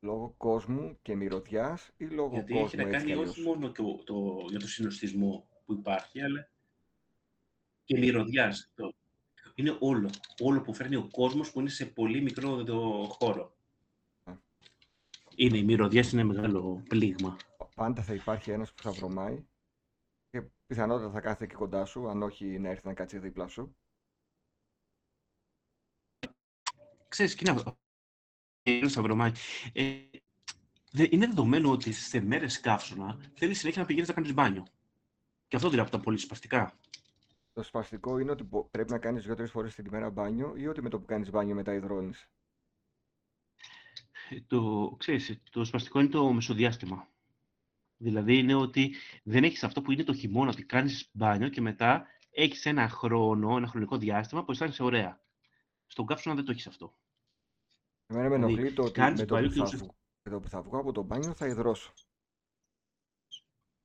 Λόγω 0.00 0.34
κόσμου 0.36 0.98
και 1.02 1.14
μυρωδιάς 1.14 1.90
ή 1.96 2.04
λόγω 2.04 2.30
Γιατί 2.32 2.52
έχει 2.52 2.62
κόσμου 2.62 2.82
να 2.82 2.88
έτσι 2.88 2.96
κι 3.06 3.10
κάνει 3.10 3.12
αλλιώς; 3.20 3.30
όχι 3.30 3.42
μόνο 3.42 3.72
το, 3.72 4.02
το, 4.04 4.46
για 4.50 4.58
το 4.58 4.68
συνοστισμό 4.68 5.48
που 5.64 5.72
υπάρχει, 5.72 6.20
αλλά 6.22 6.48
και 7.84 7.98
μυρωδιάς. 7.98 8.72
Το, 8.74 8.94
είναι 9.54 9.76
όλο. 9.80 10.10
Όλο 10.42 10.60
που 10.60 10.74
φέρνει 10.74 10.96
ο 10.96 11.08
κόσμος 11.10 11.52
που 11.52 11.60
είναι 11.60 11.68
σε 11.68 11.86
πολύ 11.86 12.20
μικρό 12.20 12.64
το 12.64 13.06
χώρο. 13.20 13.53
Α. 15.34 15.44
Είναι, 15.46 15.58
οι 15.58 15.64
μυρωδιές 15.64 16.12
είναι 16.12 16.24
μεγάλο 16.24 16.82
πλήγμα. 16.88 17.36
Πάντα 17.74 18.02
θα 18.02 18.14
υπάρχει 18.14 18.50
ένας 18.50 18.72
που 18.72 18.82
θα 18.82 18.90
βρωμάει 18.90 19.46
και 20.30 20.42
πιθανότατα 20.66 21.10
θα 21.10 21.20
κάθεται 21.20 21.46
και 21.46 21.54
κοντά 21.54 21.84
σου, 21.84 22.08
αν 22.08 22.22
όχι 22.22 22.58
να 22.58 22.68
έρθει 22.68 22.86
να 22.86 22.94
κάτσει 22.94 23.18
δίπλα 23.18 23.48
σου. 23.48 23.76
Ξέρεις, 27.08 27.34
και 27.34 27.44
είναι 27.48 27.58
αυτό. 27.58 27.78
Είναι 28.62 28.88
στα 28.88 29.02
βρωμάκια. 29.02 29.42
Ε, 29.72 30.00
δε- 30.90 31.08
είναι 31.10 31.26
δεδομένο 31.26 31.70
ότι 31.70 31.92
σε 31.92 32.20
μέρες 32.20 32.60
καύσωνα 32.60 33.18
θέλεις 33.34 33.58
συνέχεια 33.58 33.80
να 33.80 33.86
πηγαίνεις 33.86 34.08
να 34.08 34.14
κάνεις 34.14 34.34
μπάνιο. 34.34 34.66
Και 35.48 35.56
αυτό 35.56 35.68
δηλαδή 35.68 35.88
από 35.88 35.96
τα 35.98 36.02
πολύ 36.02 36.18
σπαστικά. 36.18 36.78
Το 37.52 37.62
σπαστικό 37.62 38.18
είναι 38.18 38.30
ότι 38.30 38.42
μπο- 38.42 38.64
πρέπει 38.64 38.90
να 38.90 38.98
κάνεις 38.98 39.24
δύο-τρεις 39.24 39.50
φορές 39.50 39.74
την 39.74 39.84
ημέρα 39.84 40.10
μπάνιο 40.10 40.56
ή 40.56 40.66
ότι 40.66 40.82
με 40.82 40.88
το 40.88 40.98
που 41.00 41.04
κάνεις 41.06 41.30
μπάνιο 41.30 41.54
μετά 41.54 41.74
υδρώνεις. 41.74 42.28
Ε, 44.34 44.40
Το, 44.46 44.94
ξέρεις, 44.98 45.40
το 45.50 45.64
σπαστικό 45.64 46.00
είναι 46.00 46.08
το 46.08 46.32
μεσοδιάστημα. 46.32 47.08
Δηλαδή 47.96 48.38
είναι 48.38 48.54
ότι 48.54 48.94
δεν 49.22 49.44
έχεις 49.44 49.64
αυτό 49.64 49.82
που 49.82 49.92
είναι 49.92 50.04
το 50.04 50.14
χειμώνα, 50.14 50.50
ότι 50.50 50.64
κάνεις 50.64 51.10
μπάνιο 51.12 51.48
και 51.48 51.60
μετά 51.60 52.06
έχεις 52.30 52.66
ένα 52.66 52.88
χρόνο, 52.88 53.56
ένα 53.56 53.66
χρονικό 53.66 53.96
διάστημα 53.98 54.44
που 54.44 54.50
αισθάνεσαι 54.50 54.82
ωραία. 54.82 55.22
Στον 55.86 56.06
καύσωνα 56.06 56.34
δεν 56.34 56.44
το 56.44 56.50
έχεις 56.50 56.66
αυτό. 56.66 56.94
Εμένα 58.06 58.28
με 58.28 58.34
Δηλαδή, 58.36 58.52
ενοχλεί 58.52 58.72
το 58.74 58.82
ότι 58.82 58.92
κάνεις 58.92 59.20
με 59.20 59.26
το, 59.26 59.34
μπάνιο 59.34 59.48
που 59.48 59.54
και 59.54 59.60
θα 59.60 59.64
ουσιαστικά- 59.66 59.94
βγω, 59.94 60.00
με 60.22 60.30
το 60.30 60.40
που 60.40 60.48
θα 60.48 60.62
βγω 60.62 60.78
από 60.78 60.92
το 60.92 61.02
μπάνιο 61.02 61.34
θα 61.34 61.46
υδρώσω. 61.46 61.92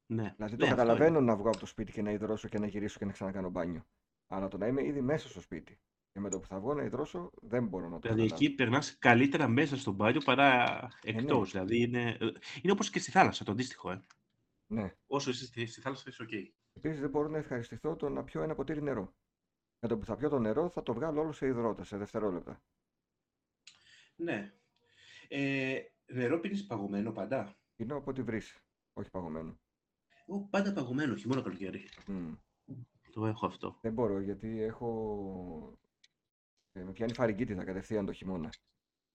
Ναι, 0.05 0.33
Δηλαδή 0.35 0.51
ναι, 0.53 0.57
το 0.57 0.63
αυτό 0.65 0.75
καταλαβαίνω 0.75 1.17
είναι. 1.17 1.25
να 1.25 1.35
βγω 1.35 1.47
από 1.47 1.57
το 1.59 1.65
σπίτι 1.65 1.91
και 1.91 2.01
να 2.01 2.12
υδρώσω 2.12 2.47
και 2.47 2.59
να 2.59 2.67
γυρίσω 2.67 2.99
και 2.99 3.05
να 3.05 3.12
ξανακάνω 3.12 3.49
μπάνιο. 3.49 3.85
Αλλά 4.27 4.47
το 4.47 4.57
να 4.57 4.67
είμαι 4.67 4.83
ήδη 4.85 5.01
μέσα 5.01 5.27
στο 5.29 5.41
σπίτι 5.41 5.79
και 6.19 6.25
με 6.25 6.29
το 6.29 6.39
που 6.39 6.47
θα 6.47 6.60
βγω 6.60 6.73
να 6.73 6.84
ιδρώσω 6.84 7.32
δεν 7.41 7.67
μπορώ 7.67 7.89
να 7.89 7.99
το 7.99 7.99
Δηλαδή 7.99 8.21
καταλάβω. 8.21 8.45
εκεί 8.45 8.55
περνάς 8.55 8.97
καλύτερα 8.97 9.47
μέσα 9.47 9.77
στο 9.77 9.91
μπάνιο 9.91 10.21
παρά 10.25 10.79
Ε, 11.03 11.12
ναι, 11.12 11.19
εκτός. 11.19 11.51
Δηλαδή 11.51 11.82
είναι, 11.82 12.17
ε, 12.19 12.25
είναι 12.62 12.71
όπως 12.71 12.89
και 12.89 12.99
στη 12.99 13.12
θάλασσα, 13.12 13.43
το 13.43 13.51
αντίστοιχο. 13.51 13.91
Ε. 13.91 14.05
ναι. 14.67 14.95
Όσο 15.08 15.29
είσαι 15.29 15.45
στη, 15.45 15.65
στη 15.65 15.82
θάλασσα 15.82 16.03
είσαι 16.08 16.23
οκ. 16.23 16.32
Επίσης 16.73 16.99
δεν 16.99 17.10
μπορώ 17.10 17.27
να 17.27 17.38
ευχαριστηθώ 17.38 17.95
το 17.95 18.10
να 18.10 18.23
πιω 18.23 18.41
ένα 18.41 18.55
ποτήρι 18.55 18.82
νερό. 18.82 19.13
Με 19.79 19.88
το 19.88 19.97
που 19.97 20.05
θα 20.05 20.15
πιω 20.15 20.29
το 20.29 20.39
νερό 20.39 20.69
θα 20.69 20.84
το 20.84 20.93
βγάλω 20.93 21.21
όλο 21.21 21.32
σε 21.32 21.47
ιδρώτα, 21.47 21.84
σε 21.84 21.97
δευτερόλεπτα. 21.97 22.62
Ναι. 24.15 24.53
Ε, 25.27 25.79
νερό 26.05 26.39
πίνεις 26.39 26.65
παγωμένο 26.65 27.12
πάντα; 27.12 27.55
Πίνω 27.75 27.95
από 27.95 28.13
τη 28.13 28.21
βρύση, 28.23 28.58
όχι 28.93 29.10
παγωμένο. 29.10 29.60
Εγώ 30.27 30.47
πάντα 30.49 30.73
παγωμένο, 30.73 31.15
χειμώνα 31.15 31.41
καλοκαίρι. 31.41 31.89
Μμ. 32.08 32.34
Το 33.12 33.25
έχω 33.25 33.45
αυτό. 33.45 33.77
Δεν 33.82 33.93
μπορώ 33.93 34.19
γιατί 34.21 34.62
έχω... 34.62 35.79
ε, 36.71 36.84
με 36.84 36.91
πιάνει 36.91 37.13
φαρικίτιδα 37.13 37.63
κατευθείαν 37.63 38.05
το 38.05 38.13
χειμώνα. 38.13 38.49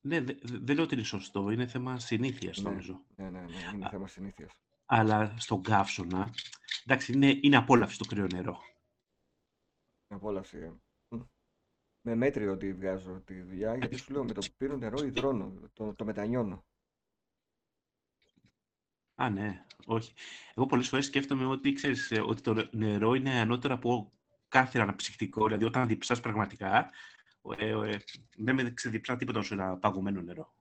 Ναι, 0.00 0.20
δε- 0.20 0.34
δε- 0.42 0.58
δεν 0.58 0.74
λέω 0.74 0.84
ότι 0.84 0.94
είναι 0.94 1.02
σωστό, 1.04 1.50
είναι 1.50 1.66
θέμα 1.66 1.98
συνήθειας 1.98 2.58
Ναι, 2.58 2.68
νομίζω. 2.68 3.04
ναι, 3.16 3.30
ναι, 3.30 3.40
ναι, 3.40 3.56
είναι 3.74 3.86
Α- 3.86 3.90
θέμα 3.90 4.06
συνήθειας. 4.06 4.52
Αλλά 4.86 5.34
στον 5.38 5.62
καύσωνα, 5.62 6.30
εντάξει, 6.84 7.12
είναι, 7.12 7.38
είναι 7.42 7.56
απόλαυση 7.56 7.98
το 7.98 8.04
κρύο 8.04 8.26
νερό. 8.32 8.58
Με 10.06 10.16
απόλαυση. 10.16 10.58
ε. 10.58 10.72
Μμ. 11.08 11.20
Με 12.00 12.14
μέτριο 12.14 12.52
ότι 12.52 12.74
βγάζω 12.74 13.20
τη 13.20 13.42
δουλειά, 13.42 13.76
γιατί 13.76 13.96
σου 13.96 14.12
λέω 14.12 14.24
με 14.24 14.32
το 14.32 14.40
που 14.40 14.54
πίνω 14.56 14.76
νερό 14.76 15.04
υδρώνω, 15.04 15.70
το, 15.72 15.94
το 15.94 16.04
μετανιώνω. 16.04 16.64
Α, 19.14 19.30
ναι, 19.30 19.64
όχι. 19.86 20.12
Εγώ 20.54 20.66
πολλές 20.66 20.88
φορές 20.88 21.06
σκέφτομαι 21.06 21.44
ότι, 21.46 21.72
ξέρεις, 21.72 22.10
ε, 22.10 22.20
ότι 22.20 22.40
το 22.42 22.68
νερό 22.72 23.14
είναι 23.14 23.30
ανώτερο 23.40 23.74
από 23.74 24.12
κάθε 24.48 24.78
αναψυκτικό. 24.78 25.44
Δηλαδή, 25.44 25.64
όταν 25.64 25.86
διψάς 25.88 26.20
πραγματικά, 26.20 26.76
ε, 26.76 26.78
ε, 26.78 26.90
δεν 28.36 28.54
με 28.54 28.70
ξεδιψά 28.70 29.16
τίποτα 29.16 29.38
όσο 29.38 29.54
ένα 29.54 29.76
παγωμένο 29.78 30.20
νερό. 30.20 30.54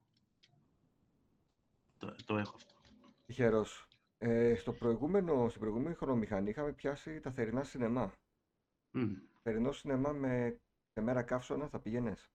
Το, 1.97 2.15
το 2.25 2.37
έχω 2.37 2.55
αυτό. 2.55 2.73
Τυχερός. 3.25 3.87
Ε, 4.17 4.55
στο 4.55 4.73
προηγούμενο, 4.73 5.49
στην 5.49 5.61
προηγούμενη 5.61 5.95
χρονομηχανή 5.95 6.49
είχαμε 6.49 6.71
πιάσει 6.73 7.19
τα 7.19 7.31
θερινά 7.31 7.63
σινεμά. 7.63 8.13
Μμ, 8.91 9.13
Θερινό 9.43 9.71
σινεμά 9.71 10.11
με 10.11 10.59
σε 10.93 11.01
μέρα 11.01 11.23
καύσωνα 11.23 11.67
θα 11.67 11.79
πηγαίνες. 11.79 12.31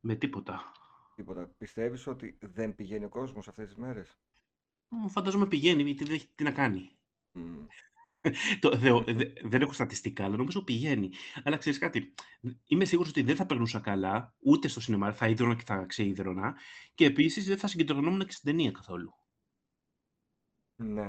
με 0.00 0.14
τίποτα. 0.14 0.72
Τίποτα. 1.14 1.46
Πιστεύεις 1.58 2.06
ότι 2.06 2.38
δεν 2.40 2.74
πηγαίνει 2.74 3.04
ο 3.04 3.08
κόσμος 3.08 3.48
αυτές 3.48 3.66
τις 3.66 3.76
μέρες; 3.76 4.18
Μου 4.88 5.08
φαντάζομαι 5.08 5.46
πηγαίνει, 5.46 5.82
γιατί 5.82 6.04
δεν 6.04 6.14
έχει 6.14 6.28
τι 6.34 6.44
να 6.44 6.52
κάνει. 6.52 6.90
Μμ. 7.32 7.66
Το, 8.60 8.70
δε- 8.76 9.14
δε- 9.14 9.32
δεν 9.42 9.60
έχω 9.60 9.72
στατιστικά, 9.72 10.24
αλλά 10.24 10.36
νομίζω 10.36 10.64
πηγαίνει. 10.64 11.10
Αλλά 11.44 11.56
ξέρεις 11.56 11.78
κάτι, 11.78 12.14
είμαι 12.64 12.84
σίγουρος 12.84 13.10
ότι 13.10 13.22
δεν 13.22 13.36
θα 13.36 13.46
περνούσα 13.46 13.80
καλά, 13.80 14.34
ούτε 14.38 14.68
στο 14.68 14.80
σινεμά, 14.80 15.12
θα 15.12 15.28
ίδρωνα 15.28 15.54
και 15.54 15.62
θα 15.66 15.84
ξείδρωνα, 15.84 16.56
και 16.94 17.04
επίσης 17.04 17.46
δεν 17.46 17.58
θα 17.58 17.66
συγκεντρωνόμουν 17.66 18.24
και 18.26 18.32
στην 18.32 18.50
ταινία 18.50 18.70
καθόλου. 18.70 19.14
Ναι. 20.76 21.04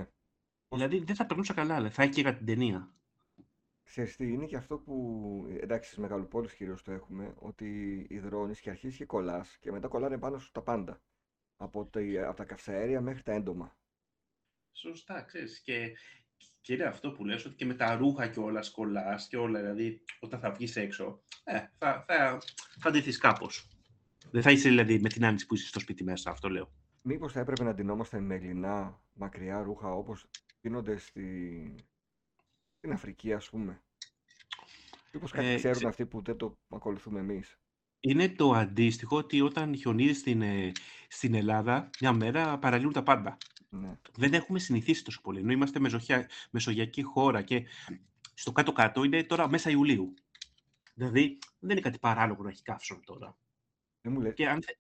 Πώς- 0.68 0.80
Δηλαδή 0.80 1.04
δεν 1.04 1.16
θα 1.16 1.26
περνούσα 1.26 1.54
καλά, 1.54 1.76
αλλά 1.76 1.90
θα 1.90 2.04
έκαιγα 2.04 2.36
την 2.36 2.46
ταινία. 2.46 2.96
Ξέρεις 3.84 4.16
τι, 4.16 4.32
είναι 4.32 4.46
και 4.46 4.58
αυτό 4.58 4.78
που, 4.78 5.46
εντάξει, 5.60 5.90
στις 5.90 6.02
μεγαλοπόλεις 6.02 6.54
κυρίως 6.54 6.84
το 6.84 6.92
έχουμε, 6.92 7.34
ότι 7.38 8.00
υδρώνεις 8.10 8.60
και 8.60 8.70
αρχίζεις 8.70 8.98
και 8.98 9.06
κολλάς 9.06 9.58
και 9.58 9.72
μετά 9.72 9.88
κολλάνε 9.88 10.18
πάνω 10.18 10.38
σου 10.38 10.52
τα 10.52 10.62
πάντα. 10.62 11.02
Από, 11.56 11.86
τη, 11.86 12.20
από 12.20 12.38
τα 12.38 12.46
καυσαέρια 12.46 13.02
μέχρι 13.02 13.24
τα 13.24 13.32
έντομα. 13.32 13.78
Σωστά, 14.72 15.22
ξέρεις. 15.22 15.62
Και, 15.62 15.92
Και 16.62 16.74
είναι 16.74 16.84
αυτό 16.84 17.12
που 17.12 17.26
λες 17.26 17.46
ότι 17.46 17.56
και 17.56 17.66
με 17.66 17.74
τα 17.74 17.96
ρούχα 17.96 18.28
και 18.28 18.40
όλα 18.40 18.62
σκολάς 18.62 19.28
και 19.28 19.38
όλα, 19.38 19.60
δηλαδή 19.60 20.04
όταν 20.20 20.40
θα 20.40 20.52
βγεις 20.52 20.76
έξω, 20.76 21.24
ε, 21.44 21.60
θα, 21.78 22.04
θα, 22.08 22.42
θα 22.80 22.92
ντυθείς 22.92 23.18
κάπως. 23.18 23.68
Δεν 24.32 24.42
θα 24.42 24.52
είσαι 24.52 24.70
δηλαδή 24.70 25.00
με 25.00 25.10
την 25.10 25.26
άνοιξη 25.26 25.46
που 25.46 25.56
είσαι 25.56 25.68
στο 25.68 25.80
σπίτι 25.80 26.04
μέσα, 26.04 26.32
αυτό 26.32 26.50
λέω. 26.50 26.72
Μήπως 27.02 27.32
θα 27.32 27.40
έπρεπε 27.40 27.64
να 27.64 27.74
ντυνόμαστε 27.74 28.20
με 28.20 28.38
λινά, 28.38 29.02
μακριά 29.14 29.62
ρούχα 29.62 29.94
όπως 29.94 30.26
γίνονται 30.62 30.98
στη... 30.98 31.76
στην 32.78 32.92
Αφρική 32.92 33.34
ας 33.34 33.50
πούμε. 33.50 33.82
Μήπως 35.14 35.32
κάτι 35.32 35.46
Ε, 35.48 35.56
ξέρουν 35.56 35.76
ξε- 35.76 35.90
αυτοί 35.90 36.06
που 36.06 36.22
δεν 36.22 36.38
το 36.38 36.58
ακολουθούμε 36.70 37.20
εμείς. 37.20 37.60
Είναι 38.04 38.30
το 38.30 38.52
αντίστοιχο 38.52 39.18
ότι 39.18 39.42
όταν 39.42 39.76
χιονίζει 39.76 40.14
στην, 40.14 40.42
ε, 40.42 40.72
στην 41.08 41.34
Ελλάδα, 41.34 41.90
μια 42.00 42.14
μέρα 42.14 42.60
παραλύουν 42.60 42.94
τα 42.94 43.04
πάντα. 43.04 43.38
Ναι. 43.70 43.98
Δεν 44.16 44.34
έχουμε 44.34 44.60
συνηθίσει 44.60 45.04
τόσο 45.04 45.22
πολύ. 45.22 45.40
Ενώ 45.40 45.52
είμαστε 45.52 45.80
μεσοχιά, 45.80 46.30
μεσογειακή 46.52 47.02
χώρα 47.02 47.42
και 47.42 47.66
στο 48.34 48.52
κάτω-κάτω 48.52 49.04
είναι 49.04 49.24
τώρα 49.24 49.50
μέσα 49.50 49.70
Ιουλίου. 49.70 50.14
Δηλαδή 50.94 51.38
δεν 51.60 51.70
είναι 51.70 51.80
κάτι 51.82 52.00
παράλογο 52.00 52.44
να 52.44 52.50
έχει 52.50 52.62
καύσωνα 52.62 53.02
τώρα. 53.06 53.38
Δεν 54.02 54.12
μου 54.12 54.22
λες, 54.22 54.34
Και 54.34 54.50
αν, 54.50 54.64
θε- 54.64 54.78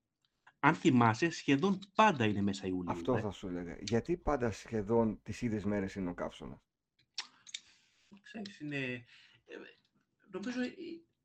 αν 0.60 0.76
θυμάσαι, 0.76 1.30
σχεδόν 1.30 1.80
πάντα 1.96 2.26
είναι 2.26 2.42
μέσα 2.42 2.68
Ιουλίου. 2.68 2.92
αυτό 2.92 3.16
ε. 3.16 3.22
θα 3.22 3.32
σου 3.32 3.48
έλεγα. 3.48 3.78
Γιατί 3.82 4.18
πάντα 4.18 4.52
σχεδόν 4.52 5.20
τις 5.24 5.42
ίδιες 5.42 5.64
μέρες 5.64 5.96
είναι 5.96 6.10
ο 6.10 6.14
καύσωνας; 6.14 6.60
Ξέρεις, 8.24 8.60
είναι, 8.60 8.78
ε, 9.46 9.56
νομίζω 10.32 10.62
ε, 10.62 10.68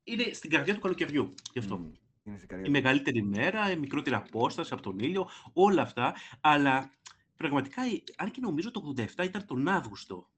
είναι 0.07 0.33
στην 0.33 0.49
καρδιά 0.49 0.73
του 0.73 0.79
καλοκαιριού. 0.79 1.33
Γι' 1.53 1.59
αυτό. 1.59 1.77
Μμ, 1.77 1.91
Είναι 2.23 2.35
στην 2.37 2.47
καρδιά 2.49 2.65
Η 2.67 2.71
του. 2.71 2.71
μεγαλύτερη 2.71 3.23
μέρα, 3.23 3.71
η 3.71 3.77
μικρότερη 3.77 4.15
απόσταση 4.15 4.73
από 4.73 4.81
τον 4.81 4.99
ήλιο, 4.99 5.29
όλα 5.53 5.81
αυτά. 5.81 6.15
Αλλά 6.41 6.91
πραγματικά, 7.37 7.81
ε, 7.81 8.03
αν 8.17 8.31
και 8.31 8.39
νομίζω 8.41 8.71
το 8.71 8.93
87 8.97 9.23
ήταν 9.23 9.45
τον 9.45 9.67
Αύγουστο. 9.67 10.29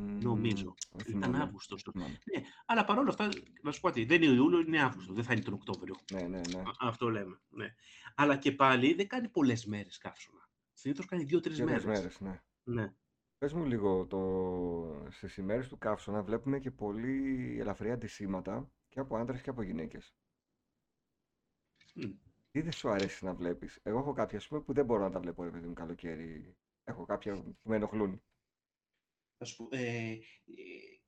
Μμ, 0.00 0.18
Νομίζω. 0.22 0.74
δεν 0.92 1.00
Ήταν 1.08 1.22
θυμάμαι, 1.22 1.42
Αύγουστος. 1.42 1.82
δεν 1.82 1.92
θυμάμαι. 1.92 2.18
Ναι, 2.36 2.44
αλλά 2.66 2.84
παρόλα 2.84 3.08
αυτά, 3.08 3.28
να 3.62 3.72
σου 3.72 3.80
πω 3.80 3.88
ότι 3.88 4.04
δεν 4.04 4.22
είναι 4.22 4.34
Ιούλιο, 4.34 4.60
είναι 4.60 4.82
Αύγουστο. 4.82 5.12
Δεν 5.12 5.24
θα 5.24 5.32
είναι 5.32 5.42
τον 5.42 5.54
Οκτώβριο. 5.54 5.94
Ναι, 6.12 6.20
ναι, 6.22 6.40
ναι. 6.52 6.58
Α- 6.60 6.74
Αυτό 6.80 7.08
λέμε. 7.10 7.40
Ναι. 7.48 7.74
Αλλά 8.14 8.36
και 8.36 8.52
πάλι 8.52 8.94
δεν 8.94 9.08
κάνει 9.08 9.28
πολλές 9.28 9.64
μέρες 9.66 9.98
καύσωνα. 9.98 10.48
Συνήθως 10.72 11.06
κάνει 11.06 11.24
δύο-τρεις 11.24 11.56
Για 11.56 11.66
τρεις 11.66 11.84
μέρες. 11.84 12.00
μέρες, 12.00 12.20
ναι. 12.20 12.42
Ναι. 12.82 12.94
Πες 13.38 13.52
μου 13.52 13.64
λίγο, 13.64 14.06
το... 14.06 15.10
στις 15.10 15.36
ημέρες 15.36 15.68
του 15.68 15.78
καύσωνα 15.78 16.22
βλέπουμε 16.22 16.58
και 16.58 16.70
πολύ 16.70 17.56
ελαφριά 17.60 17.92
αντισήματα 17.92 18.70
και 18.88 19.00
από 19.00 19.16
άντρες 19.16 19.42
και 19.42 19.50
από 19.50 19.62
γυναίκες. 19.62 20.16
Μμ. 21.94 22.10
Τι 22.50 22.60
δεν 22.60 22.72
σου 22.72 22.90
αρέσει 22.90 23.24
να 23.24 23.34
βλέπεις; 23.34 23.80
Εγώ 23.82 23.98
έχω 23.98 24.12
κάποια, 24.12 24.38
ας 24.38 24.48
πούμε, 24.48 24.60
που 24.60 24.72
δεν 24.72 24.84
μπορώ 24.84 25.02
να 25.02 25.10
τα 25.10 25.20
βλέπω, 25.20 25.44
ρε 25.44 25.50
παιδί 25.50 25.66
μου, 25.66 25.72
καλοκαίρι. 25.72 26.56
Έχω 26.84 27.04
κάποια 27.04 27.34
που 27.42 27.56
με 27.62 27.76
ενοχλούν. 27.76 28.22
Θα 29.36 29.44
σου 29.44 29.56
πω, 29.56 29.76
ε, 29.76 30.10
ε, 30.10 30.18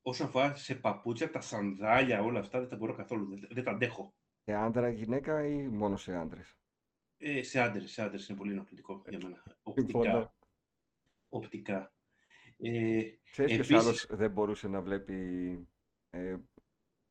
όσον 0.01 0.27
αφορά 0.27 0.55
σε 0.55 0.75
παπούτσια, 0.75 1.31
τα 1.31 1.41
σανδάλια, 1.41 2.21
όλα 2.21 2.39
αυτά 2.39 2.59
δεν 2.59 2.69
τα 2.69 2.75
μπορώ 2.75 2.93
καθόλου. 2.93 3.29
Δεν, 3.29 3.47
δεν 3.51 3.63
τα 3.63 3.71
αντέχω. 3.71 4.13
Σε 4.43 4.53
άντρα, 4.53 4.89
γυναίκα 4.89 5.45
ή 5.47 5.67
μόνο 5.67 5.97
σε 5.97 6.15
άντρες; 6.15 6.57
Ε, 7.17 7.43
σε 7.43 7.59
άντρες, 7.59 7.91
σε 7.91 8.01
άντρες 8.01 8.27
είναι 8.27 8.37
πολύ 8.37 8.51
ενοχλητικό 8.51 9.03
για 9.09 9.19
μένα. 9.23 9.43
Συμφωνώ. 9.73 10.09
Οπτικά. 10.11 10.35
Οπτικά. 11.29 11.93
Ε, 12.61 13.01
Ξέρεις 13.31 13.55
ποιος 13.55 13.67
επίσης, 13.69 13.75
άλλος 13.75 14.07
δεν 14.09 14.31
μπορούσε 14.31 14.67
να 14.67 14.81
βλέπει 14.81 15.17
ε, 16.09 16.35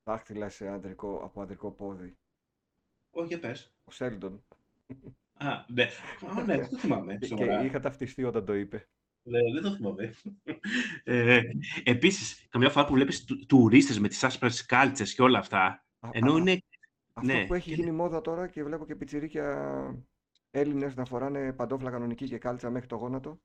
δάχτυλα 0.05 0.49
σε 0.49 0.69
αντρικό, 0.69 1.21
από 1.25 1.43
αντρικό 1.43 1.71
πόδι; 1.71 2.17
όχι, 3.11 3.27
για 3.27 3.39
πες. 3.39 3.75
Ο 3.85 3.91
Σέλντον. 3.91 4.45
Α, 5.35 5.65
ναι. 5.69 5.89
Α, 6.29 6.45
ναι, 6.45 6.57
δεν 6.57 6.69
το 6.71 6.77
θυμάμαι. 6.77 7.13
Και, 7.13 7.19
και 7.19 7.27
σοβαρά. 7.27 7.65
είχα 7.65 7.81
ταυτιστεί 7.81 8.25
όταν 8.25 8.45
το 8.45 8.55
είπε. 8.55 8.89
Ναι, 9.23 9.39
δεν 9.53 9.63
το 9.63 9.71
θυμάμαι. 9.71 10.15
Ε, 11.05 11.43
επίσης, 11.85 12.47
καμιά 12.49 12.71
φορά 12.71 12.87
που 12.87 12.93
βλέπεις 12.93 13.25
του, 13.25 13.47
τουρίστες 13.47 13.99
με 13.99 14.09
τις 14.09 14.25
άσπρες 14.25 14.67
κάλτσες 14.67 15.15
και 15.15 15.23
όλα 15.23 15.39
αυτά, 15.39 15.85
Α, 16.01 16.09
ενώ 16.13 16.35
α, 16.35 16.39
είναι... 16.39 16.63
Αυτό 17.13 17.33
ναι, 17.33 17.47
που 17.47 17.55
έχει 17.55 17.69
και 17.69 17.75
γίνει 17.75 17.91
μόδα 17.91 18.21
τώρα 18.21 18.49
και 18.49 18.65
βλέπω 18.65 18.87
και 18.87 18.97
πιτσιρίκια 18.97 20.05
Έλληνες 20.51 20.95
να 20.95 21.05
φοράνε 21.05 21.53
παντόφλα 21.53 21.91
κανονική 21.91 22.29
και 22.29 22.39
κάλτσα 22.39 22.71
μέχρι 22.71 22.89
το 22.89 22.97
γόνατο. 22.97 23.41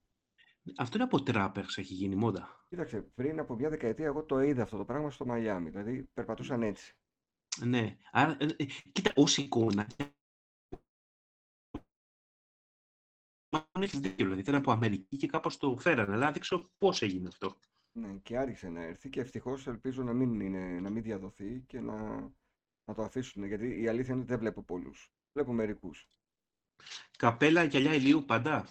Αυτό 0.78 0.95
είναι 0.95 1.05
από 1.05 1.24
τράπερς, 1.24 1.78
έχει 1.78 1.93
γίνει 1.93 2.16
μόδα. 2.16 2.66
Κοίταξε, 2.70 3.01
πριν 3.01 3.39
από 3.39 3.55
μια 3.55 3.70
δεκαετία 3.70 4.05
εγώ 4.05 4.24
το 4.24 4.39
είδα 4.41 4.63
αυτό 4.63 4.78
το 4.78 4.86
πράγμα 4.86 5.11
στο 5.11 5.26
Μαϊάμι. 5.26 5.70
Δηλαδή 5.70 6.03
περπατούσαν 6.13 6.63
έτσι. 6.63 6.95
Ναι, 7.66 7.97
άρα, 8.11 8.38
ε, 8.39 8.45
ε, 8.57 8.66
κοίτα, 8.91 9.11
ως 9.16 9.38
εικόνα, 9.38 9.88
μάλλον 13.49 13.82
έχεις 13.82 13.99
δίκιο, 13.99 14.24
δηλαδή 14.24 14.41
ήταν 14.41 14.55
από 14.55 14.72
Αμερική 14.72 15.18
και 15.18 15.28
κάπως 15.28 15.57
το 15.57 15.78
φέρανε, 15.78 16.13
αλλά 16.13 16.32
δεν 16.32 16.41
ξέρω 16.41 16.70
πώς 16.78 17.01
έγινε 17.01 17.28
αυτό. 17.28 17.57
Ναι, 17.99 18.20
και 18.24 18.38
άρχισε 18.38 18.70
να 18.70 18.84
έρθει 18.84 19.09
και 19.09 19.20
ευτυχώς 19.20 19.68
ελπίζω 19.68 20.03
να 20.03 20.13
μην, 20.13 20.39
είναι, 20.39 20.80
να 20.80 20.89
μην 20.89 21.03
διαδοθεί 21.03 21.63
και 21.68 21.80
να, 21.80 22.20
να 22.86 22.93
το 22.93 23.03
αφήσουν. 23.03 23.45
Γιατί 23.45 23.82
η 23.82 23.88
αλήθεια 23.88 24.13
είναι 24.13 24.22
ότι 24.22 24.32
δεν 24.32 24.39
βλέπω 24.39 24.63
πολλούς. 24.63 25.13
Βλέπω 25.34 25.53
μερικούς. 25.53 26.07
Καπέλα, 27.18 27.63
γυαλιά 27.63 27.93
ηλίου 27.93 28.26
πάντα. 28.26 28.68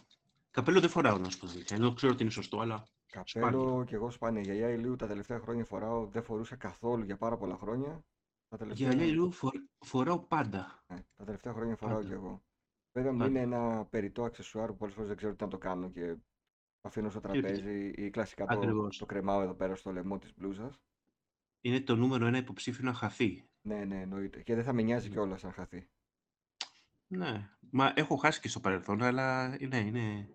Καπέλο 0.55 0.81
δεν 0.81 0.89
φοράω, 0.91 1.19
να 1.19 1.31
σου 1.31 1.39
πω 1.39 1.47
την 1.47 1.55
αλήθεια, 1.55 1.77
ενώ 1.77 1.93
ξέρω 1.95 2.13
ότι 2.13 2.23
είναι 2.23 2.31
σωστό, 2.31 2.61
αλλά 2.61 2.87
σπάνια. 3.25 3.51
Καπέλο 3.51 3.85
και 3.85 3.95
εγώ 3.95 4.11
σπάνια. 4.11 4.41
Γιαγιά 4.41 4.69
ηλίου 4.71 4.97
τα 4.97 5.07
τελευταία 5.07 5.39
χρόνια 5.41 5.65
φοράω. 5.65 6.07
Δεν 6.07 6.23
φορούσα 6.23 6.57
καθόλου 6.57 7.05
για 7.05 7.17
πάρα 7.17 7.37
πολλά 7.37 7.57
χρόνια. 7.57 8.05
Τα 8.49 8.57
τελευταία, 8.57 8.89
Γυαλιά 8.89 9.07
ηλίου 9.07 9.31
φορ- 9.31 9.63
φοράω 9.85 10.19
πάντα. 10.19 10.85
ναι, 10.87 11.05
τα 11.17 11.25
τελευταία 11.25 11.53
χρόνια 11.53 11.77
φοράω 11.77 11.97
Πάντα. 11.97 12.09
κι 12.09 12.13
εγώ. 12.15 12.43
Βέβαια 12.93 13.13
μου 13.13 13.19
Πάντα. 13.19 13.31
είναι 13.31 13.41
ένα 13.41 13.85
περιττό 13.85 14.25
αξεσουάρ 14.25 14.69
που 14.71 14.77
πολλές 14.77 14.95
φορές 14.95 15.09
δεν 15.09 15.17
ξέρω 15.17 15.35
τι 15.35 15.43
να 15.45 15.51
το 15.51 15.59
κάνω 15.59 15.91
και 15.91 16.15
το 16.15 16.89
αφήνω 16.89 17.11
στο 17.11 17.21
Και 17.21 17.29
τι- 17.29 17.41
τραπέζι 17.41 17.93
ή 17.97 18.11
κλασικά 18.11 18.47
το, 18.47 18.59
Ακριβώς. 18.59 18.99
το 18.99 19.07
κρεμάω 19.07 19.41
εδώ 19.43 19.55
πέρα 19.55 19.75
στο 19.75 19.93
λαιμό 19.93 20.19
της 20.19 20.35
μπλούζας. 20.37 20.81
Είναι 21.61 21.81
το 21.81 21.97
νούμερο 21.97 22.27
ένα 22.27 22.39
υποψήφιο 22.39 22.85
να 22.85 22.93
χαθεί. 22.95 23.49
Ναι, 23.61 23.85
ναι, 23.85 24.01
εννοείται. 24.01 24.43
Και 24.43 24.55
δεν 24.55 24.65
θα 24.65 24.73
με 24.73 24.83
νοιάζει 24.83 25.09
Ναι. 25.09 25.15
κιόλας 25.15 25.45
αν 25.45 25.53
χαθεί. 25.53 25.89
Ναι, 27.07 27.51
μα 27.71 27.93
έχω 27.97 28.17
χάσει 28.17 28.41
και 28.41 28.49
στο 28.49 28.61
παρελθόν, 28.61 29.03
αλλά 29.03 29.49
ναι, 29.49 29.79
είναι, 29.79 30.29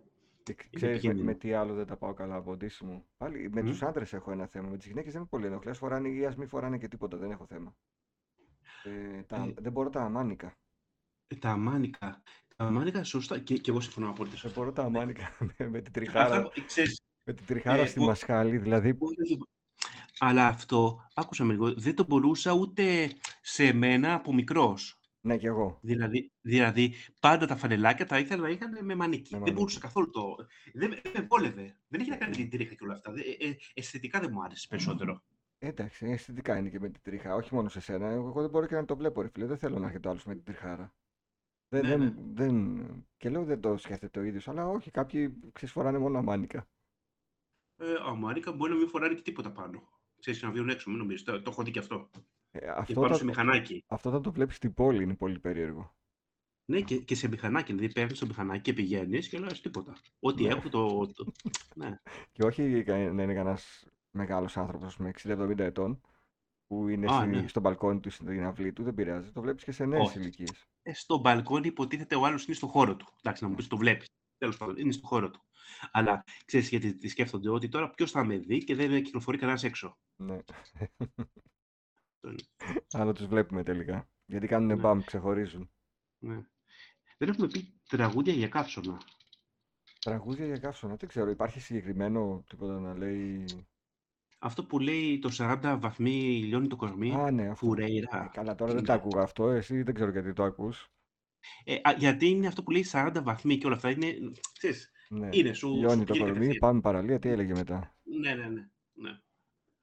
Και 0.54 0.64
ξ- 0.64 0.74
είναι 0.74 0.76
ξέρεις 0.94 1.04
με, 1.04 1.08
με 1.14 1.20
επικίνδυνο. 1.20 1.38
τι 1.38 1.54
άλλο 1.54 1.74
δεν 1.74 1.86
τα 1.86 1.98
πάω 1.98 2.14
καλά 2.14 2.36
από 2.36 2.56
ντύσιμο. 2.56 3.06
Πάλι 3.18 3.50
με 3.52 3.62
Μμ. 3.62 3.66
τους 3.66 3.82
άντρες 3.82 4.14
έχω 4.14 4.32
ένα 4.32 4.46
θέμα. 4.48 4.70
Με 4.70 4.78
τις 4.78 4.88
γυναίκες 4.88 5.12
δεν 5.12 5.22
με 5.22 5.28
πολύ 5.30 5.46
ενοχλεί. 5.46 5.70
Ας 5.70 5.78
φοράνε 5.78 6.10
ή 6.10 6.26
ας 6.26 6.36
μην 6.36 6.48
φοράνε 6.48 6.78
και 6.78 6.88
τίποτα. 6.88 7.18
Δεν 7.18 7.32
έχω 7.32 7.46
θέμα. 7.46 7.76
Ε, 8.84 9.22
τα, 9.24 9.36
Ε, 9.36 9.54
δεν 9.58 9.72
μπορώ 9.72 9.90
τα 9.90 10.02
αμάνικα. 10.02 10.58
Ε, 11.28 11.36
Τα 11.36 11.50
αμάνικα. 11.50 12.22
Τα 12.56 12.66
αμάνικα, 12.66 13.04
σωστά. 13.04 13.40
Και, 13.40 13.58
και 13.58 13.72
εγώ 13.72 13.80
συμφωνώ 13.80 14.10
απόλυτα 14.10 14.36
σε 14.36 14.42
Δεν 14.42 14.50
αυτό. 14.52 14.62
μπορώ 14.62 14.74
τα 14.74 14.82
Ναι. 14.90 14.98
αμάνικα 14.98 15.36
με, 15.58 15.68
με 15.70 15.82
την 15.82 15.88
Αυτά, 15.88 15.92
τριχάρα, 15.92 16.42
που- 16.44 16.52
ξέρεις, 16.66 17.02
με 17.24 17.34
την 17.34 17.46
τριχάρα 17.46 17.82
ε, 17.82 17.86
στη 17.86 18.00
που- 18.00 18.06
μασχάλη. 18.06 18.58
Δηλαδή, 18.58 18.96
όχι, 19.00 19.22
όχι, 19.22 19.40
αλλά 20.20 20.48
αυτό, 20.48 21.08
άκουσα 21.14 21.44
με 21.44 21.54
λίγο, 21.54 21.74
δεν 21.74 21.96
το 21.96 22.06
μπορούσα 22.06 22.52
ούτε 22.54 23.12
σε 23.42 23.74
μένα 23.74 24.14
από 24.14 24.34
μικρός. 24.34 24.99
Ναι 25.30 25.38
κι 25.38 25.46
εγώ. 25.46 25.80
Δηλαδή, 25.82 26.32
δηλαδή, 26.42 26.94
πάντα 27.20 27.46
τα 27.48 27.56
φανελάκια 27.56 28.06
τα 28.06 28.20
ήθελα 28.20 28.42
να 28.42 28.50
είχαν 28.50 28.86
με 28.86 28.96
μανίκι. 28.96 29.38
Με 29.38 29.40
Δεν 29.44 29.54
μπορούσα 29.54 29.80
μανίκι. 29.80 29.80
καθόλου 29.80 30.10
το. 30.10 30.36
Δεν 30.74 30.90
με 30.90 31.00
δεν 31.04 31.12
με 31.18 31.22
βόλευε. 31.30 31.80
Δεν 31.88 32.02
έχει 32.02 32.10
να 32.10 32.18
κάνει 32.18 32.32
Ε, 32.32 32.38
με 32.38 32.44
την 32.44 32.50
τρίχα 32.50 32.74
και 32.74 32.84
όλα 32.84 32.94
αυτά. 32.94 33.14
Ε, 33.16 33.48
ε, 33.50 33.58
αισθητικά 33.74 34.20
δεν 34.20 34.30
μου 34.34 34.44
άρεσε 34.44 34.68
περισσότερο. 34.68 35.24
εντάξει, 35.58 36.06
αισθητικά 36.06 36.58
είναι 36.58 36.70
και 36.70 36.80
με 36.80 36.90
την 36.90 37.02
τριχάρα. 37.04 37.36
Όχι 37.36 37.54
μόνο 37.56 37.70
σε 37.70 37.80
σένα. 37.80 38.08
Εγώ, 38.10 38.28
εγώ 38.28 38.42
δεν 38.42 38.50
μπορώ 38.50 38.66
και 38.66 38.76
να 38.76 38.86
το 38.86 38.96
βλέπω, 38.98 39.22
ρε 39.22 39.30
φίλε. 39.30 39.46
Δεν 39.46 39.58
θέλω 39.58 39.80
να 39.80 39.86
έρχεται 39.86 40.08
ο 40.08 40.12
άλλος 40.12 40.26
με 40.26 40.36
την 40.36 40.44
τριχάρα. 40.44 40.96
Δεν, 41.70 41.86
Ναι, 41.86 41.96
ναι. 41.96 41.98
δεν, 41.98 42.36
δεν... 42.36 43.08
Και 43.18 43.30
λέω 43.30 43.44
δεν 43.44 43.62
το 43.62 43.78
σκέφτεται 43.78 44.20
ο 44.20 44.24
ίδιος, 44.24 44.48
αλλά 44.48 44.68
όχι, 44.68 44.92
κάποιοι 44.92 45.34
ξέρεις, 45.54 45.74
φοράνε 45.74 45.98
μόνο 45.98 46.18
αμάνικα. 46.18 46.68
Ε, 47.78 47.94
αμάρικα 48.02 48.52
μπορεί 48.52 48.72
να 48.72 48.78
μην 48.78 48.88
φοράνε 48.88 49.14
και 49.14 49.22
τίποτα 49.22 49.52
πάνω. 49.52 49.90
Ξέρεις, 50.20 50.42
να 50.42 50.52
βγαίνουν 50.52 50.70
έξω, 50.70 50.90
μην 50.90 51.00
νομίζεις. 51.00 51.24
Το, 51.24 51.42
το 51.42 51.52
έχω 51.52 51.64
δει 51.64 51.72
και 51.72 51.80
αυτό. 51.80 52.10
Ε, 52.62 52.66
Και 52.66 52.70
αυτό, 52.70 52.94
πάνω 52.94 53.06
όταν, 53.06 53.18
σε 53.18 53.26
μηχανάκι. 53.26 53.84
αυτό 53.88 54.10
όταν 54.10 54.22
το 54.22 54.32
βλέπεις 54.32 54.56
στην 54.56 54.74
πόλη 54.74 55.04
είναι 55.04 55.16
πολύ 55.16 55.40
περίεργο. 55.40 55.94
Ναι, 56.66 56.82
και, 56.82 56.98
και 56.98 57.16
σε 57.16 57.28
μηχανάκι. 57.28 57.74
Δηλαδή, 57.74 57.94
παίρνει 57.94 58.18
το 58.18 58.26
μηχανάκι 58.26 58.62
και 58.62 58.74
πηγαίνεις 58.74 59.30
και 59.30 59.40
λες 59.40 59.62
τίποτα. 59.62 59.98
Ό,τι 60.20 60.44
Ναι. 60.44 60.50
έχω 60.50 60.70
το. 60.70 61.08
το... 61.14 61.32
ναι. 61.76 62.00
Και 62.32 62.44
όχι 62.44 62.84
κα- 62.84 62.98
να 63.14 63.24
είναι 63.24 63.34
κανένας 63.34 63.88
μεγάλος 64.12 64.58
άνθρωπος, 64.58 64.88
ας 64.88 64.96
πούμε, 64.96 65.12
60-70 65.24 65.60
ετών, 65.60 66.02
που 66.68 66.88
είναι 66.88 67.12
Α, 67.14 67.20
στη- 67.20 67.28
ναι. 67.28 67.48
στο 67.48 67.60
μπαλκόνι 67.60 68.00
του, 68.00 68.10
στην 68.10 68.44
αυλή 68.44 68.74
του, 68.74 68.84
δεν 68.84 68.94
πειράζει. 68.94 69.32
Το 69.32 69.42
βλέπεις 69.42 69.64
και 69.64 69.72
σε 69.72 69.86
νέες 69.86 70.08
Όχι. 70.08 70.20
ηλικίες. 70.20 70.68
Ε, 70.82 70.94
στο 70.94 71.18
μπαλκόνι 71.18 71.68
υποτίθεται 71.68 72.16
ο 72.16 72.26
άλλος 72.26 72.46
είναι 72.46 72.56
στο 72.56 72.68
χώρο 72.68 72.96
του. 72.96 73.08
Εντάξει, 73.22 73.44
να 73.44 73.50
μου 73.50 73.56
Ναι. 73.56 73.60
πεις 73.62 73.70
το 73.70 73.78
βλέπεις. 73.78 74.08
Τέλος 74.38 74.58
πάντων, 74.58 74.78
είναι 74.78 74.92
στο 74.92 75.08
χώρο 75.08 75.30
του. 75.30 75.42
Αλλά 75.92 76.24
ξέρεις 76.46 76.70
γιατί 76.70 76.96
τι 76.96 77.08
σκέφτονται, 77.08 77.50
ότι 77.50 77.68
τώρα 77.70 77.90
ποιος 77.90 78.12
θα 78.12 78.24
με 78.26 78.38
δει 78.38 78.64
και 78.64 78.76
δεν 78.76 79.04
κυκλοφορεί 79.04 79.38
κανένας 79.38 79.64
έξω. 79.64 79.98
Ναι. 80.16 80.38
Αυτό 82.22 82.30
είναι. 82.30 82.82
Αλλά 82.92 83.14
τους 83.14 83.26
βλέπουμε 83.26 83.64
τελικά. 83.64 84.10
Γιατί 84.26 84.48
κάνουν 84.48 84.68
Ναι. 84.68 84.76
μπαμ, 84.76 85.02
ξεχωρίζουν. 85.02 85.72
Ναι. 86.20 86.42
Δεν 87.18 87.30
έχουμε 87.30 87.48
πει 87.48 87.80
τραγούδια 87.90 88.34
για 88.34 88.48
καύσωνα. 88.48 88.98
Τραγούδια 90.00 90.46
για 90.46 90.58
καύσωνα, 90.58 90.96
δεν 90.96 91.10
ξέρω. 91.10 91.30
Υπάρχει 91.30 91.60
συγκεκριμένο 91.60 92.44
τίποτα 92.50 92.80
να 92.80 92.98
λέει; 92.98 93.46
Αυτό 94.40 94.66
που 94.66 94.80
λέει 94.80 95.20
το 95.20 95.30
40 95.32 95.78
βαθμοί 95.82 96.42
λιώνει 96.44 96.68
το 96.68 96.76
κορμί, 96.76 97.12
Α, 97.16 97.32
ναι, 97.32 97.42
αυτό. 97.42 97.52
Ε, 97.52 97.70
φουρέιρα. 97.70 98.30
καλά, 98.34 98.56
τώρα 98.56 98.70
δεν 98.72 98.78
Είναι. 98.78 98.88
τα 98.88 98.94
ακούγα 98.94 99.22
αυτό. 99.22 99.50
Εσύ 99.50 99.84
δεν 99.84 99.94
ξέρω 99.94 100.12
γιατί 100.12 100.34
το 100.34 100.44
ακούς. 100.44 100.92
Ε, 101.64 101.76
α, 101.76 101.92
γιατί 101.98 102.26
είναι 102.28 102.48
αυτό 102.48 102.64
που 102.64 102.72
λέει 102.72 102.86
40 102.92 103.20
βαθμοί 103.24 103.58
και 103.58 103.66
όλα 103.66 103.76
αυτά. 103.76 103.90
Είναι, 103.90 104.16
ξέρεις, 104.58 104.92
Ναι. 105.10 105.30
Είναι, 105.32 105.54
σου, 105.54 105.76
Λιώνει 105.76 105.92
σου 106.00 106.04
το 106.04 106.14
πηγαίνει 106.14 106.20
κορμί, 106.20 106.34
κατευθείαν. 106.34 106.60
πάμε 106.60 106.82
παραλία, 106.82 107.20
τι 107.20 107.30
έλεγε 107.30 107.54
μετά. 107.54 107.96
Ναι, 108.04 108.34
ναι, 108.36 108.48
ναι. 108.48 108.70
ναι. 108.94 109.20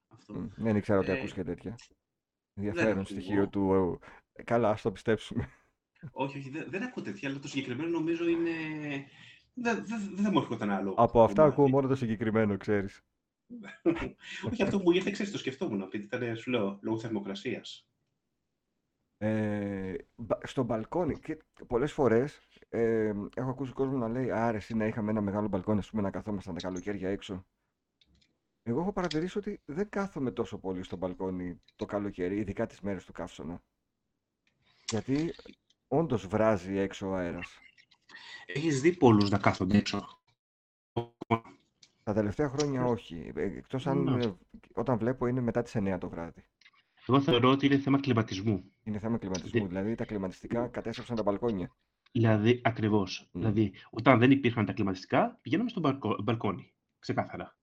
Αυτό. 0.07 0.33
Μ, 0.33 0.47
Δεν 0.55 0.75
ήξερα 0.75 0.99
ότι 0.99 1.09
Ε, 1.11 1.17
ακούς 1.17 1.33
και 1.33 1.43
τέτοια. 1.43 1.75
Δεν 2.57 2.67
Ενδιαφέρον 2.67 2.91
ακούω. 2.91 3.03
στοιχείο 3.03 3.47
του. 3.49 3.99
ε, 4.33 4.43
Καλά, 4.43 4.69
ας 4.69 4.81
το 4.81 4.91
πιστέψουμε. 4.91 5.49
Όχι, 6.11 6.37
όχι, 6.37 6.49
δεν, 6.49 6.65
δεν 6.69 6.83
ακούω 6.83 7.03
τέτοια, 7.03 7.29
αλλά 7.29 7.39
το 7.39 7.47
συγκεκριμένο 7.47 7.89
νομίζω 7.89 8.27
είναι. 8.27 8.51
Δεν, 9.53 9.85
δεν, 9.85 10.15
δεν 10.15 10.31
μου 10.33 10.39
έρχονταν 10.39 10.69
άλλο. 10.69 10.93
Από 10.97 11.23
αυτά 11.23 11.35
κομμάτι. 11.41 11.53
ακούω 11.53 11.69
μόνο 11.69 11.87
το 11.87 11.95
συγκεκριμένο, 11.95 12.57
ξέρεις. 12.57 13.01
όχι, 14.51 14.63
αυτό 14.63 14.77
που 14.77 14.83
μου 14.83 14.91
ήρθε, 14.91 15.11
ξέρεις, 15.11 15.31
το 15.31 15.37
σκεφτόμουν. 15.37 15.81
Επειδή 15.81 16.03
ήταν, 16.03 16.35
σου 16.37 16.51
λέω, 16.51 16.79
λόγω 16.81 16.99
θερμοκρασίας. 16.99 17.87
Ε, 19.17 19.95
μπα- 20.15 20.39
στο 20.47 20.63
μπαλκόνι, 20.63 21.19
και 21.19 21.37
πολλές 21.67 21.91
φορές 21.93 22.47
ε, 22.69 23.13
έχω 23.35 23.49
ακούσει 23.49 23.73
κόσμο 23.73 23.97
να 23.97 24.07
λέει 24.07 24.31
«Άρε, 24.31 24.57
εσύ 24.57 24.75
να 24.75 24.85
είχαμε 24.85 25.11
ένα 25.11 25.21
μεγάλο 25.21 25.47
μπαλκόνι, 25.47 25.79
ας 25.79 25.89
πούμε, 25.89 26.01
να 26.01 26.11
καθόμασταν 26.11 26.53
τα 26.55 26.59
καλοκαίρια 26.61 27.09
έξω». 27.09 27.45
Εγώ 28.67 28.79
έχω 28.81 28.91
παρατηρήσει 28.93 29.37
ότι 29.37 29.61
δεν 29.65 29.89
κάθομαι 29.89 30.31
τόσο 30.31 30.57
πολύ 30.57 30.83
στο 30.83 30.95
μπαλκόνι 30.95 31.61
το 31.75 31.85
καλοκαίρι, 31.85 32.37
ειδικά 32.37 32.65
τις 32.65 32.79
μέρες 32.81 33.05
του 33.05 33.11
καύσωνα. 33.11 33.61
Γιατί 34.89 35.33
όντως 35.87 36.27
βράζει 36.27 36.77
έξω 36.77 37.07
ο 37.09 37.13
αέρας. 37.15 37.57
Έχεις 38.45 38.81
δει 38.81 38.97
πολλούς 38.97 39.29
να 39.29 39.37
κάθονται 39.37 39.77
έξω; 39.77 40.07
Τα 42.03 42.13
τελευταία 42.13 42.49
χρόνια 42.49 42.85
όχι. 42.85 43.31
Ε, 43.35 43.41
Εκτός 43.41 43.87
αν 43.87 44.03
Ναι. 44.03 44.25
ε, 44.25 44.33
όταν 44.73 44.97
βλέπω 44.97 45.27
είναι 45.27 45.41
μετά 45.41 45.61
τις 45.61 45.75
9 45.75 45.97
το 45.99 46.09
βράδυ. 46.09 46.43
Εγώ 47.07 47.21
θεωρώ 47.21 47.49
ότι 47.49 47.65
είναι 47.65 47.77
θέμα 47.77 47.99
κλιματισμού. 47.99 48.71
Είναι 48.83 48.99
θέμα 48.99 49.17
κλιματισμού. 49.17 49.49
Δι- 49.59 49.67
Δηλαδή 49.67 49.95
τα 49.95 50.05
κλιματιστικά 50.05 50.67
κατέστρεψαν 50.67 51.15
τα 51.15 51.23
μπαλκόνια. 51.23 51.75
Δηλαδή, 52.11 52.61
ακριβώς. 52.63 53.29
Μμ. 53.31 53.39
Δηλαδή, 53.39 53.73
όταν 53.89 54.19
δεν 54.19 54.31
υπήρχαν 54.31 54.65
τα 54.65 54.73
κλιματιστικά, 54.73 55.37
πηγαίναμε 55.41 55.69
στο 55.69 55.79
μπαλκο- 55.79 56.21
μπαλκόνι. 56.23 56.73
Ξεκάθαρα. 56.99 57.56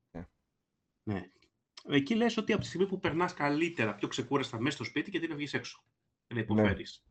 Ναι. 1.04 1.14
Ναι. 1.14 1.96
Εκεί 1.96 2.14
λες 2.14 2.36
ότι 2.36 2.52
από 2.52 2.60
τη 2.62 2.66
στιγμή 2.68 2.86
που 2.86 2.98
περνάς 2.98 3.34
καλύτερα, 3.34 3.94
πιο 3.94 4.08
ξεκούραστα 4.08 4.60
μέσα 4.60 4.74
στο 4.76 4.84
σπίτι, 4.84 5.10
γιατί 5.10 5.28
να 5.28 5.34
βγεις 5.36 5.54
έξω. 5.54 5.84
Να 6.34 6.40
υποφέρεις. 6.40 7.04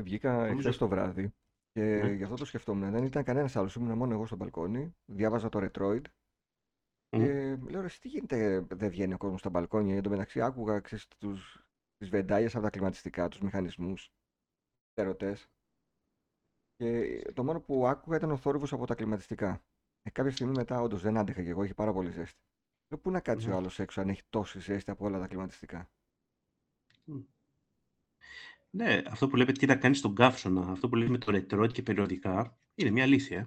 Βγήκα 0.00 0.32
Νομίζω- 0.32 0.56
εχθές 0.56 0.76
το 0.76 0.88
βράδυ 0.88 1.34
και 1.72 1.80
Ναι. 1.80 2.12
γι' 2.12 2.22
αυτό 2.22 2.34
το 2.36 2.44
σκεφτόμουν. 2.44 2.90
Δεν 2.90 3.04
ήταν 3.04 3.24
κανένας 3.24 3.56
άλλος. 3.56 3.74
Ήμουν 3.74 3.96
μόνο 3.96 4.12
εγώ 4.12 4.26
στο 4.26 4.36
μπαλκόνι. 4.36 4.96
Διάβαζα 5.04 5.48
το 5.48 5.58
Retroid 5.62 6.02
και 7.08 7.56
λέω 7.56 7.80
ρε, 7.80 7.88
τι 8.00 8.08
γίνεται, 8.08 8.60
δεν 8.70 8.90
βγαίνει 8.90 9.14
ο 9.14 9.16
κόσμος 9.16 9.40
στα 9.40 9.50
μπαλκόνια. 9.50 9.96
Εν 9.96 10.02
τω 10.02 10.10
μεταξύ 10.10 10.40
άκουγα 10.40 10.80
ξέρεις, 10.80 11.08
τους, 11.18 11.66
τις 11.96 12.08
βεντάγιες 12.08 12.54
από 12.54 12.64
τα 12.64 12.70
κλιματιστικά, 12.70 13.28
τους 13.28 13.40
μηχανισμούς, 13.40 14.12
ερωτές. 14.94 15.50
Και 16.76 17.22
το 17.34 17.44
μόνο 17.44 17.60
που 17.60 17.86
άκουγα 17.86 18.16
ήταν 18.16 18.30
ο 18.30 18.36
θόρυβος 18.36 18.72
από 18.72 18.86
τα 18.86 18.94
κλιματιστικά. 18.94 19.64
Ε, 20.02 20.10
κάποια 20.10 20.30
στιγμή 20.32 20.52
μετά 20.56 20.80
όντως 20.80 21.02
δεν 21.02 21.16
άντεχα 21.16 21.42
και 21.42 21.48
εγώ, 21.48 21.64
είχε 21.64 21.74
πάρα 21.74 21.92
πολύ 21.92 22.10
ζέστη. 22.10 22.40
Λέω, 22.90 23.00
πού 23.00 23.10
να 23.10 23.20
κάτσει 23.20 23.46
ο 23.46 23.50
Μμμ. 23.50 23.56
άλλος 23.56 23.78
έξω 23.78 24.00
αν 24.00 24.08
έχει 24.08 24.22
τόση 24.30 24.60
ζέστη 24.60 24.90
από 24.90 25.04
όλα 25.04 25.18
τα 25.18 25.26
κλιματιστικά; 25.26 25.90
Ναι, 28.70 29.02
αυτό 29.06 29.28
που 29.28 29.36
λέτε 29.36 29.52
τι 29.52 29.66
να 29.66 29.76
κάνεις 29.76 29.98
στον 29.98 30.14
καύσωνα, 30.14 30.70
αυτό 30.70 30.88
που 30.88 30.96
λέμε 30.96 31.18
το 31.18 31.30
ρετρό 31.30 31.66
και 31.66 31.82
περιοδικά, 31.82 32.58
είναι 32.74 32.90
μια 32.90 33.06
λύση. 33.06 33.34
Ε. 33.34 33.44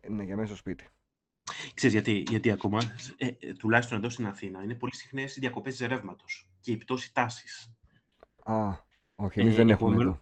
Ε, 0.00 0.08
Ναι, 0.08 0.22
για 0.24 0.34
μέσα 0.36 0.46
στο 0.48 0.56
σπίτι. 0.56 0.88
Ξέρεις 1.74 1.94
γιατί, 1.94 2.24
γιατί 2.28 2.50
ακόμα, 2.50 2.80
ε, 3.16 3.26
ε, 3.38 3.52
τουλάχιστον 3.52 3.98
εδώ 3.98 4.08
στην 4.08 4.26
Αθήνα, 4.26 4.62
είναι 4.62 4.74
πολύ 4.74 4.94
συχνές 4.94 5.36
οι 5.36 5.40
διακοπές 5.40 5.78
ρεύματος 5.78 6.48
και 6.60 6.72
η 6.72 6.76
πτώση 6.76 7.12
τάσης. 7.12 7.72
Α, 8.44 8.72
όχι, 9.14 9.40
εμείς 9.40 9.52
Ε, 9.52 9.56
δεν 9.56 9.70
έχουμε 9.70 9.90
επομένως- 9.94 10.18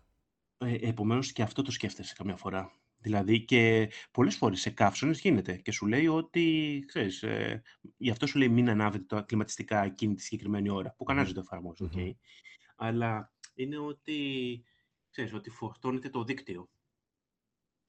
εδώ. 0.59 0.71
Ε, 0.73 0.89
επομένως 0.89 1.33
και 1.33 1.43
αυτό 1.43 1.63
το 1.63 1.71
σκέφτεσαι 1.71 2.15
καμιά 2.17 2.37
φορά. 2.37 2.81
Δηλαδή 3.03 3.45
και 3.45 3.91
πολλές 4.11 4.37
φορές 4.37 4.61
σε 4.61 4.71
καύσωνες 4.71 5.21
γίνεται 5.21 5.57
και 5.57 5.73
σου 5.73 5.87
λέει 5.87 6.07
ότι, 6.07 6.85
ξέρεις, 6.87 7.23
ε, 7.23 7.63
γι' 7.97 8.11
αυτό 8.11 8.27
σου 8.27 8.39
λέει 8.39 8.49
μην 8.49 8.69
ανάβετε 8.69 9.05
τα 9.05 9.23
κλιματιστικά 9.23 9.85
εκείνη 9.85 10.15
τη 10.15 10.23
συγκεκριμένη 10.23 10.71
ώρα, 10.71 10.95
που 10.97 11.05
κανένας 11.05 11.29
Μμμ. 11.29 11.35
δεν 11.35 11.45
το 11.45 11.49
εφαρμόζει, 11.53 11.85
οκ. 11.85 11.95
Μμμ. 11.95 12.11
Αλλά 12.77 13.33
είναι 13.55 13.79
ότι, 13.79 14.65
ξέρεις, 15.11 15.33
ότι 15.35 15.51
φορτώνεται 15.51 16.09
το 16.09 16.25
δίκτυο. 16.25 16.71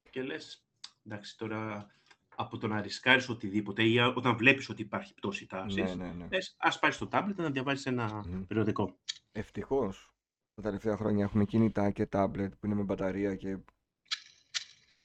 Και 0.10 0.24
λες, 0.24 0.66
εντάξει, 1.06 1.38
τώρα 1.38 1.88
από 2.36 2.58
το 2.58 2.68
να 2.68 2.82
ρισκάρεις 2.82 3.30
οτιδήποτε 3.30 3.84
ή 3.84 4.00
α- 4.00 4.14
όταν 4.16 4.38
βλέπεις 4.38 4.70
ότι 4.70 4.82
υπάρχει 4.82 5.14
πτώση 5.14 5.46
τάσης, 5.46 5.96
Ναι, 5.96 6.06
ναι, 6.06 6.12
ναι. 6.14 6.28
λες, 6.32 6.56
ας 6.58 6.80
πάρεις 6.80 6.98
το 6.98 7.08
τάμπλετ 7.08 7.38
να 7.40 7.50
διαβάζεις 7.52 7.86
ένα 7.86 8.24
Μμμ. 8.28 8.44
περιοδικό. 8.46 9.00
Ευτυχώς 9.32 10.14
τα 10.56 10.62
τελευταία 10.62 10.98
χρόνια 10.98 11.24
έχουμε 11.24 11.46
κινητά 11.46 11.92
και 11.92 12.06
τάμπλετ 12.06 12.54
που 12.54 12.66
είναι 12.66 12.76
με 12.76 12.84
μπαταρία 12.84 13.36
και 13.36 13.58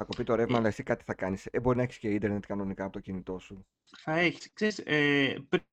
θα 0.00 0.04
κοπεί 0.04 0.24
το 0.24 0.34
ρεύμα, 0.34 0.54
Ε. 0.56 0.58
αλλά 0.58 0.68
εσύ 0.68 0.82
κάτι 0.82 1.04
θα 1.04 1.14
κάνεις. 1.14 1.46
Ε, 1.50 1.60
μπορεί 1.60 1.76
να 1.76 1.82
έχεις 1.82 1.98
και 1.98 2.08
ίντερνετ 2.08 2.44
κανονικά 2.46 2.84
από 2.84 2.92
το 2.92 3.00
κινητό 3.00 3.38
σου. 3.38 3.66
θα 3.96 4.12
έχεις, 4.18 4.52
ξέρεις, 4.52 4.78
ε, 4.78 5.44
πρι- 5.48 5.64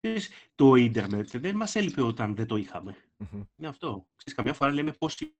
ξέρεις, 0.00 0.30
το 0.54 0.74
ίντερνετ 0.74 1.36
δεν 1.36 1.56
μας 1.56 1.74
έλειπε 1.74 2.02
όταν 2.02 2.34
δεν 2.34 2.46
το 2.46 2.56
είχαμε. 2.56 2.96
Μμμ. 3.16 3.42
Είναι 3.56 3.68
αυτό. 3.68 4.06
Ξέρεις, 4.16 4.34
καμιά 4.34 4.54
φορά 4.54 4.72
λέμε 4.72 4.92
πώς... 4.92 5.20
ή- 5.20 5.34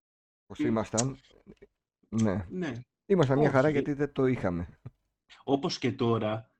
Πώς 0.46 0.58
ήμασταν. 0.58 1.18
Ναι, 2.08 2.46
Ναι, 2.50 2.72
ήμασταν 3.06 3.38
μια 3.38 3.50
χαρά 3.50 3.64
Όχι. 3.68 3.72
γιατί 3.76 3.92
δεν 3.92 4.12
το 4.12 4.26
είχαμε. 4.26 4.78
όπως 5.44 5.78
και 5.78 5.92
τώρα, 5.92 6.50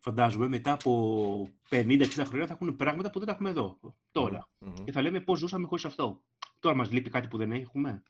φαντάζομαι, 0.00 0.48
μετά 0.48 0.72
από 0.72 1.50
50-60 1.68 2.06
χρόνια 2.24 2.46
θα 2.46 2.52
έχουν 2.52 2.76
πράγματα 2.76 3.10
που 3.10 3.18
δεν 3.18 3.26
τα 3.28 3.32
έχουμε 3.34 3.50
εδώ, 3.50 3.78
τώρα. 4.12 4.48
Μμμ. 4.58 4.84
Και 4.84 4.92
θα 4.92 5.02
λέμε 5.02 5.20
πώς 5.20 5.38
ζούσαμε 5.38 5.66
χωρίς 5.66 5.84
αυτό. 5.84 6.22
Τώρα 6.58 6.76
μας 6.76 6.90
λείπει 6.90 7.10
κάτι 7.10 7.28
που 7.28 7.36
δεν 7.36 7.52
έχουμε. 7.52 8.02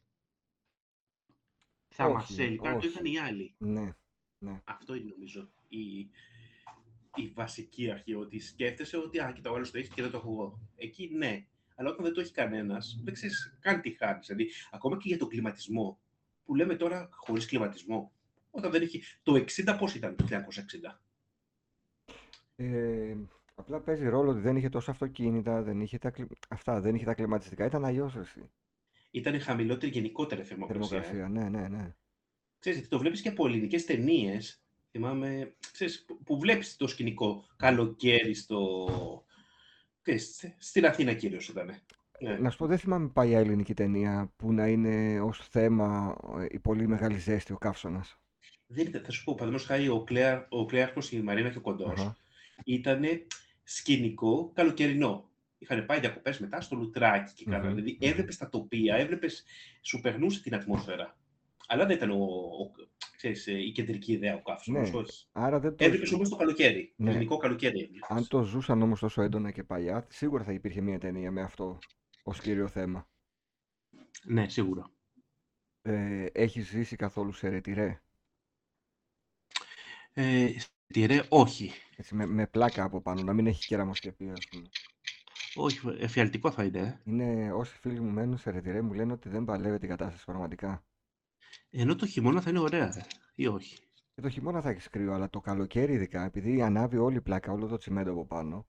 Θα 1.96 2.08
μας 2.08 2.30
Όχι, 2.30 2.42
έλειπε, 2.42 2.68
αν 2.68 2.72
το 2.72 2.78
όχι. 2.78 2.86
είχαν 2.88 3.04
οι 3.04 3.18
άλλοι. 3.18 3.54
Ναι, 3.58 3.94
Αυτό 4.64 4.94
είναι 4.94 5.12
νομίζω 5.16 5.48
η, 5.68 5.98
η 7.14 7.28
βασική 7.34 7.90
αρχή, 7.90 8.14
ότι 8.14 8.38
σκέφτεσαι 8.38 8.96
ότι 8.96 9.20
α, 9.20 9.32
κοίτα, 9.34 9.50
ο 9.50 9.54
άλλος 9.54 9.70
το 9.70 9.78
έχει 9.78 9.88
και 9.90 10.02
δεν 10.02 10.10
το 10.10 10.16
έχω 10.16 10.30
εγώ. 10.30 10.58
Εκεί 10.76 11.10
ναι. 11.14 11.46
Αλλά 11.76 11.90
όταν 11.90 12.04
δεν 12.04 12.14
το 12.14 12.20
έχει 12.20 12.32
κανένας, 12.32 13.00
δεν 13.04 13.14
ξέρεις 13.14 13.56
καν 13.60 13.80
τι 13.80 13.90
χάνεις. 13.90 14.26
Δηλαδή, 14.26 14.50
ακόμα 14.70 14.96
και 14.96 15.08
για 15.08 15.18
τον 15.18 15.28
κλιματισμό, 15.28 15.98
που 16.44 16.54
λέμε 16.54 16.74
τώρα 16.76 17.08
χωρίς 17.12 17.46
κλιματισμό. 17.46 18.12
Όταν 18.50 18.70
δεν 18.70 18.82
έχει. 18.82 19.02
Το 19.22 19.34
60 19.34 19.76
πώς 19.78 19.94
ήταν 19.94 20.16
το 20.16 20.24
1960. 20.24 21.00
Ε, 22.56 23.16
απλά 23.54 23.80
παίζει 23.80 24.08
ρόλο 24.08 24.30
ότι 24.30 24.40
δεν 24.40 24.56
είχε 24.56 24.68
τόσα 24.68 24.90
αυτοκίνητα, 24.90 25.62
δεν 25.62 25.80
είχε 25.80 25.98
τα, 25.98 26.10
κλι- 26.10 26.32
αυτά, 26.48 26.80
δεν 26.80 26.94
είχε 26.94 27.04
τα 27.04 27.14
κλιματιστικά. 27.14 27.64
Ήταν 27.64 27.84
αλλιώς 27.84 28.14
ρε 28.14 28.20
εσύ. 28.20 28.50
Ήταν 29.14 29.40
χαμηλότερη 29.40 29.92
γενικότερη 29.92 30.42
θερμοκρασία. 30.42 30.98
ε. 30.98 31.02
Θερμοκρασία, 31.02 31.28
ναι, 31.28 31.58
ναι, 31.58 31.68
ναι. 31.68 31.94
Ξέρεις, 32.58 32.78
γιατί 32.78 32.94
το 32.94 32.98
βλέπεις 32.98 33.20
και 33.20 33.28
από 33.28 33.46
ελληνικές 33.46 33.84
ταινίες. 33.84 34.64
Θυμάμαι, 34.90 35.54
ξέρεις, 35.72 36.04
που, 36.04 36.22
που 36.22 36.38
βλέπεις 36.38 36.76
το 36.76 36.86
σκηνικό 36.86 37.46
καλοκαίρι 37.56 38.34
στο... 38.34 38.88
Ξέρεις, 40.02 40.54
στην 40.58 40.86
Αθήνα 40.86 41.12
κυρίως 41.14 41.48
ήταν. 41.48 41.74
Ναι. 42.20 42.38
Να 42.38 42.50
σου 42.50 42.56
πω, 42.56 42.66
δεν 42.66 42.78
θυμάμαι 42.78 43.08
παλιά 43.08 43.38
ελληνική 43.38 43.74
ταινία 43.74 44.32
που 44.36 44.52
να 44.52 44.66
είναι 44.68 45.20
ως 45.20 45.48
θέμα 45.48 46.16
ε, 46.38 46.46
η 46.50 46.58
πολύ 46.58 46.86
μεγάλη 46.86 47.18
ζέστη, 47.18 47.52
ο 47.52 47.58
καύσωνας. 47.58 48.18
Δεν 48.66 48.86
ήταν, 48.86 49.04
θα 49.04 49.10
σου 49.10 49.24
πω, 49.24 49.34
παραδείγματος 49.34 49.68
χάρη, 49.68 49.88
ο, 49.88 50.04
Κλέαρ, 50.04 50.44
ο 50.48 50.64
Κλέαρχος, 50.64 51.12
η 51.12 51.22
Μαρίνα 51.22 51.50
και 51.50 51.58
ο 51.58 51.60
Κοντός, 51.60 52.00
Αχα. 52.00 52.16
ήταν 52.64 53.02
σκηνικό 53.62 54.50
καλοκαιρινό. 54.54 55.28
Είχαν 55.64 55.86
πάει 55.86 56.00
διακοπές 56.00 56.38
μετά 56.38 56.60
στο 56.60 56.76
Λουτράκι 56.76 57.32
και 57.34 57.44
καλά. 57.44 57.58
Μμμ, 57.64 57.74
Δηλαδή 57.74 57.90
μμμ. 58.00 58.08
έβλεπες 58.10 58.36
τα 58.36 58.48
τοπία, 58.48 58.94
έβλεπες, 58.96 59.44
σου 59.82 60.00
περνούσε 60.00 60.42
την 60.42 60.54
ατμόσφαιρα. 60.54 61.18
Αλλά 61.66 61.86
δεν 61.86 61.96
ήταν 61.96 62.10
ο, 62.10 62.14
ο, 62.24 62.70
ξέρεις, 63.16 63.46
ε, 63.46 63.58
η 63.58 63.72
κεντρική 63.72 64.12
ιδέα 64.12 64.34
ο 64.34 64.42
καύσωνας, 64.42 64.90
Ναι. 64.90 64.98
όχι. 64.98 65.26
Άρα 65.32 65.60
δεν 65.60 65.76
το 65.76 65.84
Έβλεπες 65.84 66.08
ζου- 66.08 66.16
όμως 66.16 66.28
το 66.28 66.36
καλοκαίρι. 66.36 66.94
Το 66.96 67.02
Ναι. 67.02 67.10
ελληνικό 67.10 67.36
καλοκαίρι 67.36 67.80
έβλεπες. 67.80 68.08
Αν 68.10 68.28
το 68.28 68.42
ζούσαν 68.42 68.82
όμως 68.82 69.00
τόσο 69.00 69.22
έντονα 69.22 69.50
και 69.50 69.62
παλιά, 69.64 70.06
σίγουρα 70.10 70.44
θα 70.44 70.52
υπήρχε 70.52 70.80
μια 70.80 70.98
ταινία 70.98 71.30
με 71.30 71.42
αυτό 71.42 71.78
ως 72.22 72.40
κύριο 72.40 72.68
θέμα. 72.68 73.08
Ναι, 74.24 74.48
σίγουρα. 74.48 74.90
Ε, 75.82 76.26
έχεις 76.32 76.68
ζήσει 76.68 76.96
καθόλου 76.96 77.32
σε 77.32 77.48
ρετυρέ, 77.48 78.00
Ε, 80.12 80.48
τι 80.86 81.06
ρε, 81.06 81.20
όχι. 81.28 81.70
έτσι, 81.96 82.14
με, 82.14 82.26
με 82.26 82.46
πλάκα 82.46 82.84
από 82.84 83.00
πάνω, 83.00 83.22
να 83.22 83.32
μην 83.32 83.46
έχει 83.46 83.66
κεραμοσκεπία, 83.66 84.32
ας 84.32 84.48
πούμε. 84.50 84.68
Όχι, 85.56 85.88
εφιαλτικό 85.98 86.50
θα 86.50 86.64
είναι. 86.64 86.78
ε. 86.78 87.00
Είναι 87.10 87.52
όσοι 87.52 87.78
φίλοι 87.78 88.00
μου 88.00 88.10
μένουν 88.10 88.38
σε 88.38 88.50
ρετυρέ 88.50 88.82
μου 88.82 88.92
λένε 88.92 89.12
ότι 89.12 89.28
δεν 89.28 89.44
παλεύει 89.44 89.84
η 89.84 89.88
κατάσταση 89.88 90.24
πραγματικά. 90.24 90.84
Ενώ 91.70 91.94
το 91.96 92.06
χειμώνα 92.06 92.40
θα 92.40 92.50
είναι 92.50 92.58
ωραία, 92.58 92.96
ε, 92.98 93.06
ή 93.34 93.46
όχι; 93.46 93.78
Και 94.14 94.20
το 94.20 94.28
χειμώνα 94.28 94.60
θα 94.60 94.70
έχεις 94.70 94.88
κρύο, 94.88 95.12
αλλά 95.12 95.30
το 95.30 95.40
καλοκαίρι 95.40 95.92
ειδικά, 95.92 96.24
επειδή 96.24 96.62
ανάβει 96.62 96.96
όλη 96.96 97.16
η 97.16 97.20
πλάκα, 97.20 97.52
όλο 97.52 97.66
το 97.66 97.76
τσιμέντο 97.76 98.10
από 98.10 98.26
πάνω, 98.26 98.68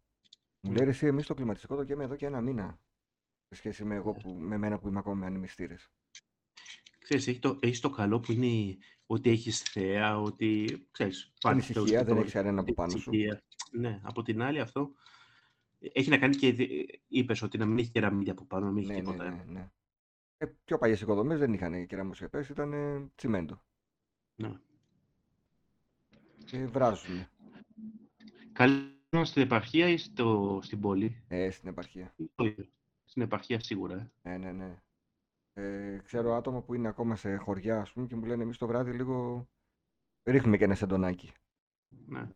μου 0.59 0.71
λέει 0.71 0.83
ρε 0.83 0.89
εσύ, 0.89 1.05
εμείς 1.07 1.25
το 1.25 1.33
κλιματιστικό 1.33 1.75
το 1.75 1.83
καίμε 1.83 2.03
εδώ 2.03 2.15
και 2.15 2.25
ένα 2.25 2.41
μήνα. 2.41 2.79
Σε 3.47 3.55
σχέση 3.55 3.86
με, 3.86 3.95
εγώ 3.95 4.11
που, 4.13 4.29
με 4.29 4.57
μένα 4.57 4.79
που 4.79 4.88
είμαι 4.88 4.99
ακόμα 4.99 5.15
με 5.15 5.25
ανεμιστήρες. 5.25 5.91
Ξέρεις, 6.99 7.27
έχει 7.27 7.39
το, 7.39 7.57
έχεις 7.61 7.79
το 7.79 7.89
καλό 7.89 8.19
που 8.19 8.31
είναι 8.31 8.77
ότι 9.05 9.29
έχεις 9.29 9.61
θέα, 9.61 10.19
ότι, 10.19 10.79
ξέρεις, 10.91 11.33
πάλι 11.41 11.59
ησυχία, 11.59 11.73
θεός 11.81 11.89
και 11.91 11.97
δεν 12.03 12.15
το- 12.15 12.21
έχεις 12.21 12.36
αρένα 12.36 12.57
από 12.57 12.65
την 12.65 12.75
πάνω 12.75 12.89
σου. 12.89 12.97
ησυχία. 12.97 13.43
Ναι, 13.71 13.99
από 14.03 14.21
την 14.21 14.41
άλλη 14.41 14.59
αυτό 14.59 14.93
έχει 15.93 16.09
να 16.09 16.17
κάνει 16.17 16.36
και, 16.36 16.51
δι- 16.53 16.99
είπες 17.07 17.41
ότι 17.41 17.57
να 17.57 17.65
μην 17.65 17.77
έχει 17.77 17.89
κεραμίδια 17.89 18.31
από 18.31 18.45
πάνω, 18.45 18.65
να 18.65 18.71
μην 18.71 18.83
έχει 18.83 18.91
Ναι, 18.91 18.97
ναι, 18.97 19.11
τίποτα. 19.11 19.29
ναι, 19.29 19.43
ναι. 19.47 19.69
Ε, 20.38 20.45
πιο 20.65 20.77
παλιές 20.77 21.01
οικοδομές 21.01 21.39
δεν 21.39 21.53
είχαν 21.53 21.86
κεραμοσκεπές, 21.86 22.49
ήταν 22.49 23.11
τσιμέντο. 23.15 23.61
Ναι. 24.36 24.51
και 26.45 26.65
βράζουν. 26.65 27.27
Καλύτερα 28.51 29.25
στην 29.25 29.41
επαρχία 29.41 29.88
ή 29.89 29.97
στο, 29.97 30.59
στην 30.63 30.79
πόλη; 30.79 31.23
Ε, 31.27 31.49
στην 31.49 31.69
επαρχία. 31.69 32.15
Στην 33.05 33.21
επαρχία 33.21 33.59
σίγουρα. 33.59 34.11
ε. 34.21 34.29
Ναι, 34.29 34.38
ναι, 34.38 34.51
ναι. 34.51 34.79
Ε, 35.53 35.97
ξέρω 36.03 36.33
άτομα 36.36 36.61
που 36.61 36.73
είναι 36.73 36.88
ακόμα 36.88 37.15
σε 37.15 37.36
χωριά, 37.36 37.81
ας 37.81 37.91
πούμε, 37.91 38.07
και 38.07 38.15
μου 38.15 38.25
λένε 38.25 38.43
εμείς 38.43 38.57
το 38.57 38.67
βράδυ 38.67 38.91
λίγο 38.91 39.47
ρίχνουμε 40.23 40.57
και 40.57 40.63
ένα 40.63 40.75
σεντονάκι. 40.75 41.31
Ναι. 42.07 42.29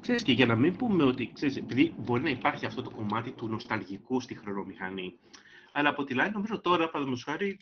Ξέρεις, 0.00 0.22
και 0.22 0.32
για 0.32 0.46
να 0.46 0.56
μην 0.56 0.76
πούμε 0.76 1.02
ότι, 1.04 1.32
ξέρεις, 1.32 1.56
επειδή 1.56 1.94
μπορεί 1.98 2.22
να 2.22 2.30
υπάρχει 2.30 2.66
αυτό 2.66 2.82
το 2.82 2.90
κομμάτι 2.90 3.32
του 3.32 3.48
νοσταλγικού 3.48 4.20
στη 4.20 4.34
χρονομηχανή, 4.34 5.18
αλλά 5.72 5.88
από 5.88 6.04
την 6.04 6.20
άλλη, 6.20 6.32
νομίζω 6.32 6.60
τώρα, 6.60 6.84
παραδείγματος 6.86 7.24
χάρη, 7.24 7.58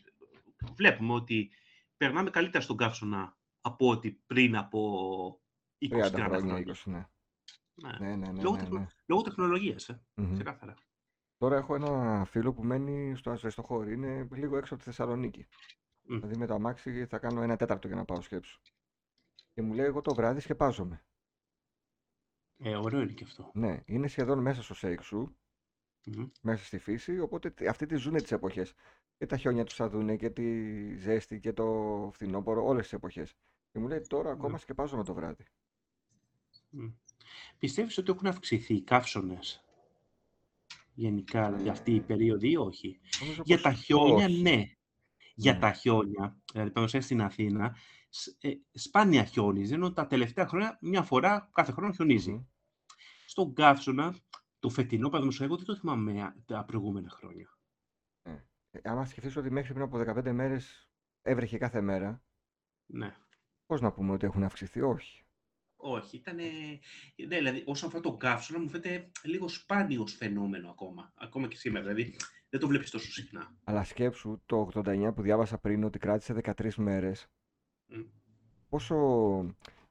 βλέπουμε 0.75 1.13
ότι 1.13 1.51
περνάμε 1.97 2.29
καλύτερα 2.29 2.63
στον 2.63 2.77
καύσωνα 2.77 3.37
από 3.61 3.89
ότι 3.89 4.21
πριν 4.27 4.55
από 4.57 5.41
20-30 5.77 5.87
30 5.87 6.11
χρόνια. 6.11 6.37
χρόνια, 6.37 6.57
20, 6.57 6.73
ναι. 6.85 7.05
Ναι. 7.73 8.07
Ναι, 8.07 8.15
ναι, 8.15 8.31
ναι, 8.31 8.41
Λόγω, 8.41 8.55
ναι, 8.55 8.61
τεχνο- 8.61 8.79
ναι. 8.79 8.87
λόγω 9.05 9.21
τεχνολογίας, 9.21 9.89
ε. 9.89 10.01
Μμμ. 10.13 10.33
Ξεκάθαρα. 10.33 10.73
Τώρα 11.37 11.55
έχω 11.57 11.75
ένα 11.75 12.25
φίλο 12.25 12.53
που 12.53 12.63
μένει 12.63 13.15
στο 13.15 13.31
Αζεστοχώρι, 13.31 13.93
είναι 13.93 14.27
λίγο 14.31 14.57
έξω 14.57 14.73
από 14.73 14.83
τη 14.83 14.89
Θεσσαλονίκη. 14.89 15.47
Μμ. 16.01 16.15
Δηλαδή 16.15 16.37
με 16.37 16.45
το 16.45 16.53
αμάξι 16.53 17.05
θα 17.05 17.19
κάνω 17.19 17.41
ένα 17.41 17.55
τέταρτο 17.55 17.87
για 17.87 17.95
να 17.95 18.05
πάω 18.05 18.21
σκέψου. 18.21 18.61
Και 19.53 19.61
μου 19.61 19.73
λέει, 19.73 19.85
εγώ 19.85 20.01
το 20.01 20.13
βράδυ 20.15 20.39
σκεπάζομαι. 20.39 21.05
Ε, 22.59 22.75
ωραίο 22.75 23.01
είναι 23.01 23.11
και 23.11 23.23
αυτό. 23.23 23.51
Ναι, 23.53 23.79
είναι 23.85 24.07
σχεδόν 24.07 24.39
μέσα 24.39 24.63
στο 24.63 24.73
σέικ 24.73 25.03
σου, 25.03 25.37
Μμμ. 26.05 26.25
μέσα 26.41 26.63
στη 26.65 26.77
φύση, 26.77 27.19
οπότε 27.19 27.49
τε- 27.49 27.67
αυτοί 27.69 27.85
τις 27.85 28.01
ζουνε 28.01 28.21
τις 28.21 28.31
εποχές. 28.31 28.73
Και 29.17 29.25
τα 29.25 29.37
χιόνια 29.37 29.63
τους 29.63 29.75
θα 29.75 29.89
δούνε 29.89 30.15
και 30.15 30.29
τη 30.29 30.95
ζέστη 30.95 31.39
και 31.39 31.53
το 31.53 32.09
φθινόπωρο, 32.13 32.65
όλες 32.65 32.83
τις 32.83 32.93
εποχές. 32.93 33.35
Και 33.71 33.79
μου 33.79 33.87
λέει, 33.87 34.01
τώρα 34.07 34.31
ακόμα 34.31 34.51
Ναι. 34.51 34.57
σκεπάζομαι 34.57 35.03
το 35.03 35.13
βράδυ. 35.13 35.43
Μμ. 36.69 36.87
Πιστεύεις 37.59 37.97
ότι 37.97 38.11
έχουν 38.11 38.27
αυξηθεί 38.27 38.73
οι 38.73 38.81
καύσωνες 38.81 39.61
γενικά 40.93 41.57
για 41.61 41.71
αυτή 41.71 41.95
η 41.95 42.01
περίοδο 42.01 42.47
ή 42.47 42.55
όχι; 42.57 42.99
Νομίζω 43.19 43.41
Για 43.45 43.55
πως 43.55 43.63
τα 43.65 43.73
χιόνια, 43.73 44.25
όχι. 44.25 44.41
ναι. 44.41 44.63
Για 45.35 45.53
Ναι. 45.53 45.59
τα 45.59 45.71
χιόνια, 45.71 46.37
δηλαδή 46.51 46.71
πάνω 46.71 46.87
στην 46.87 47.21
Αθήνα, 47.21 47.75
σ- 47.75 47.96
ε, 48.41 48.51
σπάνια 48.71 49.23
χιόνιζε, 49.23 49.73
ενώ 49.73 49.93
τα 49.93 50.07
τελευταία 50.07 50.47
χρόνια 50.47 50.77
μια 50.81 51.01
φορά 51.03 51.49
κάθε 51.53 51.71
χρόνο 51.71 51.93
χιονίζει. 51.93 52.31
Μμμ. 52.31 52.45
Στον 53.25 53.53
καύσωνα, 53.53 54.15
το 54.59 54.69
φετινό 54.69 55.09
παραδείγματος 55.09 55.41
εγώ 55.41 55.55
δεν 55.55 55.65
το 55.65 55.75
θυμάμαι 55.75 56.21
α, 56.21 56.35
τα 56.45 56.65
προηγούμενα 56.65 57.09
χρόνια. 57.09 57.57
Ε, 58.71 58.79
άμα 58.83 59.05
σκεφτείς 59.05 59.35
ότι 59.35 59.51
μέχρι 59.51 59.73
πριν 59.73 59.85
από 59.85 59.97
15 59.97 60.31
μέρες 60.31 60.89
έβρεχε 61.21 61.57
κάθε 61.57 61.81
μέρα, 61.81 62.23
Ναι. 62.85 63.15
πώς 63.65 63.81
να 63.81 63.91
πούμε 63.91 64.11
ότι 64.11 64.25
έχουν 64.25 64.43
αυξηθεί, 64.43 64.81
όχι. 64.81 65.21
Όχι, 65.79 66.17
ήταν. 66.17 66.35
Ναι, 66.35 66.79
δηλαδή, 67.37 67.63
όσον 67.65 67.87
αφορά 67.89 68.03
τον 68.03 68.17
καύσωνα, 68.17 68.59
μου 68.59 68.69
φαίνεται 68.69 69.11
λίγο 69.23 69.47
σπάνιος 69.47 70.13
φαινόμενο 70.13 70.69
ακόμα. 70.69 71.11
Ακόμα 71.15 71.47
και 71.47 71.55
σήμερα. 71.55 71.85
Δηλαδή, 71.93 72.15
δεν 72.49 72.59
το 72.59 72.67
βλέπεις 72.67 72.89
τόσο 72.89 73.11
συχνά. 73.11 73.57
Αλλά 73.63 73.83
σκέψου 73.83 74.41
το 74.45 74.69
89 74.73 75.11
που 75.15 75.21
διάβασα 75.21 75.57
πριν 75.57 75.83
ότι 75.83 75.99
κράτησε 75.99 76.33
13 76.33 76.75
μέρες. 76.75 77.27
Μμ. 77.87 78.01
Πόσο 78.69 78.95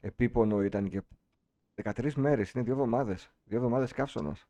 επίπονο 0.01 0.62
ήταν 0.62 0.88
και 0.88 1.03
13 1.82 2.12
μέρες, 2.14 2.51
είναι 2.51 2.64
δύο 2.64 2.72
εβδομάδες. 2.72 3.30
Δύο 3.44 3.57
εβδομάδες 3.57 3.92
καύσωνας. 3.92 4.47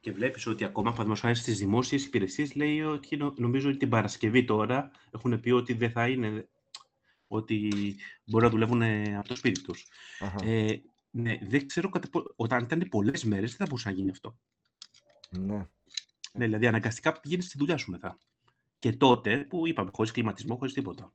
Και 0.00 0.12
βλέπεις 0.12 0.46
ότι 0.46 0.64
ακόμα, 0.64 0.90
παραδείγματο 0.90 1.20
χάρη 1.20 1.34
στις 1.34 1.58
δημόσιες 1.58 2.04
υπηρεσίες, 2.04 2.54
λέει 2.54 2.80
ότι 2.80 3.16
νο- 3.16 3.34
νομίζω 3.36 3.68
ότι 3.68 3.76
την 3.78 3.88
Παρασκευή 3.88 4.44
τώρα 4.44 4.90
έχουν 5.14 5.40
πει 5.40 5.50
ότι 5.50 5.72
δεν 5.72 5.90
θα 5.90 6.08
είναι. 6.08 6.48
ότι 7.26 7.68
μπορεί 8.24 8.44
να 8.44 8.50
δουλεύουν 8.50 8.82
ε, 8.82 9.16
από 9.16 9.28
το 9.28 9.36
σπίτι 9.36 9.62
τους. 9.62 9.86
Αχα. 10.20 10.44
Ε, 10.46 10.82
ναι, 11.10 11.38
δεν 11.42 11.66
ξέρω 11.66 11.88
κατά 11.88 12.08
πο- 12.08 12.32
όταν 12.36 12.62
ήταν 12.64 12.86
πολλές 12.90 13.24
μέρες, 13.24 13.48
δεν 13.48 13.58
θα 13.58 13.64
μπορούσε 13.64 13.88
να 13.88 13.94
γίνει 13.94 14.10
αυτό. 14.10 14.38
Ναι. 15.30 15.56
Ναι, 16.32 16.44
δηλαδή, 16.44 16.66
αναγκαστικά 16.66 17.20
πηγαίνεις 17.20 17.44
στη 17.46 17.58
δουλειά 17.58 17.76
σου 17.76 17.90
μετά. 17.90 18.18
Και 18.78 18.92
τότε 18.92 19.38
που 19.38 19.66
είπαμε, 19.66 19.90
χωρίς 19.94 20.10
κλιματισμό, 20.10 20.56
χωρίς 20.56 20.72
τίποτα. 20.72 21.12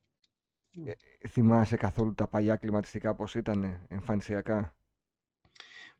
Θυμάσαι 1.29 1.75
καθόλου 1.77 2.13
τα 2.13 2.27
παλιά 2.27 2.55
κλιματιστικά 2.55 3.15
πώς 3.15 3.35
ήταν 3.35 3.85
εμφανισιακά; 3.87 4.75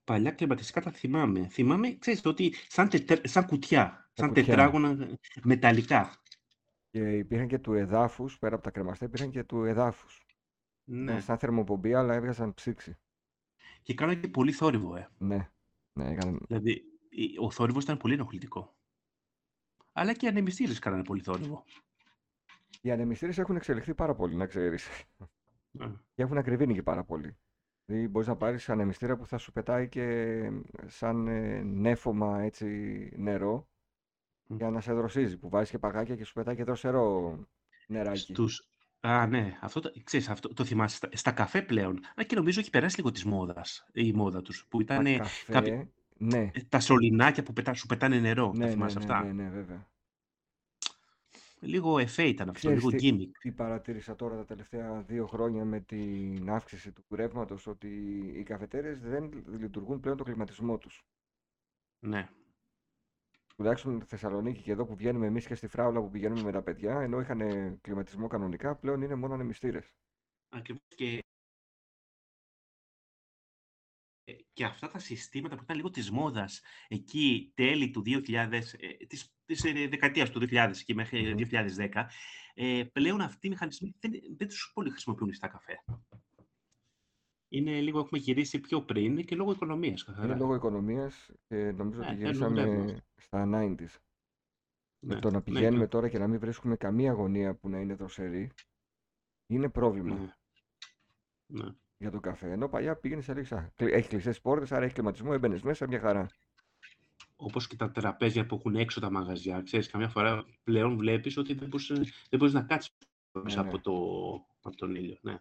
Παλιά 0.04 0.32
κλιματιστικά 0.32 0.82
τα 0.82 0.92
θυμάμαι. 0.92 1.48
Θυμάμαι, 1.48 1.98
ξέρεις, 1.98 2.22
το 2.22 2.30
ότι 2.30 2.54
σαν, 2.68 2.90
τετρ- 2.90 3.28
σαν 3.28 3.46
κουτιά, 3.46 4.10
σαν 4.14 4.28
κουτιά. 4.28 4.44
τετράγωνα 4.44 4.90
ε, 4.90 5.14
μεταλλικά. 5.44 6.22
Και 6.90 7.18
υπήρχαν 7.18 7.48
και 7.48 7.60
του 7.60 7.74
εδάφους, 7.74 8.40
πέρα 8.40 8.56
από 8.56 8.64
τα 8.64 8.72
κρεμαστά, 8.72 9.06
υπήρχαν 9.06 9.30
και 9.30 9.44
του 9.44 9.64
εδάφους. 9.64 10.26
Ναι. 10.84 11.12
Ήταν 11.12 11.22
σαν 11.22 11.38
θερμοπομπή, 11.38 11.94
αλλά 11.94 12.14
έβγαζαν 12.14 12.54
ψήξη. 12.54 12.98
Και 13.82 13.94
κάνανε 13.94 14.20
και 14.20 14.28
πολύ 14.28 14.52
θόρυβο, 14.52 14.96
ε. 14.96 15.10
Ναι. 15.18 15.50
Ναι, 15.94 16.10
έκαναν... 16.10 16.46
Δηλαδή, 16.48 16.84
η- 17.10 17.38
ο 17.40 17.52
θόρυβος 17.52 17.84
ήταν 17.84 17.98
πολύ 17.98 18.14
ενοχλητικό. 18.14 18.76
Αλλά 19.92 20.14
και 20.14 20.26
οι 20.26 20.30
ανεμιστήρες 20.30 20.80
κάνανε 20.80 21.04
πολύ 21.04 21.22
θόρυβο. 21.22 21.64
Οι 22.82 22.92
ανεμιστήρες 22.92 23.38
έχουν 23.38 23.56
εξελιχθεί 23.56 23.94
πάρα 23.94 24.16
πολύ, 24.16 24.36
να 24.36 24.46
ξέρεις. 24.46 24.88
Ναι. 25.72 25.88
Και 26.14 26.22
έχουν 26.22 26.38
ακριβήνει 26.38 26.74
και 26.74 26.84
πάρα 26.84 27.04
πολύ. 27.04 27.38
Δηλαδή 27.86 28.08
μπορείς 28.08 28.28
να 28.28 28.36
πάρεις 28.36 28.70
ανεμιστήρα 28.70 29.16
που 29.18 29.26
θα 29.26 29.38
σου 29.38 29.52
πετάει 29.52 29.88
και 29.90 30.38
σαν 30.86 31.28
ε, 31.28 31.62
νέφωμα 31.64 32.42
έτσι 32.42 32.68
νερό 33.16 33.68
Μμ. 34.48 34.56
για 34.56 34.70
να 34.70 34.82
σε 34.82 34.94
δροσίζει. 34.94 35.38
Που 35.38 35.50
βάζεις 35.50 35.70
και 35.70 35.80
παγάκια 35.80 36.16
και 36.16 36.24
σου 36.24 36.34
πετάει 36.34 36.56
και 36.56 36.64
δροσερό 36.64 37.38
νεράκι. 37.88 38.20
Στους... 38.20 38.68
Α, 39.00 39.28
ναι, 39.28 39.58
αυτό, 39.62 39.80
το- 39.80 39.92
ξέρεις, 40.04 40.30
αυτό 40.30 40.54
το 40.54 40.66
θυμάσαι 40.66 40.96
στα, 40.96 41.10
στα 41.12 41.32
καφέ 41.32 41.62
πλέον. 41.62 41.98
Α, 42.20 42.24
και 42.24 42.36
νομίζω 42.36 42.60
έχει 42.60 42.70
περάσει 42.70 42.98
λίγο 42.98 43.12
της 43.12 43.24
μόδας, 43.26 43.86
η 43.94 44.14
μόδα 44.14 44.42
τους. 44.42 44.66
Που 44.70 44.84
Τα 44.84 44.94
ήταν 45.02 45.18
καφέ, 45.18 45.52
κάποιοι- 45.52 45.88
ναι. 46.18 46.52
τα 46.70 46.80
σωληνάκια 46.80 47.44
που 47.44 47.54
πετά, 47.54 47.74
σου 47.74 47.86
πετάνε 47.86 48.20
νερό. 48.20 48.52
Ναι, 48.54 48.60
τα 48.60 48.66
ναι, 48.66 48.72
θυμάσαι 48.72 48.98
ναι, 49.00 49.04
αυτά; 49.04 49.24
ναι, 49.24 49.44
ναι, 49.44 49.50
βέβαια. 49.50 49.88
Λίγο 51.60 52.00
εφέ 52.00 52.24
ήταν 52.24 52.50
αυτό, 52.50 52.68
Ξέρεις 52.68 52.84
λίγο 52.84 52.98
τι, 52.98 53.10
gimmick. 53.12 53.32
τι 53.40 53.52
παρατήρησα 53.52 54.16
τώρα 54.16 54.36
τα 54.36 54.46
τελευταία 54.46 55.02
δύο 55.02 55.28
χρόνια 55.28 55.66
με 55.66 55.80
την 55.80 56.50
αύξηση 56.50 56.92
του 56.92 57.04
ρεύματος 57.16 57.68
ότι 57.68 57.88
οι 58.36 58.44
καφετέρες 58.44 59.00
δεν 59.02 59.46
λειτουργούν 59.60 60.00
πλέον 60.00 60.18
το 60.18 60.24
κλιματισμό 60.24 60.78
τους. 60.78 61.06
Ναι. 62.00 62.30
Τουλάχιστον 63.56 64.00
στη 64.00 64.10
Θεσσαλονίκη 64.10 64.62
και 64.62 64.72
εδώ 64.72 64.86
που 64.86 64.96
βγαίνουμε 64.96 65.26
εμείς 65.26 65.48
και 65.48 65.56
στη 65.56 65.68
Φράουλα 65.68 66.02
που 66.02 66.10
πηγαίνουμε 66.10 66.42
με 66.42 66.52
τα 66.52 66.62
παιδιά, 66.62 67.02
ενώ 67.02 67.20
είχαν 67.20 67.42
κλιματισμό 67.82 68.28
κανονικά, 68.28 68.76
πλέον 68.76 69.02
είναι 69.02 69.16
μόνο 69.16 69.34
ανεμιστήρες. 69.34 69.94
Ακριβώς 70.50 70.84
και... 70.96 71.24
και 74.58 74.66
αυτά 74.66 74.88
τα 74.88 75.00
συστήματα 75.00 75.56
που 75.56 75.64
ήταν 75.64 75.76
λίγο 75.76 75.90
της 75.90 76.12
μόδας 76.12 76.62
εκεί 76.88 77.52
τέλη 77.56 77.90
του 77.90 78.02
2000, 78.06 78.74
ε, 78.80 79.06
της, 79.08 79.36
της 79.46 79.64
ε, 79.64 79.72
δεκαετίας 79.88 80.30
του 80.30 80.40
2000 80.40 80.72
και 80.86 80.94
μέχρι 80.94 81.34
Μμμ. 81.34 81.38
2010, 81.38 82.06
ε, 82.54 82.84
πλέον 82.94 83.22
αυτοί 83.22 83.48
οι 83.48 83.50
μηχανισμοί 83.50 83.96
δεν, 84.00 84.12
δεν 84.38 84.48
τους 84.48 84.72
πολύ 84.74 84.90
χρησιμοποιούν 84.90 85.34
στα 85.34 85.48
καφέ. 85.48 85.84
Είναι 87.48 87.82
λίγο, 87.82 88.00
έχουμε 88.00 88.20
γυρίσει 88.20 88.60
πιο 88.60 88.82
πριν 88.82 89.26
και 89.26 89.36
λόγω 89.36 89.52
οικονομίας, 89.52 90.02
Είναι 90.04 90.16
καθαρά. 90.16 90.36
λόγω 90.36 90.56
οικονομίας 90.56 91.30
και 91.48 91.72
νομίζω 91.72 92.02
ότι 92.02 92.16
Ναι, 92.16 92.32
θέλουν 92.32 92.56
ρεύμα. 92.56 92.74
γυρίσαμε 92.74 93.04
στα 93.16 93.46
90s. 93.46 94.00
Με 95.00 95.14
Ναι, 95.14 95.20
το 95.20 95.30
να 95.30 95.38
ναι, 95.38 95.42
πηγαίνουμε 95.44 95.84
και- 95.84 95.90
τώρα 95.90 96.10
και 96.10 96.18
να 96.18 96.28
μην 96.28 96.40
βρίσκουμε 96.40 96.76
καμία 96.76 97.12
γωνία 97.12 97.56
που 97.56 97.70
να 97.70 97.80
είναι 97.80 97.96
δροσερή, 97.96 98.52
είναι 99.48 99.70
πρόβλημα 99.70 100.36
ναι. 101.46 101.72
Ναι. 101.98 102.10
για 102.10 102.12
τον 102.12 102.22
καφέ. 102.22 102.52
Ενώ 102.52 102.70
παλιά 102.70 102.96
πήγαινες 102.96 103.24
σε 103.24 103.34
ρίξα. 103.34 103.74
Έχεις 103.76 104.08
κλειστές 104.08 104.42
πόρτες, 104.42 104.72
άρα 104.72 104.82
έχεις 104.82 104.94
κλιματισμό, 104.94 105.30
έμπαινες 105.34 105.62
μέσα 105.62 105.88
μια 105.88 106.00
χαρά. 106.00 106.28
Όπως 107.36 107.68
και 107.68 107.76
τα 107.76 107.92
τραπέζια 107.92 108.46
που 108.46 108.56
έχουν 108.56 108.76
έξω 108.76 109.00
τα 109.00 109.12
μαγαζιά. 109.12 109.62
Ξέρεις, 109.62 109.90
καμιά 109.90 110.10
φορά 110.10 110.46
πλέον 110.64 110.98
βλέπεις 110.98 111.38
ότι 111.38 111.54
δεν 111.54 111.68
μπορείς, 111.68 111.88
δεν 112.30 112.40
μπορείς 112.40 112.54
να 112.54 112.62
κάτσεις 112.62 112.92
μέσα 113.32 113.62
ναι. 113.62 113.68
από, 113.68 113.80
το, 113.80 113.94
από 114.62 114.76
τον 114.76 114.96
ήλιο. 114.96 115.18
Ναι. 115.22 115.38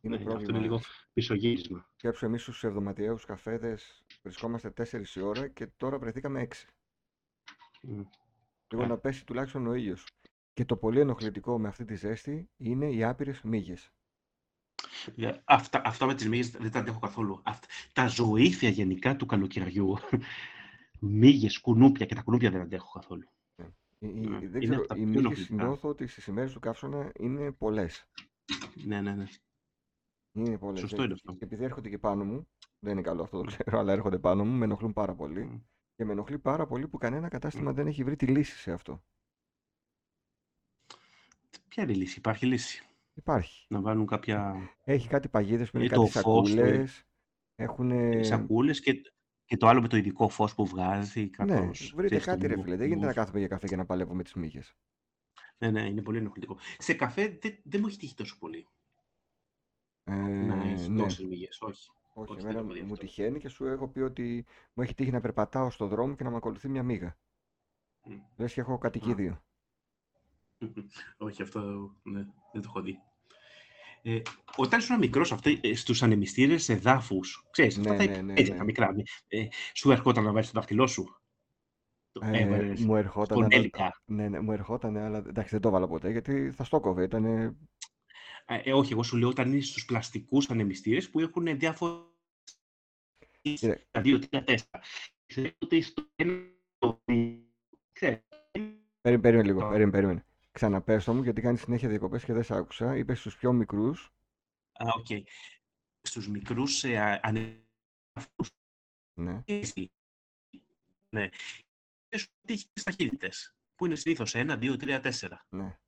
Είναι 0.00 0.16
ναι, 0.16 0.22
αυτό 0.22 0.28
πρόβλημα. 0.28 0.58
είναι 0.58 0.66
λίγο 0.66 0.80
πισωγύρισμα. 1.12 1.88
Σκέψου 1.96 2.24
εμείς 2.24 2.42
στου 2.42 2.66
εβδομαδιαίους 2.66 3.24
καφέδες 3.24 4.04
βρισκόμαστε 4.22 4.72
4 4.76 5.02
η 5.14 5.20
ώρα 5.20 5.48
και 5.48 5.66
τώρα 5.66 5.98
βρεθήκαμε 5.98 6.46
6. 6.50 6.54
Μμ. 7.82 8.02
Λίγο 8.70 8.82
Ε. 8.82 8.86
να 8.86 8.98
πέσει 8.98 9.26
τουλάχιστον 9.26 9.66
ο 9.66 9.74
ήλιος. 9.74 10.06
Και 10.52 10.64
το 10.64 10.76
πολύ 10.76 11.00
ενοχλητικό 11.00 11.58
με 11.58 11.68
αυτή 11.68 11.84
τη 11.84 11.94
ζέστη 11.94 12.48
είναι 12.56 12.90
οι 12.90 13.04
άπειρες 13.04 13.42
μύγες. 13.42 13.92
Ε, 15.16 15.32
Αυτά, 15.44 15.82
αυτά 15.84 16.06
με 16.06 16.14
τις 16.14 16.28
μύγες 16.28 16.50
δεν 16.50 16.70
τα 16.70 16.78
αντέχω 16.78 16.98
καθόλου. 16.98 17.40
Αυτά, 17.42 17.66
τα 17.92 18.06
ζωήφια 18.08 18.68
γενικά 18.68 19.16
του 19.16 19.26
καλοκαιριού, 19.26 19.96
μύγες, 21.00 21.60
κουνούπια 21.60 22.06
και 22.06 22.14
τα 22.14 22.22
κουνούπια 22.22 22.50
δεν 22.50 22.60
αντέχω 22.60 22.90
καθόλου. 22.98 23.28
Ναι, 23.98 24.38
Δεν 24.48 24.62
είναι 24.62 24.66
ξέρω, 24.66 24.78
από 24.78 24.86
τα 24.86 24.96
οι 24.96 25.06
πιο 25.06 25.20
μύγες 25.20 25.24
ενοχλητικά. 25.24 25.64
νιώθω 25.64 25.88
ότι 25.88 26.06
στις 26.06 26.26
ημέρες 26.26 26.52
του 26.52 26.60
καύσωνα 26.60 27.12
είναι 27.18 27.52
πολλές. 27.52 28.08
Ναι, 28.84 29.00
ναι, 29.00 29.14
ναι. 29.14 29.26
Είναι 30.32 30.58
πολλές. 30.58 30.80
Σωστό 30.80 31.02
είναι 31.02 31.12
αυτό. 31.12 31.32
Και 31.32 31.44
επειδή 31.44 31.64
έρχονται 31.64 31.88
και 31.88 31.98
πάνω 31.98 32.24
μου, 32.24 32.48
δεν 32.78 32.92
είναι 32.92 33.02
καλό 33.02 33.22
αυτό 33.22 33.38
το 33.38 33.44
ξέρω, 33.44 33.78
αλλά 33.78 33.92
έρχονται 33.92 34.18
πάνω 34.18 34.44
μου, 34.44 34.56
με 34.58 34.64
ενοχλούν 34.64 34.92
πάρα 34.92 35.14
πολύ. 35.14 35.44
Μμ. 35.44 35.60
Και 35.96 36.04
με 36.04 36.12
ενοχλεί 36.12 36.38
πάρα 36.38 36.66
πολύ 36.66 36.88
που 36.88 36.98
κανένα 36.98 37.28
κατάστημα 37.28 37.72
δεν 37.72 37.86
έχει 37.86 38.04
βρει 38.04 38.16
τη 38.16 38.26
λύση 38.26 38.56
σε 38.56 38.72
αυτό. 38.72 39.02
Ποια 41.68 41.82
είναι 41.82 41.92
η 41.92 41.96
λύση, 41.96 42.18
υπάρχει 42.18 42.46
λύση. 42.46 42.84
Υπάρχει. 43.20 43.66
Να 43.68 43.80
βάλουν 43.80 44.06
κάποια... 44.06 44.54
Έχει 44.84 45.08
κάτι 45.08 45.28
παγίδες 45.28 45.70
που 45.70 45.76
είναι 45.76 45.86
Ή 45.86 45.88
κάτι 45.88 46.00
το 46.00 46.06
φως, 46.06 46.22
το- 46.22 46.46
σακούλες. 46.58 47.04
Έχουν. 47.54 47.90
Οι 47.90 48.24
σακούλες 48.24 48.80
και, 48.80 48.92
και 49.44 49.56
το 49.56 49.66
άλλο 49.66 49.80
με 49.80 49.88
το 49.88 49.96
ειδικό 49.96 50.28
φως 50.28 50.54
που 50.54 50.66
βγάζει. 50.66 51.20
Ναι, 51.20 51.28
Κάπως, 51.28 51.92
βρείτε 51.94 52.06
ξέρεις, 52.18 52.24
το 52.24 52.30
κάτι 52.30 52.46
ρε 52.46 52.56
μου- 52.56 52.62
φίλε. 52.62 52.76
Δεν 52.76 52.86
γίνεται 52.86 53.00
να 53.00 53.06
μουφ. 53.06 53.16
κάθομαι 53.16 53.38
για 53.38 53.48
καφέ 53.48 53.66
και 53.66 53.76
να 53.76 53.84
παλεύω 53.86 54.14
με 54.14 54.22
τις 54.22 54.34
μύγες. 54.34 54.76
Ναι, 55.58 55.70
ναι, 55.70 55.86
είναι 55.88 56.02
πολύ 56.02 56.18
ενοχλητικό. 56.18 56.58
Σε 56.78 56.94
καφέ 56.94 57.38
δεν, 57.42 57.58
δεν 57.64 57.80
μου 57.80 57.86
έχει 57.86 57.98
τύχει 57.98 58.14
τόσο 58.14 58.36
πολύ. 58.38 58.68
Ε, 60.04 60.12
να 60.14 60.54
έχεις 60.62 60.88
ναι. 60.88 61.02
τόσες 61.02 61.24
μύγες, 61.24 61.58
όχι. 61.60 61.90
Όχι, 62.14 62.30
όχι, 62.32 62.40
εμένα 62.40 62.54
δεν 62.58 62.64
έχω 62.64 62.72
δει 62.74 62.80
μου 62.86 62.92
αυτό. 62.92 63.04
τυχαίνει 63.06 63.38
και 63.38 63.48
σου 63.48 63.66
έχω 63.66 63.88
πει 63.88 64.00
ότι 64.00 64.46
μου 64.74 64.82
έχει 64.82 64.94
τύχει 64.94 65.10
να 65.10 65.20
περπατάω 65.20 65.70
στο 65.70 65.86
δρόμο 65.86 66.14
και 66.14 66.24
να 66.24 66.30
με 66.30 66.36
ακολουθεί 66.36 66.68
μια 66.68 66.82
μύγα. 66.82 67.16
Μμ. 68.04 68.14
Λες 68.36 68.52
και 68.52 68.60
έχω 68.60 68.78
κατοικίδιο. 68.78 69.42
όχι, 71.18 71.42
αυτό 71.42 71.60
ναι, 72.02 72.20
δεν 72.52 72.62
το 72.62 72.68
έχω 72.68 72.80
δει. 72.80 72.98
Ε, 74.02 74.20
όταν 74.56 74.78
ήσουν 74.80 74.98
μικρός, 74.98 75.34
στους 75.74 76.02
ανεμιστήρες 76.02 76.68
εδάφους, 76.68 77.46
ξέρεις, 77.50 77.76
Ναι, 77.76 77.90
αυτά 77.90 78.04
τα, 78.04 78.10
ναι, 78.10 78.22
ναι, 78.22 78.32
έτσι, 78.36 78.50
ναι. 78.52 78.58
τα 78.58 78.64
μικρά, 78.64 78.94
ε, 79.28 79.46
σου 79.74 79.90
έρχονταν 79.90 80.24
να 80.24 80.32
βάλει 80.32 80.44
το 80.44 80.50
δάχτυλό 80.54 80.86
σου; 80.86 81.20
Το 82.12 82.20
Ε, 82.24 82.38
έβαλες 82.40 82.80
μου 82.84 82.96
ερχόταν, 82.96 83.26
στον 83.26 83.42
αλλά, 83.44 83.56
έλικα. 83.56 84.02
ναι, 84.04 84.28
ναι, 84.28 84.40
μου 84.40 84.52
ερχόταν, 84.52 84.96
αλλά 84.96 85.18
εντάξει 85.18 85.50
δεν 85.50 85.60
το 85.60 85.68
έβαλα 85.68 85.88
ποτέ 85.88 86.10
γιατί 86.10 86.50
θα 86.50 86.64
στο 86.64 86.80
κόβε. 86.80 87.02
Ήταν, 87.02 87.24
Ε, 87.24 87.56
ε, 88.64 88.72
όχι, 88.72 88.92
εγώ 88.92 89.02
σου 89.02 89.16
λέω 89.16 89.28
όταν 89.28 89.52
είναι 89.52 89.60
στους 89.60 89.84
πλαστικούς 89.84 90.50
ανεμιστήρες 90.50 91.10
που 91.10 91.20
έχουν 91.20 91.58
διάφορα 91.58 92.08
Κοίτα. 93.42 93.78
δύο, 94.00 94.18
τρία, 94.18 94.44
τέσσερα. 94.44 94.80
Ξέρω 95.26 95.50
ότι 95.58 95.80
στο 95.80 96.02
ένα, 96.16 96.32
το- 96.78 97.02
ξέρεις, 97.92 98.20
περίμενε, 98.50 99.18
περίμενε 99.20 99.42
λίγο, 99.42 99.60
το- 99.60 99.68
περίμενε, 99.90 100.24
περίμενε. 100.52 100.82
Ξαναπες 100.82 101.04
το 101.04 101.14
μου 101.14 101.22
γιατί 101.22 101.40
κάνει 101.40 101.58
συνέχεια 101.58 101.88
διακοπές 101.88 102.24
και 102.24 102.32
δεν 102.32 102.42
σ' 102.42 102.50
άκουσα. 102.50 102.96
Είπες 102.96 103.18
στους 103.20 103.36
πιο 103.36 103.52
μικρούς, 103.52 104.12
Α, 104.72 104.86
οκ. 104.96 105.06
Στους 106.02 106.28
μικρούς 106.28 106.84
ε, 106.84 106.98
α- 106.98 107.20
ανεμιστήρες, 107.22 108.54
ναι, 109.14 109.42
εσύ. 109.44 109.90
ναι, 111.08 111.28
ξέρεις 112.08 112.28
ότι 112.42 112.52
έχει 112.52 112.68
τις 112.72 112.82
ταχύτητες, 112.82 113.54
που 113.74 113.86
είναι 113.86 113.94
συνήθως 113.94 114.34
1, 114.34 114.56
2, 114.58 114.76
3, 114.76 115.00
4. 115.00 115.46
ναι. 115.48 115.78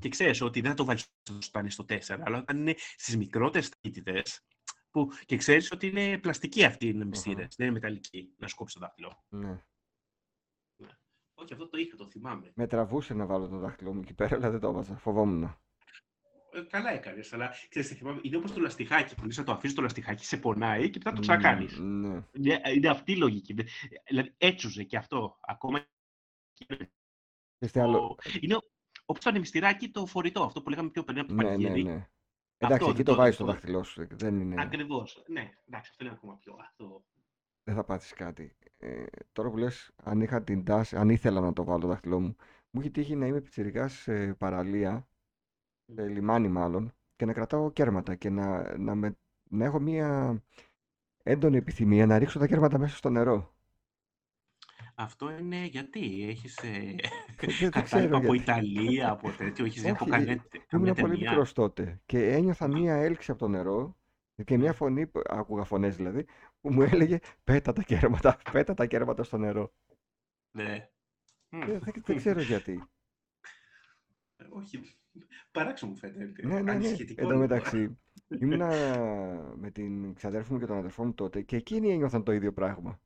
Και 0.00 0.08
ξέρεις 0.08 0.40
ότι 0.40 0.60
δεν 0.60 0.70
θα 0.70 0.76
το 0.76 0.84
βάλεις 0.84 1.06
όταν 1.48 1.60
είναι 1.62 1.70
στο 1.70 1.84
4, 1.88 2.20
αλλά 2.24 2.38
όταν 2.38 2.58
είναι 2.58 2.74
στις 2.96 3.16
μικρότερες 3.16 3.68
ταχύτητες, 3.68 4.44
που, 4.90 5.08
και 5.26 5.36
ξέρεις 5.36 5.70
ότι 5.72 5.86
είναι 5.86 6.18
πλαστική 6.18 6.64
αυτή 6.64 6.86
οι 6.86 6.90
ανεμιστήρες, 6.90 7.54
δεν 7.56 7.66
είναι 7.66 7.74
μεταλλική, 7.74 8.34
να 8.36 8.48
σκόψεις 8.48 8.78
το 8.78 8.80
δάχτυλο. 8.86 9.24
ναι. 9.28 9.64
Όχι, 11.42 11.52
αυτό 11.52 11.68
το 11.68 11.78
είχα, 11.78 11.96
το 11.96 12.06
θυμάμαι. 12.06 12.52
Με 12.54 12.66
τραβούσε 12.66 13.14
να 13.14 13.26
βάλω 13.26 13.48
το 13.48 13.56
δάχτυλό 13.58 13.94
μου 13.94 14.00
εκεί 14.00 14.14
πέρα, 14.14 14.36
αλλά 14.36 14.50
δεν 14.50 14.60
το 14.60 14.68
έβαζα. 14.68 14.96
Φοβόμουν. 14.96 15.42
Ε, 16.52 16.60
καλά 16.68 16.90
έκανες, 16.92 17.32
αλλά 17.32 17.48
ξέρεις, 17.68 17.88
τι 17.88 17.94
θυμάμαι, 17.94 18.20
είναι 18.22 18.36
όπως 18.36 18.52
το 18.52 18.60
λαστιχάκι 18.60 19.14
που 19.14 19.24
λες 19.24 19.36
να 19.36 19.44
το 19.44 19.52
αφήσεις 19.52 19.76
το 19.76 19.82
λαστιχάκι, 19.82 20.24
σε 20.24 20.36
πονάει 20.36 20.90
και 20.90 20.98
μετά 21.04 21.12
το 21.12 21.20
ξανακάνεις. 21.20 21.78
Μμ, 21.78 21.84
Ναι. 22.06 22.22
Είναι, 22.32 22.60
είναι 22.74 22.88
αυτή 22.88 23.12
η 23.12 23.16
λογική. 23.16 23.54
Δηλαδή, 24.08 24.34
έτσουζε 24.38 24.82
και 24.82 24.96
αυτό. 24.96 25.38
Ακόμα 25.40 25.86
και 26.52 26.64
Ξέρεις 26.66 27.72
τι 27.72 27.80
άλλο. 27.80 27.98
το... 27.98 28.16
Είναι 28.40 28.56
όπως 29.04 29.22
το 29.24 29.30
ανεμιστηράκι 29.30 29.90
το 29.90 30.06
φορητό, 30.06 30.42
αυτό 30.42 30.62
που 30.62 30.70
λέγαμε 30.70 30.90
πιο 30.90 31.04
πριν 31.04 31.18
από 31.18 31.28
το 31.28 31.34
Ναι, 31.34 31.42
ναι, 31.42 31.48
πανηγύρι. 31.50 31.82
ναι. 31.82 32.08
Εντάξει, 32.58 32.86
εκεί 32.86 32.96
δεν 32.96 33.04
το 33.04 33.10
το- 33.12 33.18
βάζεις 33.18 33.36
το 33.36 33.44
το- 33.44 33.52
δάχτυλό 33.52 33.82
σου. 33.82 34.06
Δεν 34.10 34.40
είναι. 34.40 34.62
Ακριβώς. 34.62 35.22
Ναι, 35.28 35.50
εντάξει, 35.68 35.88
αυτό 35.90 36.04
είναι 36.04 36.12
ακόμα 36.12 36.36
πιο. 36.36 36.56
Αυτό... 36.60 37.04
δεν 37.64 37.74
θα 37.74 37.84
πάθεις 37.84 38.12
κάτι. 38.12 38.56
Ε, 38.78 39.04
τώρα 39.32 39.50
που 39.50 39.56
λες, 39.56 39.90
αν 40.04 40.20
είχα 40.20 40.42
την 40.42 40.64
τάση, 40.64 40.96
αν 40.96 41.08
ήθελα 41.08 41.40
να 41.40 41.52
το 41.52 41.64
βάλω 41.64 41.78
το 41.80 41.86
δάχτυλό 41.86 42.20
μου, 42.20 42.36
μου 42.70 42.80
έχει 42.80 42.90
τύχει 42.90 43.16
να 43.16 43.26
είμαι 43.26 43.40
πιτσιρικάς 43.40 43.92
σε 43.92 44.34
παραλία, 44.34 45.08
σε 45.94 46.08
λιμάνι 46.08 46.48
μάλλον, 46.48 46.94
και 47.16 47.24
να 47.24 47.32
κρατάω 47.32 47.70
κέρματα 47.70 48.14
και 48.14 48.30
να, 48.30 48.78
να, 48.78 48.94
με, 48.94 49.16
να 49.50 49.64
έχω 49.64 49.80
μία 49.80 50.40
έντονη 51.22 51.56
επιθυμία 51.56 52.06
να 52.06 52.18
ρίξω 52.18 52.38
τα 52.38 52.46
κέρματα 52.46 52.78
μέσα 52.78 52.96
στο 52.96 53.10
νερό. 53.10 53.54
αυτό 54.94 55.30
είναι 55.38 55.64
γιατί 55.64 56.26
έχεις 56.28 56.56
ε, 56.56 56.94
Δεν, 57.36 57.50
δεν 57.60 57.70
κατάλοιπα 57.70 57.82
ξέρω 57.82 58.16
από 58.16 58.34
γιατί. 58.34 58.50
Ιταλία, 58.50 59.10
από 59.10 59.30
τέτοιο, 59.30 59.64
έχεις 59.64 59.82
δει 59.82 59.88
από 59.90 59.98
Όχι, 60.04 60.10
κανένα- 60.10 60.44
καμιά 60.66 60.90
Ήμουν 60.90 61.00
πολύ 61.00 61.12
ταινία. 61.12 61.30
μικρός 61.30 61.52
τότε 61.52 62.00
και 62.06 62.32
ένιωθα 62.32 62.68
μία 62.68 62.94
έλξη 62.94 63.30
από 63.30 63.40
το 63.40 63.48
νερό 63.48 63.94
και 64.44 64.58
μια 64.58 64.72
φωνή, 64.72 65.06
που- 65.06 65.22
άκουγα 65.28 65.64
φωνές 65.64 65.96
δηλαδή, 65.96 66.26
που 66.60 66.72
μου 66.72 66.82
έλεγε 66.82 67.18
πέτα 67.44 67.72
τα 67.72 67.82
κέρματα, 67.82 68.38
πέτα 68.52 68.74
τα 68.74 68.86
κέρματα 68.86 69.22
στο 69.22 69.36
νερό. 69.38 69.72
Ναι. 70.50 70.88
Μμ. 71.48 71.60
Δεν, 71.60 71.78
δεν- 71.80 72.02
δεν 72.06 72.16
ξέρω 72.16 72.40
γιατί. 72.40 72.84
Ε, 74.36 74.44
Όχι, 74.50 74.80
παράξενο 75.50 75.90
μου 75.90 75.96
φαίνεται. 75.96 76.46
Ναι, 76.46 76.54
ναι, 76.54 76.60
ναι. 76.60 76.70
Ανησυχητικό 76.70 77.20
Εν 77.20 77.26
τω 77.28 77.32
λίγο. 77.34 77.46
μεταξύ, 77.46 77.98
ήμουνα 78.28 78.68
με 79.56 79.70
την 79.70 80.14
ξαδέρφη 80.14 80.52
μου 80.52 80.58
και 80.58 80.66
τον 80.66 80.76
αδερφό 80.76 81.04
μου 81.04 81.14
τότε 81.14 81.42
και 81.42 81.56
εκείνοι 81.56 81.92
ένιωθαν 81.92 82.24
το 82.24 82.32
ίδιο 82.32 82.52
πράγμα. 82.52 83.00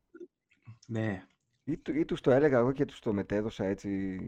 Ναι. 0.86 1.26
Ή, 1.64 1.76
του- 1.78 1.96
ή 1.96 2.04
τους 2.04 2.20
το 2.20 2.30
έλεγα 2.30 2.58
εγώ 2.58 2.72
και 2.72 2.84
τους 2.84 2.98
το 3.00 3.12
μετέδωσα 3.12 3.64
έτσι 3.64 4.18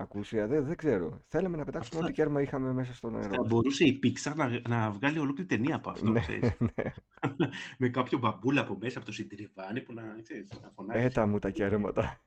ακούσια, 0.00 0.46
δεν, 0.46 0.64
δεν 0.64 0.76
ξέρω. 0.76 1.24
Θέλαμε 1.28 1.56
να 1.56 1.64
πετάξουμε 1.64 1.94
Αυτό- 1.96 2.04
ό,τι 2.06 2.12
κέρμα 2.22 2.42
είχαμε 2.42 2.72
μέσα 2.72 2.94
στο 2.94 3.10
Θα 3.10 3.18
νερό. 3.18 3.46
μπορούσε 3.46 3.84
η 3.84 4.00
Pixar 4.02 4.32
να, 4.36 4.60
να 4.68 4.90
βγάλει 4.90 5.18
ολόκληρη 5.18 5.48
ταινία 5.48 5.74
από 5.76 5.90
αυτό, 5.90 6.10
Ναι, 6.10 6.20
ξέρεις. 6.20 6.52
ναι. 6.60 6.92
με 7.78 7.88
κάποιο 7.88 8.18
μπαμπούλα 8.18 8.60
από 8.60 8.76
μέσα 8.80 8.96
από 8.98 9.06
το 9.06 9.12
συντριβάνι 9.12 9.82
που 9.82 9.92
να, 9.92 10.20
ξέρεις, 10.22 10.60
να 10.62 10.70
φωνάζει. 10.70 11.02
Πέτα 11.02 11.26
μου 11.26 11.38
τα 11.38 11.50
κέρματα. 11.50 12.20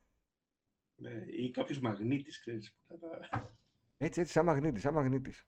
Ναι, 0.96 1.12
ή 1.28 1.52
κάποιος 1.52 1.80
μαγνήτης, 1.80 2.40
ξέρεις. 2.40 2.74
που 2.74 2.82
θα 2.88 2.98
τα- 3.30 3.56
Έτσι, 3.98 4.20
έτσι, 4.22 4.34
σαν 4.34 4.46
μαγνήτης, 4.46 4.82
σαν 4.82 4.94
μαγνήτης. 4.94 5.48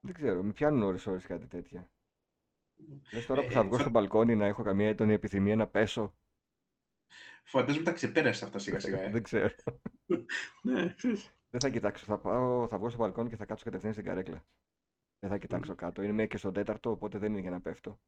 Δεν 0.00 0.14
ξέρω, 0.14 0.42
με 0.42 0.52
πιάνουν 0.52 0.82
ώρες 0.82 1.06
ώρες 1.06 1.24
κάτι 1.26 1.46
τέτοια. 1.46 1.90
Λες 3.12 3.26
τώρα 3.26 3.40
που 3.40 3.46
Ε, 3.46 3.50
θα 3.52 3.60
ε, 3.60 3.62
βγω 3.62 3.74
φα- 3.74 3.80
στο 3.80 3.90
μπαλκόνι 3.90 4.36
να 4.36 4.46
έχω 4.46 4.62
καμία 4.62 4.88
έντονη 4.88 5.12
επιθυμία 5.12 5.56
να 5.56 5.66
πέσω. 5.66 6.14
Φαντάζομαι 7.44 7.84
τα 7.84 7.92
ξεπέρασε 7.92 8.44
αυτά 8.44 8.58
σιγά 8.58 8.80
σιγά. 8.80 9.00
Ε. 9.02 9.10
Δεν 9.10 9.22
ξέρω. 9.22 9.50
Ναι, 10.62 10.94
ξέρεις. 10.96 11.34
Δεν 11.50 11.60
θα 11.60 11.68
κοιτάξω. 11.68 12.04
Θα, 12.04 12.18
πάω, 12.18 12.68
θα 12.68 12.78
βγω 12.78 12.88
στο 12.88 12.98
μπαλκόνι 12.98 13.28
και 13.28 13.36
θα 13.36 13.44
κάτσω 13.44 13.64
κατευθείαν 13.64 13.92
στην 13.92 14.04
καρέκλα. 14.04 14.44
Δεν 15.18 15.30
θα 15.30 15.38
κοιτάξω 15.38 15.74
κάτω. 15.74 16.02
Είναι 16.02 16.12
μία 16.12 16.26
και 16.26 16.36
στον 16.36 16.52
τέταρτο, 16.52 16.90
οπότε 16.90 17.18
δεν 17.18 17.32
είναι 17.32 17.40
για 17.40 17.50
να 17.50 17.60
πέφτω. 17.60 18.00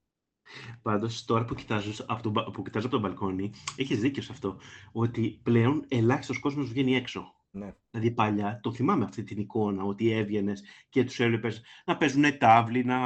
Πάντως, 0.83 1.25
τώρα 1.25 1.45
που 1.45 1.55
κοιτάζω 1.55 2.05
από 2.09 2.23
τον, 2.23 2.33
μπα- 2.33 2.51
που 2.51 2.63
κοιτάζω 2.63 2.87
από 2.87 2.95
τον 2.99 3.05
μπαλκόνι, 3.05 3.53
έχεις 3.77 4.01
δίκιο 4.01 4.23
σε 4.23 4.33
αυτό. 4.33 4.61
Ότι 4.93 5.41
πλέον 5.43 5.85
ελάχιστος 5.89 6.39
κόσμος 6.39 6.69
βγαίνει 6.69 6.97
έξω. 6.97 7.35
Ναι. 7.51 7.75
Δηλαδή 7.91 8.11
παλιά, 8.11 8.61
το 8.63 8.73
θυμάμαι 8.73 9.05
αυτή 9.05 9.23
την 9.23 9.39
εικόνα, 9.39 9.85
ότι 9.85 10.11
έβγαινες 10.11 10.63
και 10.89 11.05
τους 11.05 11.21
έβλεπες 11.21 11.63
να 11.85 11.97
παίζουν 11.97 12.39
τάβλη, 12.39 12.85
να... 12.85 12.99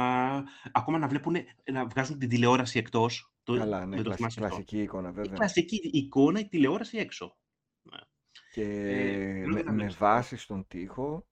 ακόμα 0.71 0.97
να 0.97 1.07
βλέπουν, 1.07 1.35
να 1.71 1.85
βγάζουν 1.85 2.19
την 2.19 2.29
τηλεόραση 2.29 2.79
εκτός. 2.79 3.33
Το... 3.43 3.57
Καλά, 3.57 3.85
ναι, 3.85 3.95
δεν 3.95 3.97
το 3.97 4.03
κλασ- 4.03 4.17
θυμάσαι 4.17 4.39
αυτό. 4.39 4.55
κλασική 4.55 4.81
εικόνα 4.81 5.09
Η 5.09 5.11
βέβαια. 5.11 5.33
κλασική 5.33 5.89
εικόνα, 5.93 6.39
η 6.39 6.47
τηλεόραση 6.47 6.97
έξω. 6.97 7.37
Και 8.53 8.61
Ε, 8.63 9.43
πλέον 9.43 9.49
με, 9.49 9.53
δεν 9.53 9.65
τα 9.65 9.71
με 9.71 9.77
βλέπεις 9.77 9.97
βάση 9.97 10.37
στον 10.37 10.67
τοίχο, 10.67 11.27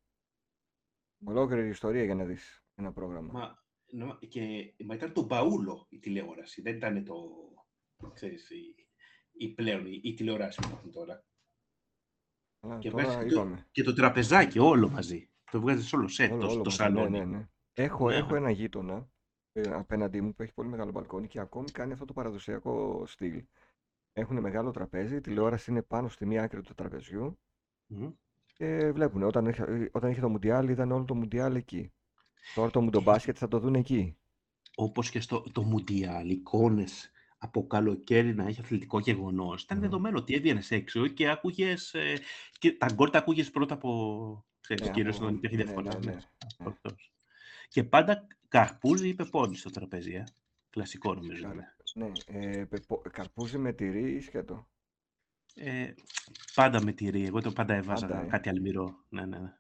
ολόκληρη 1.26 1.68
ιστορία 1.68 2.04
για 2.04 2.16
να 2.16 2.26
δεις 2.26 2.64
ένα 2.76 2.92
πρόγραμμα. 2.92 3.32
Μα, 3.34 3.64
νο- 3.92 4.18
και, 4.20 4.74
μα 4.86 4.96
ήταν 4.96 5.14
το 5.14 5.26
μπαούλο 5.26 5.86
η 5.90 6.00
τηλεόραση, 6.00 6.62
δεν 6.62 6.76
ήταν 6.76 7.04
το, 7.04 7.16
ξέρεις, 8.14 8.50
η, 8.50 8.76
η 9.32 9.54
πλέον, 9.54 9.86
η, 9.86 10.00
η 10.04 10.14
τηλεόραση 10.14 10.60
που 10.62 10.68
υπάρχουν 10.68 10.92
τώρα. 10.92 11.26
Αλλά 12.60 12.78
Και, 12.80 12.90
τώρα 12.90 13.04
βγάζεις 13.04 13.24
και, 13.24 13.30
το, 13.36 13.42
είπαμε. 13.42 13.68
και 13.72 13.84
το 13.84 13.94
τραπεζάκι 13.94 14.60
όλο 14.60 14.90
μαζί. 14.90 15.32
Το 15.52 15.60
βγάζεις 15.62 15.94
όλο 15.94 16.08
σετ, 16.08 16.32
Όλο, 16.32 16.40
το, 16.40 16.46
όλο 16.52 16.62
το 16.62 16.70
μαζί, 16.70 16.84
ναι, 16.84 16.88
σαλόνι. 17.00 17.20
ναι, 17.20 17.26
ναι. 17.26 17.50
Έχω, 17.74 18.10
Ναι, 18.10 18.16
έχω 18.16 18.32
ναι. 18.32 18.38
ένα 18.38 18.50
γείτονα 18.52 19.10
ε, 19.52 19.62
απέναντί 19.72 20.22
μου 20.22 20.34
που 20.34 20.42
έχει 20.42 20.54
πολύ 20.54 20.70
μεγάλο 20.70 20.92
μπαλκόνι 20.92 21.28
και 21.28 21.40
ακόμη 21.40 21.72
κάνει 21.72 21.94
αυτό 21.94 22.06
το 22.06 22.14
παραδοσιακό 22.14 23.04
στυλ. 23.06 23.46
Έχουν 24.14 24.40
μεγάλο 24.40 24.72
τραπέζι, 24.72 25.16
η 25.16 25.22
τηλεόραση 25.22 25.72
είναι 25.72 25.82
πάνω 25.82 26.10
στη 26.10 26.26
μία 26.26 26.44
άκρη 26.44 26.62
του 26.62 26.74
τραπεζιού 26.74 27.40
Μμ. 27.88 28.08
και 28.54 28.92
βλέπουν. 28.92 29.24
Όταν, 29.24 29.46
είχε- 29.46 29.64
ε, 29.68 29.90
όταν 29.92 30.12
είχε 30.12 30.22
το 30.22 30.30
Μουντιάλ, 30.30 30.68
είδαν 30.70 30.92
όλο 30.92 31.06
το 31.06 31.16
Μουντιάλ 31.16 31.56
εκεί. 31.56 31.94
Τώρα 32.56 32.70
το 32.72 32.82
Μουντομπάσκετ 32.82 33.36
θα 33.40 33.48
το 33.48 33.60
δουν 33.60 33.76
εκεί. 33.76 34.16
όπως 34.76 35.10
και 35.10 35.20
στο 35.20 35.44
το 35.52 35.64
Μουντιάλ, 35.64 36.30
εικόνες 36.30 37.12
από 37.38 37.68
καλοκαίρι 37.68 38.36
να 38.36 38.46
έχει 38.48 38.62
αθλητικό 38.62 39.00
γεγονός. 39.00 39.64
Ήταν 39.64 39.78
Μμμ. 39.78 39.84
δεδομένο 39.84 40.18
ότι 40.18 40.34
έβγαινες 40.36 40.72
έξω 40.72 41.08
και 41.08 41.30
άκουγες, 41.30 41.94
ε, 41.94 42.14
και 42.60 42.72
τα 42.72 42.88
γκολ 42.94 43.10
τα 43.10 43.18
άκουγες 43.18 43.52
πρώτα 43.52 43.74
από, 43.74 44.46
ξέρεις, 44.62 44.86
Ναι, 44.88 44.92
κυρίως 44.92 45.16
από- 45.16 45.24
όταν 45.26 45.36
υπήρχε 45.38 45.56
ναι, 45.56 45.64
διαφορά. 45.64 45.94
ναι, 45.94 46.00
ναι, 46.06 46.12
ναι, 46.12 46.18
ναι. 46.60 46.68
αυτός. 46.70 47.14
Και 47.68 47.84
πάντα 47.84 48.28
καρπούζι 48.48 49.08
ή 49.08 49.14
πεπόνι 49.14 49.56
στο 49.56 49.70
τραπέζι, 49.70 50.14
ε. 50.14 50.24
Κλασικό 50.72 51.14
νομίζω. 51.14 51.42
Καρ- 51.44 51.56
είναι. 51.56 51.76
Ναι, 51.96 52.12
ε, 52.26 52.66
πεπο- 52.66 53.10
καρπούζι 53.12 53.58
με 53.58 53.74
τυρί 53.74 54.12
ή 54.12 54.20
σκέτο; 54.20 54.68
Ε, 55.56 55.94
πάντα 56.56 56.84
με 56.84 56.92
τυρί. 56.92 57.26
Εγώ 57.26 57.42
το 57.42 57.52
πάντα 57.52 57.74
έβαζα 57.74 58.08
Πάντα, 58.08 58.22
ε. 58.22 58.28
κάτι 58.28 58.50
αλμυρό. 58.50 59.06
Ναι, 59.10 59.26
ναι, 59.26 59.40
ναι. 59.40 59.56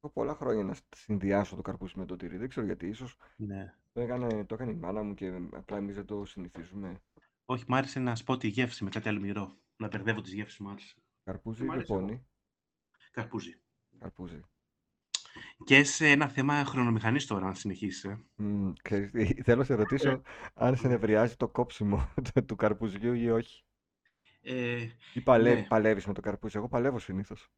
Έχω 0.00 0.12
πολλά 0.12 0.34
χρόνια 0.34 0.64
να 0.64 0.76
συνδυάσω 0.96 1.56
το 1.56 1.62
καρπούζι 1.62 1.98
με 1.98 2.04
το 2.04 2.16
τυρί. 2.16 2.36
Δεν 2.36 2.48
ξέρω 2.48 2.66
γιατί. 2.66 2.86
Ίσως 2.86 3.16
ναι. 3.36 3.74
το 3.92 4.00
έκανε, 4.00 4.44
το 4.44 4.54
έκανε 4.54 4.70
η 4.70 4.74
μάνα 4.74 5.02
μου 5.02 5.14
και 5.14 5.40
απλά 5.52 5.76
εμείς 5.76 5.94
δεν 5.94 6.04
το 6.06 6.24
συνηθίζουμε. 6.24 7.00
Όχι, 7.44 7.64
μ' 7.68 7.74
άρεσε 7.74 8.00
να 8.00 8.16
σπώ 8.16 8.36
τη 8.36 8.48
γεύση 8.48 8.84
με 8.84 8.90
κάτι 8.90 9.08
αλμυρό. 9.08 9.56
Να 9.76 9.88
μπερδεύω 9.88 10.20
τις 10.20 10.32
γεύσεις 10.32 10.58
μου 10.58 10.68
άρεσε. 10.70 10.94
Καρπούζι 11.24 11.62
Μ' 11.62 11.66
ή 11.66 11.70
αρέσει 11.70 11.86
πεπόνι. 11.86 12.26
Καρπούζι. 13.10 13.60
Καρπούζι. 13.98 14.40
Και 15.64 15.84
σε 15.84 16.08
ένα 16.10 16.28
θέμα 16.28 16.64
χρονομηχανής 16.64 17.26
τώρα, 17.26 17.46
αν 17.46 17.54
συνεχίσεις. 17.54 18.04
ε. 18.04 18.24
Μ, 18.34 18.72
ξέρεις 18.82 19.10
τι, 19.10 19.42
θέλω 19.42 19.58
να 19.58 19.64
σε 19.64 19.74
ρωτήσω 19.74 20.22
αν 20.54 20.76
σε 20.76 20.88
νευριάζει 20.88 21.36
το 21.36 21.48
κόψιμο 21.48 22.12
του- 22.34 22.44
του 22.44 22.56
καρπουζιού 22.56 23.12
ή 23.14 23.30
όχι. 23.30 23.64
Ε, 24.40 24.86
Ή 25.14 25.20
παλε... 25.20 25.54
ναι. 25.54 25.62
παλεύεις 25.62 26.06
με 26.06 26.12
το 26.12 26.20
καρπούζι; 26.20 26.56
Εγώ 26.58 26.68
παλεύω 26.68 26.98
συνήθως. 26.98 27.50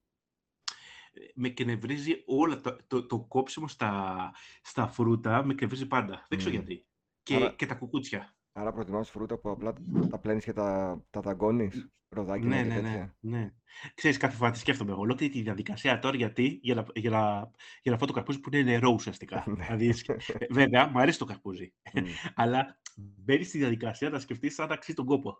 με 1.34 1.48
κνευρίζει 1.48 2.22
όλα 2.26 2.60
το, 2.60 2.76
το, 2.86 3.06
το 3.06 3.18
κόψιμο 3.20 3.68
στα, 3.68 4.32
στα 4.62 4.86
φρούτα, 4.86 5.44
με 5.44 5.54
κνευρίζει 5.54 5.86
πάντα. 5.86 6.26
Δεν 6.28 6.38
ξέρω 6.38 6.54
Μμ. 6.54 6.56
γιατί. 6.58 6.86
Και, 7.22 7.34
Άρα- 7.34 7.50
και 7.54 7.66
τα 7.66 7.74
κουκούτσια. 7.74 8.34
Άρα 8.56 8.72
προτιμάς 8.72 9.10
φρούτα 9.10 9.38
που 9.38 9.50
απλά 9.50 9.72
τα 10.10 10.18
πλένεις 10.18 10.44
και 10.44 10.52
τα, 10.52 11.00
τα 11.10 11.20
δαγκώνεις. 11.20 11.88
Ροδάκινα 12.08 12.48
Ναι, 12.56 12.62
και 12.62 12.68
ναι, 12.68 12.74
ναι, 12.74 12.80
τέτοια. 12.82 13.16
ναι. 13.20 13.50
Ξέρεις, 13.94 14.16
κάθε 14.16 14.36
φορά 14.36 14.50
τη 14.50 14.58
σκέφτομαι 14.58 14.90
εγώ. 14.90 15.00
Ολόκληρη 15.00 15.32
τη 15.32 15.42
διαδικασία 15.42 15.98
τώρα 15.98 16.16
γιατί, 16.16 16.58
για 16.62 16.74
να, 16.74 16.86
για 16.94 17.10
να, 17.10 17.50
για 17.82 17.92
να 17.92 17.98
φάω 17.98 18.06
το 18.06 18.12
καρπούζι 18.12 18.40
που 18.40 18.48
είναι 18.52 18.62
νερό 18.62 18.90
ουσιαστικά. 18.92 19.44
Ναι. 19.48 19.64
δηλαδή, 19.64 19.92
σκ- 19.92 20.10
ε, 20.10 20.46
βέβαια, 20.50 20.88
μου 20.88 20.98
αρέσει 20.98 21.18
το 21.18 21.24
καρπούζι. 21.24 21.74
Μμ. 21.94 22.04
αλλά 22.34 22.78
μπαίνεις 22.96 23.48
στη 23.48 23.58
διαδικασία 23.58 24.10
να 24.10 24.18
σκεφτείς 24.18 24.58
αν 24.58 24.72
αξίζει 24.72 24.96
τον 24.96 25.06
κόπο. 25.06 25.36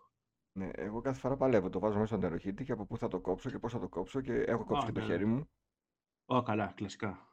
Ναι, 0.57 0.69
εγώ 0.73 1.01
κάθε 1.01 1.19
φορά 1.19 1.35
παλεύω. 1.37 1.69
Το 1.69 1.79
βάζω 1.79 1.93
μέσα 1.95 2.07
στον 2.07 2.19
νεροχύτη 2.19 2.63
και 2.63 2.71
από 2.71 2.85
πού 2.85 2.97
θα 2.97 3.07
το 3.07 3.19
κόψω 3.21 3.49
και 3.49 3.59
πώς 3.59 3.71
θα 3.71 3.79
το 3.79 3.89
κόψω 3.89 4.21
και 4.21 4.33
έχω 4.33 4.63
κόψει 4.65 4.83
Α, 4.83 4.85
και 4.85 4.91
το 4.91 4.99
ναι. 4.99 5.05
χέρι 5.05 5.25
μου. 5.25 5.49
Ω, 6.25 6.41
καλά, 6.41 6.73
κλασικά. 6.75 7.29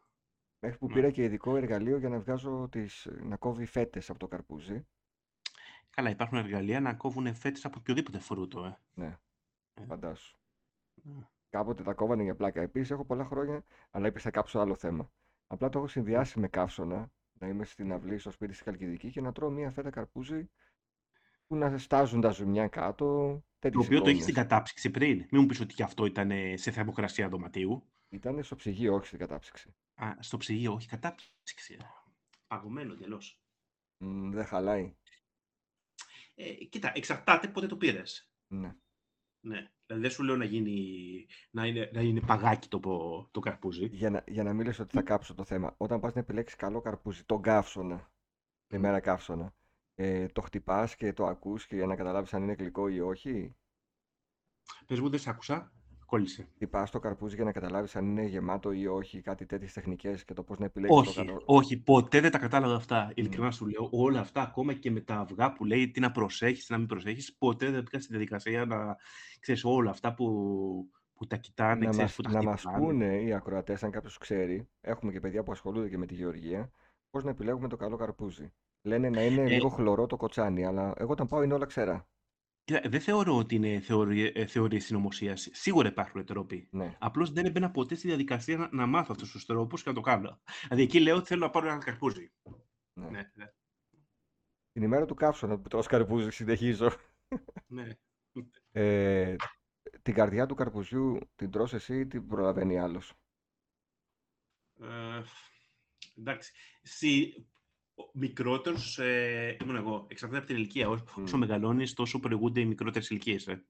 Μέχρι 0.62 0.78
που 0.78 0.86
Ναι. 0.86 0.92
πήρα 0.94 1.10
και 1.10 1.22
ειδικό 1.24 1.56
εργαλείο 1.56 1.98
για 1.98 2.08
να 2.08 2.18
βγάζω 2.20 2.68
τις, 2.70 3.08
να 3.22 3.36
κόβει 3.36 3.66
φέτες 3.66 4.10
από 4.10 4.18
το 4.18 4.28
καρπούζι. 4.28 4.86
Καλά, 5.96 6.10
υπάρχουν 6.10 6.38
εργαλεία 6.38 6.80
να 6.80 6.94
κόβουν 6.94 7.34
φέτε 7.34 7.60
από 7.62 7.76
οποιοδήποτε 7.78 8.18
φρούτο. 8.18 8.64
Ε. 8.64 8.78
Ναι, 8.94 9.18
Ε. 9.74 9.84
φαντάσου. 9.84 10.36
Ναι. 10.94 11.28
Κάποτε 11.50 11.82
τα 11.82 11.92
κόβανε 11.94 12.22
για 12.22 12.34
πλάκα. 12.34 12.60
Επίσης 12.60 12.90
έχω 12.90 13.04
πολλά 13.04 13.24
χρόνια, 13.24 13.64
αλλά 13.90 14.06
είπε 14.06 14.18
θα 14.18 14.30
κάψω 14.30 14.58
άλλο 14.58 14.74
θέμα. 14.74 15.10
Απλά 15.46 15.68
το 15.68 15.78
έχω 15.78 15.88
συνδυάσει 15.88 16.38
με 16.40 16.48
καύσωνα, 16.48 17.10
να 17.32 17.46
είμαι 17.48 17.64
στην 17.64 17.92
αυλή 17.92 18.18
στο 18.18 18.30
σπίτι 18.30 18.54
στη 18.54 18.64
Χαλκιδική 18.64 19.10
και 19.10 19.20
να 19.20 19.32
τρώω 19.32 19.50
μία 19.50 19.70
φέτα 19.70 19.90
καρπούζι 19.90 20.50
που 21.46 21.56
να 21.56 21.78
στάζουν 21.78 22.20
τα 22.20 22.30
ζουμιά 22.30 22.68
κάτω. 22.68 23.04
Το 23.04 23.68
Τέτοιες 23.68 23.86
οποίο 23.86 24.00
το 24.02 24.08
έχεις 24.08 24.22
στην 24.22 24.32
εικόνες. 24.32 24.50
κατάψυξη 24.50 24.90
πριν. 24.90 25.16
Μην 25.30 25.40
μου 25.40 25.46
πεις 25.46 25.60
ότι 25.60 25.74
και 25.74 25.82
αυτό 25.82 26.06
ήταν 26.06 26.30
ε, 26.30 26.56
σε 26.56 26.70
θερμοκρασία 26.70 27.28
δωματίου. 27.28 27.86
Ήταν 28.08 28.42
στο 28.42 28.56
ψυγείο, 28.56 28.94
όχι 28.94 29.06
στην 29.06 29.18
κατάψυξη. 29.18 29.74
Α, 29.94 30.12
στο 30.18 30.36
ψυγείο, 30.36 30.72
όχι 30.72 30.88
κατάψυξη. 30.88 31.76
ε. 31.80 31.84
Παγωμένο 32.46 32.92
εντελώ. 32.92 33.22
Μ, 33.96 34.30
δεν 34.30 34.44
χαλάει. 34.44 34.94
Ε, 36.34 36.52
κοίτα, 36.52 36.92
εξαρτάται 36.94 37.48
πότε 37.48 37.66
το 37.66 37.76
πήρες. 37.76 38.30
Ναι. 38.46 38.76
Ναι. 39.40 39.70
Δηλαδή 39.86 40.02
δεν 40.06 40.10
σου 40.10 40.22
λέω 40.22 40.36
να 40.36 40.44
γίνει, 40.44 41.26
να 41.50 41.66
είναι, 41.66 41.90
να 41.92 42.00
είναι 42.00 42.20
παγάκι 42.20 42.68
το, 42.68 42.80
πο- 42.80 43.28
το 43.30 43.40
καρπούζι. 43.40 43.86
Για 43.86 44.10
να, 44.10 44.24
για 44.26 44.42
να 44.42 44.52
μην 44.52 44.66
λες 44.66 44.78
ότι 44.78 44.94
θα 44.94 45.02
κάψω 45.02 45.34
το 45.34 45.44
θέμα. 45.44 45.74
Όταν 45.76 46.00
πας 46.00 46.14
να 46.14 46.20
επιλέξεις 46.20 46.56
καλό 46.58 46.80
καρπούζι, 46.80 47.24
τον 47.24 47.42
καύσωνα, 47.42 48.12
τη 48.66 48.76
Μμ. 48.76 48.80
μέρα 48.80 49.00
καύσωνα, 49.00 49.54
ε, 49.94 50.26
το 50.26 50.40
χτυπάς 50.40 50.96
και 50.96 51.12
το 51.12 51.26
ακούς 51.26 51.66
και 51.66 51.76
για 51.76 51.86
να 51.86 51.96
καταλάβεις 51.96 52.34
αν 52.34 52.42
είναι 52.42 52.52
γλυκό 52.52 52.88
ή 52.88 53.00
όχι. 53.00 53.56
Πες 54.86 55.00
μου, 55.00 55.08
δεν 55.08 55.18
σ' 55.18 55.26
άκουσα. 55.28 55.72
Κόλλησε. 56.12 56.48
Χτυπάς 56.54 56.90
το 56.90 56.98
καρπούζι 56.98 57.34
για 57.34 57.44
να 57.44 57.52
καταλάβεις 57.52 57.96
αν 57.96 58.06
είναι 58.06 58.24
γεμάτο 58.24 58.72
ή 58.72 58.86
όχι, 58.86 59.20
κάτι 59.20 59.46
τέτοιες 59.46 59.72
τεχνικές 59.72 60.24
και 60.24 60.34
το 60.34 60.42
πώς 60.42 60.58
να 60.58 60.64
επιλέγεις 60.64 60.94
το 60.94 61.00
Όχι, 61.02 61.14
καλό. 61.16 61.42
όχι, 61.44 61.76
ποτέ 61.82 62.20
δεν 62.20 62.30
τα 62.30 62.38
κατάλαβα 62.38 62.74
αυτά. 62.74 63.04
Μμ. 63.04 63.10
Ειλικρινά 63.14 63.50
σου 63.50 63.66
λέω, 63.66 63.88
όλα 63.92 64.20
αυτά, 64.20 64.42
ακόμα 64.42 64.72
και 64.72 64.90
με 64.90 65.00
τα 65.00 65.14
αυγά 65.14 65.52
που 65.52 65.64
λέει 65.64 65.90
τι 65.90 66.00
να 66.00 66.10
προσέχεις, 66.10 66.66
τι 66.66 66.72
να 66.72 66.78
μην 66.78 66.86
προσέχεις, 66.86 67.34
ποτέ 67.36 67.70
δεν 67.70 67.82
μπήκα 67.82 67.98
στη 68.00 68.08
διαδικασία 68.10 68.64
να 68.64 68.96
ξέρεις 69.40 69.64
όλα 69.64 69.90
αυτά 69.90 70.14
που, 70.14 70.26
που 71.14 71.26
τα 71.26 71.36
κοιτάνε, 71.36 71.84
Να 71.84 71.90
ξέρεις, 71.90 71.98
μας, 71.98 72.14
που 72.14 72.22
τα 72.22 72.30
να 72.30 72.42
μας 72.42 72.60
χτυπάνε. 72.60 72.84
πούνε 72.86 73.22
οι 73.22 73.32
ακροατές, 73.32 73.82
αν 73.82 73.90
κάποιος 73.90 74.18
ξέρει, 74.18 74.68
έχουμε 74.80 75.12
και 75.12 75.20
παιδιά 75.20 75.42
που 75.42 75.52
ασχολούνται 75.52 75.88
και 75.88 75.98
με 75.98 76.06
τη 76.06 76.14
γεωργία, 76.14 76.70
πώς 77.10 77.24
να 77.24 77.30
επιλέγουμε 77.30 77.68
το 77.68 77.76
καλό 77.76 77.96
καρπούζι. 77.96 78.52
Λένε 78.82 79.10
να 79.10 79.22
είναι 79.22 79.42
Ε, 79.42 79.46
λίγο 79.46 79.68
χλωρό 79.68 80.06
το 80.06 80.16
κοτσάνι, 80.16 80.64
αλλά 80.64 80.92
εγώ 80.96 81.12
όταν 81.12 81.26
πάω 81.26 81.42
είναι 81.42 81.54
όλα 81.54 81.66
ξερά. 81.66 82.06
Κοίτα, 82.64 82.88
δεν 82.88 83.00
θεωρώ 83.00 83.36
ότι 83.36 83.54
είναι 83.54 83.80
θεωρία, 83.80 84.30
ε, 84.34 84.46
θεωρίες 84.46 84.84
συνωμοσίας. 84.84 85.48
Σίγουρα 85.52 85.88
υπάρχουν 85.88 86.24
τρόποι. 86.24 86.68
Ναι. 86.70 86.96
Απλώς 87.00 87.32
δεν 87.32 87.46
έμπαινα 87.46 87.70
ποτέ 87.70 87.94
στη 87.94 88.06
διαδικασία 88.06 88.56
να, 88.56 88.68
να 88.72 88.86
μάθω 88.86 89.08
αυτούς 89.12 89.30
τους 89.30 89.44
τρόπους 89.46 89.82
και 89.82 89.88
να 89.88 89.94
το 89.94 90.00
κάνω. 90.00 90.42
Δηλαδή 90.62 90.82
εκεί 90.82 91.00
λέω 91.00 91.16
ότι 91.16 91.26
θέλω 91.26 91.40
να 91.40 91.50
πάρω 91.50 91.68
ένα 91.68 91.78
καρπούζι. 91.78 92.32
ναι. 92.92 93.10
Ναι, 93.10 93.30
ναι, 93.34 93.46
Την 94.72 94.82
ημέρα 94.82 95.04
του 95.06 95.14
καύσωνα 95.14 95.58
που 95.58 95.68
τρως 95.68 95.86
καρπούζι, 95.86 96.30
συνεχίζω. 96.30 96.90
ναι. 97.66 97.88
Ε, 98.70 99.36
την 100.02 100.14
καρδιά 100.14 100.46
του 100.46 100.54
καρπουζιού 100.54 101.18
την 101.34 101.50
τρως 101.50 101.72
εσύ 101.74 101.98
ή 102.00 102.06
την 102.06 102.26
προλαβαίνει 102.26 102.78
άλλος; 102.78 103.12
Ε, 104.80 105.22
εντάξει. 106.18 106.52
Συ, 106.82 107.32
ο 108.06 108.10
μικρότερος 108.18 108.98
ε, 108.98 109.56
ήμουν 109.62 109.76
εγώ. 109.76 110.06
Εξαρτάται 110.08 110.38
από 110.38 110.46
την 110.46 110.56
ηλικία. 110.56 110.88
Όσο, 110.88 111.04
όσο 111.22 111.36
Μμ. 111.36 111.40
μεγαλώνεις, 111.40 111.92
τόσο 111.92 112.20
προηγούνται 112.20 112.60
οι 112.60 112.64
μικρότερες 112.64 113.10
ηλικίες. 113.10 113.46
Ε. 113.46 113.64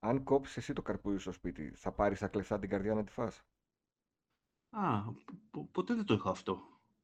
Αν 0.00 0.22
κόψεις 0.22 0.56
εσύ 0.56 0.72
το 0.72 0.82
καρπούζι 0.82 1.18
στο 1.18 1.32
σπίτι, 1.32 1.72
θα 1.76 1.92
πάρεις 1.92 2.18
τα 2.18 2.28
κλεφτά 2.28 2.58
την 2.58 2.68
καρδιά 2.68 2.94
να 2.94 3.04
τη 3.04 3.12
φας; 3.12 3.42
Α, 4.70 5.02
πο- 5.50 5.68
ποτέ 5.72 5.94
δεν 5.94 6.04
το 6.04 6.14
είχα 6.14 6.30
αυτό. 6.30 6.62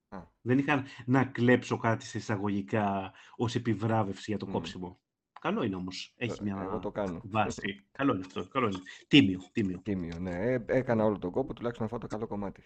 Α. 0.09 0.23
Δεν 0.41 0.59
είχα 0.59 0.85
να 1.07 1.25
κλέψω 1.25 1.77
κάτι 1.77 2.05
σε 2.05 2.19
εισαγωγικά 2.19 3.13
ως 3.37 3.55
επιβράβευση 3.55 4.25
για 4.31 4.39
το 4.39 4.47
Μμ. 4.47 4.53
κόψιμο. 4.53 5.01
Καλό 5.41 5.63
είναι 5.63 5.75
όμως. 5.77 6.13
Έχεις 6.17 6.39
Ε, 6.39 6.49
Εγώ 6.51 6.79
το 6.79 6.91
μια 6.95 7.05
κάνω. 7.05 7.21
βάση. 7.25 7.85
Καλό 7.93 8.15
είναι 8.15 8.25
αυτό. 8.27 8.49
Καλό 8.49 8.67
είναι. 8.67 8.79
Τίμιο, 9.09 9.41
τίμιο. 9.53 9.79
Τίμιο, 9.83 10.19
ναι. 10.19 10.53
Ε, 10.53 10.65
έκανα 10.67 11.05
όλο 11.05 11.19
τον 11.19 11.31
κόπο, 11.31 11.55
τουλάχιστον 11.55 11.85
να 11.87 11.91
φάω 11.91 12.01
το 12.01 12.07
καλό 12.07 12.27
κομμάτι. 12.27 12.63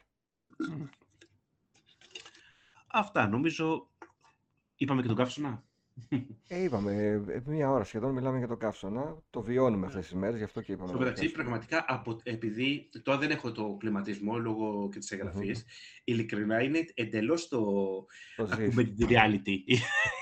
Αυτά. 2.86 3.28
Νομίζω 3.28 3.90
είπαμε 4.76 5.00
και 5.02 5.08
τον 5.08 5.16
καύσωνα. 5.16 5.64
Ε, 6.48 6.62
είπαμε, 6.62 6.92
ε, 6.92 7.12
ε, 7.34 7.42
μία 7.46 7.70
ώρα 7.70 7.84
σχεδόν 7.84 8.12
μιλάμε 8.12 8.38
για 8.38 8.48
το 8.48 8.56
καύσωνα. 8.56 9.22
Το 9.30 9.42
βιώνουμε 9.42 9.86
αυτές 9.86 10.04
τις 10.06 10.14
μέρες, 10.14 10.36
γι' 10.38 10.44
αυτό 10.44 10.60
και 10.60 10.72
είπαμε 10.72 10.88
Στο 10.88 10.96
να 10.96 11.02
το 11.02 11.08
μεταξύ, 11.08 11.30
πιάσουμε. 11.32 11.42
πραγματικά, 11.44 11.84
από, 11.88 12.20
επειδή 12.22 12.88
τώρα 13.02 13.18
δεν 13.18 13.30
έχω 13.30 13.52
το 13.52 13.76
κλιματισμό 13.78 14.38
λόγω 14.38 14.88
και 14.92 14.98
της 14.98 15.10
Μμμ. 15.12 15.18
εγγραφής, 15.20 15.64
ειλικρινά 16.04 16.62
είναι 16.62 16.84
εντελώς 16.94 17.48
το 17.48 17.60
Το 18.36 18.46
ζεις. 18.46 18.74
augmented 18.76 19.06
reality. 19.08 19.56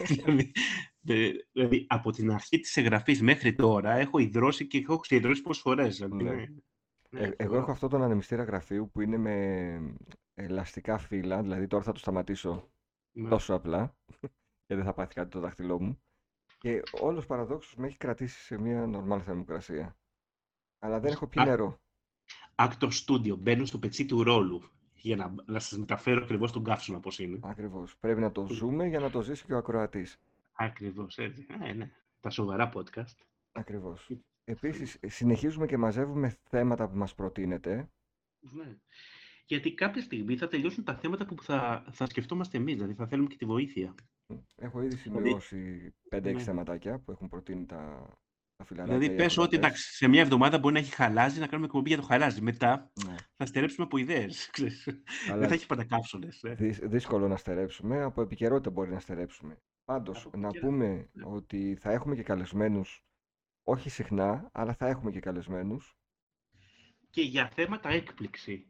δηλαδή, 0.09 0.53
δε- 1.01 1.31
δηλαδή, 1.53 1.87
από 1.89 2.11
την 2.11 2.31
αρχή 2.33 2.59
της 2.61 2.77
εγγραφής 2.77 3.23
μέχρι 3.23 3.55
τώρα 3.55 3.93
έχω 3.93 4.19
ιδρώσει 4.19 4.67
και 4.67 4.79
έχω 4.79 4.97
ξεδρώσει 4.97 5.43
πόσες 5.43 5.63
φορές. 5.63 5.97
Δηλαδή, 5.97 6.15
Ναι. 6.25 6.31
είναι- 6.31 6.55
ναι, 7.11 7.21
Ε, 7.21 7.25
εγώ 7.25 7.33
φοβερό. 7.37 7.61
έχω 7.61 7.71
αυτό 7.71 7.89
τον 7.89 8.03
ανεμιστήρα 8.03 8.43
γραφείου 8.43 8.91
που 8.93 9.01
είναι 9.01 9.17
με 9.17 9.97
ελαστικά 10.35 10.99
φύλλα, 10.99 11.43
δηλαδή 11.43 11.67
τώρα 11.67 11.83
θα 11.85 11.93
το 11.93 11.99
σταματήσω 11.99 12.71
Ναι. 13.13 13.29
τόσο 13.29 13.55
απλά 13.55 13.97
και 14.71 14.77
δεν 14.77 14.85
θα 14.85 14.93
πάθει 14.95 15.15
κάτι 15.15 15.31
το 15.31 15.41
δάχτυλό 15.41 15.81
μου. 15.81 16.03
Και 16.59 16.83
όλος 17.01 17.27
παραδόξως 17.27 17.77
με 17.77 17.87
έχει 17.87 17.97
κρατήσει 17.97 18.41
σε 18.41 18.59
μια 18.59 18.87
νορμάλ 18.87 19.23
θερμοκρασία. 19.25 19.97
Αλλά 20.79 21.01
δεν 21.01 21.13
έχω 21.13 21.27
πιει 21.27 21.43
Α- 21.43 21.47
νερό. 21.47 21.81
Actor 22.55 22.91
Studio. 23.07 23.39
Μπαίνω 23.39 23.65
στο 23.65 23.79
πετσί 23.79 24.07
του 24.07 24.23
ρόλου 24.23 24.63
για 24.95 25.17
να, 25.17 25.35
να 25.47 25.59
σας 25.59 25.79
μεταφέρω 25.79 26.23
ακριβώς 26.23 26.53
τον 26.53 26.65
καύσωνα 26.65 27.01
πώς 27.01 27.19
είναι. 27.19 27.39
Ακριβώς. 27.43 27.97
Πρέπει 27.99 28.21
να 28.21 28.33
το 28.33 28.47
ζούμε 28.47 28.87
για 28.87 29.01
να 29.01 29.11
το 29.11 29.23
ζήσει 29.23 29.45
και 29.45 29.55
ο 29.55 29.57
ακροατής. 29.57 30.21
Ακριβώς 30.53 31.19
έτσι. 31.19 31.47
Ε, 31.63 31.73
ναι. 31.73 31.91
Τα 32.21 32.31
σοβαρά 32.31 32.71
podcast. 32.75 33.17
Ακριβώς. 33.53 34.11
Επίσης, 34.45 34.99
συνεχίζουμε 35.07 35.67
και 35.67 35.77
μαζεύουμε 35.77 36.39
θέματα 36.49 36.89
που 36.89 36.97
μας 36.97 37.15
προτείνετε. 37.15 37.91
Ναι. 38.41 38.77
Γιατί 39.47 39.75
κάποια 39.75 40.03
στιγμή 40.03 40.37
θα 40.37 40.49
τελειώσουν 40.49 40.85
τα 40.85 40.95
θέματα 40.95 41.27
που 41.27 41.43
θα, 41.43 41.85
θα 41.93 42.07
σκεφτόμαστε 42.07 42.59
εμείς, 42.59 42.75
δηλαδή 42.75 42.95
θα 42.95 43.07
θέλουμε 43.07 43.29
και 43.29 43.37
τη 43.37 43.45
βοήθεια. 43.45 43.95
Έχω 44.57 44.83
ήδη 44.83 44.95
Δηλαδή- 44.97 45.27
σημειώσει 45.41 45.95
5-6 46.09 46.33
Ναι. 46.35 46.43
θεματάκια 46.43 46.99
που 46.99 47.11
έχουν 47.11 47.29
προτείνει 47.29 47.67
τα, 47.67 47.77
τα 48.57 48.65
φιλαράκια 48.65 48.99
Δηλαδή, 48.99 49.15
οι 49.15 49.17
πες 49.17 49.27
ότι 49.37 49.43
ακροατές. 49.43 49.59
εντάξει, 49.59 49.95
σε 49.97 50.09
μια 50.09 50.21
εβδομάδα 50.21 50.59
μπορεί 50.59 50.75
να 50.75 50.81
έχει 50.81 50.95
χαλάζει, 50.95 51.41
να 51.41 51.47
κάνουμε 51.47 51.67
εκπομπή 51.67 51.89
για 51.89 51.99
το 51.99 52.03
χαλάζει. 52.05 52.41
Μετά 52.41 52.91
Ναι. 53.07 53.15
θα 53.37 53.47
στερέψουμε 53.47 53.85
από 53.85 53.97
ιδέες. 53.97 54.51
Αλλά 55.31 55.39
Δεν 55.39 55.49
θα 55.49 55.55
έχει 55.55 55.67
πάντα 55.67 55.85
κάψονες. 55.85 56.43
Ε. 56.43 56.55
δυσ- 56.55 56.85
δύσκολο 56.87 57.29
να 57.29 57.37
στερέψουμε, 57.37 58.03
από 58.03 58.23
επικαιρότητα 58.23 58.71
μπορεί 58.71 58.91
να 58.91 59.01
στερέψουμε. 59.01 59.57
Πάντως, 59.85 60.25
Από 60.27 60.37
να 60.39 60.47
επικαιρότητα, 60.49 60.87
πούμε 60.87 61.09
ναι. 61.13 61.25
ότι 61.35 61.77
θα 61.81 61.93
έχουμε 61.93 62.15
και 62.15 62.23
καλεσμένους, 62.23 63.05
όχι 63.63 63.91
συχνά, 63.91 64.51
αλλά 64.53 64.75
θα 64.75 64.87
έχουμε 64.87 65.11
και 65.11 65.21
καλεσμένους. 65.21 65.95
Και 67.11 67.23
για 67.23 67.49
θέματα 67.49 67.89
έκπληξη. 67.89 68.67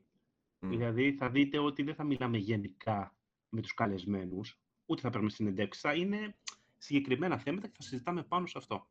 Μμ. 0.59 0.69
Δηλαδή, 0.69 1.13
θα 1.15 1.31
δείτε 1.31 1.59
ότι 1.59 1.83
δεν 1.83 1.95
θα 1.95 2.05
μιλάμε 2.05 2.37
γενικά 2.39 3.17
με 3.49 3.61
τους 3.61 3.75
καλεσμένους, 3.75 4.60
ούτε 4.91 5.01
θα 5.01 5.11
παίρνουμε 5.11 5.31
συνεντεύξεις. 5.31 5.83
Θα 5.83 5.95
είναι 5.95 6.35
συγκεκριμένα 6.79 7.39
θέματα 7.39 7.67
και 7.67 7.75
θα 7.77 7.83
συζητάμε 7.83 8.23
πάνω 8.23 8.47
σε 8.47 8.59
αυτό. 8.59 8.87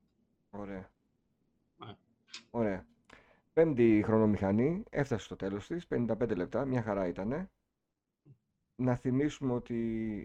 Ωραία. 0.49 0.91
Ναι. 1.77 1.95
Ωραία. 2.49 2.85
Πέμπτη 3.53 4.01
χρονομηχανή, 4.05 4.83
έφτασε 4.89 5.23
στο 5.23 5.35
τέλος 5.35 5.67
της, 5.67 5.87
55 5.87 6.35
λεπτά, 6.35 6.65
μια 6.65 6.81
χαρά 6.81 7.07
ήτανε. 7.07 7.51
Να 8.75 8.95
θυμίσουμε 8.95 9.53
ότι 9.53 9.77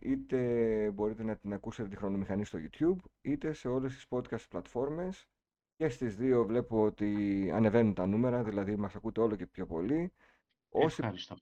είτε 0.02 0.90
μπορείτε 0.90 1.22
να 1.22 1.36
την 1.36 1.52
ακούσετε 1.52 1.88
τη 1.88 1.96
χρονομηχανή 1.96 2.44
στο 2.44 2.58
YouTube, 2.62 2.96
είτε 3.20 3.52
σε 3.52 3.68
όλες 3.68 3.94
τις 3.94 4.06
podcast 4.08 4.48
πλατφόρμες. 4.48 5.28
Και 5.76 5.88
στις 5.88 6.16
δύο 6.16 6.44
βλέπω 6.44 6.82
ότι 6.82 7.50
ανεβαίνουν 7.54 7.94
τα 7.94 8.06
νούμερα, 8.06 8.42
δηλαδή 8.42 8.76
μας 8.76 8.94
ακούτε 8.94 9.20
όλο 9.20 9.36
και 9.36 9.46
πιο 9.46 9.66
πολύ. 9.66 10.12
όσοι 10.68 11.00
Ευχαριστώ. 11.00 11.36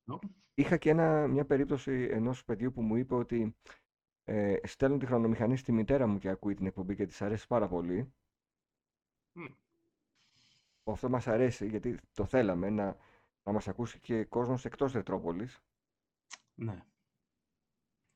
Είχα 0.55 0.77
και 0.77 0.91
ένα, 0.91 1.27
μια 1.27 1.45
περίπτωση 1.45 2.09
ενός 2.11 2.45
παιδιού 2.45 2.73
που 2.73 2.83
μου 2.83 2.97
είπε 2.97 3.15
ότι 3.15 3.57
ε, 4.25 4.57
στέλνω 4.67 4.97
τη 4.99 5.07
χρονομηχανή 5.07 5.57
στη 5.57 5.73
μητέρα 5.73 6.07
μου 6.07 6.19
και 6.19 6.29
ακούει 6.29 6.55
την 6.55 6.67
εκπομπή 6.67 6.95
και 6.97 7.07
της 7.07 7.23
αρέσει 7.23 7.47
πάρα 7.47 7.69
πολύ. 7.69 8.13
Μμ. 9.33 9.45
Αυτό 10.85 11.09
μας 11.09 11.27
αρέσει 11.27 11.67
γιατί 11.69 11.99
το 12.13 12.25
θέλαμε 12.25 12.71
να, 12.71 12.97
να 13.43 13.53
μας 13.53 13.69
ακούσει 13.69 14.01
και 14.01 14.25
κόσμος 14.25 14.65
εκτός 14.65 14.93
Ρετρόπολης 14.93 15.63
Ναι. 16.55 16.85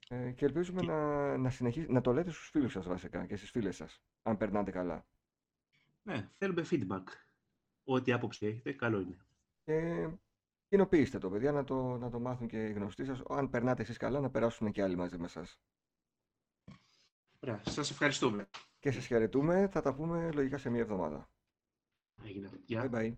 ε, 0.08 0.30
και 0.32 0.44
ελπίζουμε 0.44 0.80
Και- 0.80 0.86
να, 0.86 1.36
να, 1.36 1.50
συνεχίσει, 1.50 1.90
να 1.92 2.00
το 2.00 2.12
λέτε 2.12 2.30
στους 2.30 2.48
φίλους 2.48 2.72
σας 2.72 2.86
βασικά 2.86 3.26
και 3.26 3.36
στις 3.36 3.50
φίλες 3.50 3.76
σας, 3.76 4.02
αν 4.22 4.36
περνάτε 4.36 4.70
καλά. 4.70 5.06
ναι, 6.02 6.30
θέλουμε 6.36 6.62
feedback. 6.70 7.02
Ό,τι 7.84 8.12
άποψη 8.12 8.46
έχετε, 8.46 8.72
καλό 8.72 9.00
είναι. 9.00 9.16
Και 9.64 10.08
κοινοποιήστε 10.68 11.18
το, 11.18 11.30
παιδιά, 11.30 11.52
να 11.52 11.64
το, 11.64 11.96
να 11.96 12.10
το 12.10 12.20
μάθουν 12.20 12.48
και 12.48 12.66
οι 12.68 12.72
γνωστοί 12.72 13.04
σας. 13.04 13.22
Αν 13.28 13.50
περνάτε 13.50 13.82
εσείς 13.82 13.96
καλά, 13.96 14.20
να 14.20 14.30
περάσουν 14.30 14.72
και 14.72 14.82
άλλοι 14.82 14.96
μαζί 14.96 15.18
με 15.18 15.28
σας. 15.28 15.60
Ωραία, 17.46 17.60
σας 17.68 17.90
ευχαριστούμε. 17.90 18.48
Και 18.78 18.90
σας 18.90 19.06
χαιρετούμε. 19.06 19.68
Θα 19.72 19.82
τα 19.82 19.94
πούμε 19.94 20.30
λογικά 20.32 20.58
σε 20.58 20.70
μία 20.70 20.80
εβδομάδα. 20.80 21.30
Έγινε. 22.24 22.50
Γεια. 22.66 22.90
Bye 22.92 22.94
bye. 22.94 23.14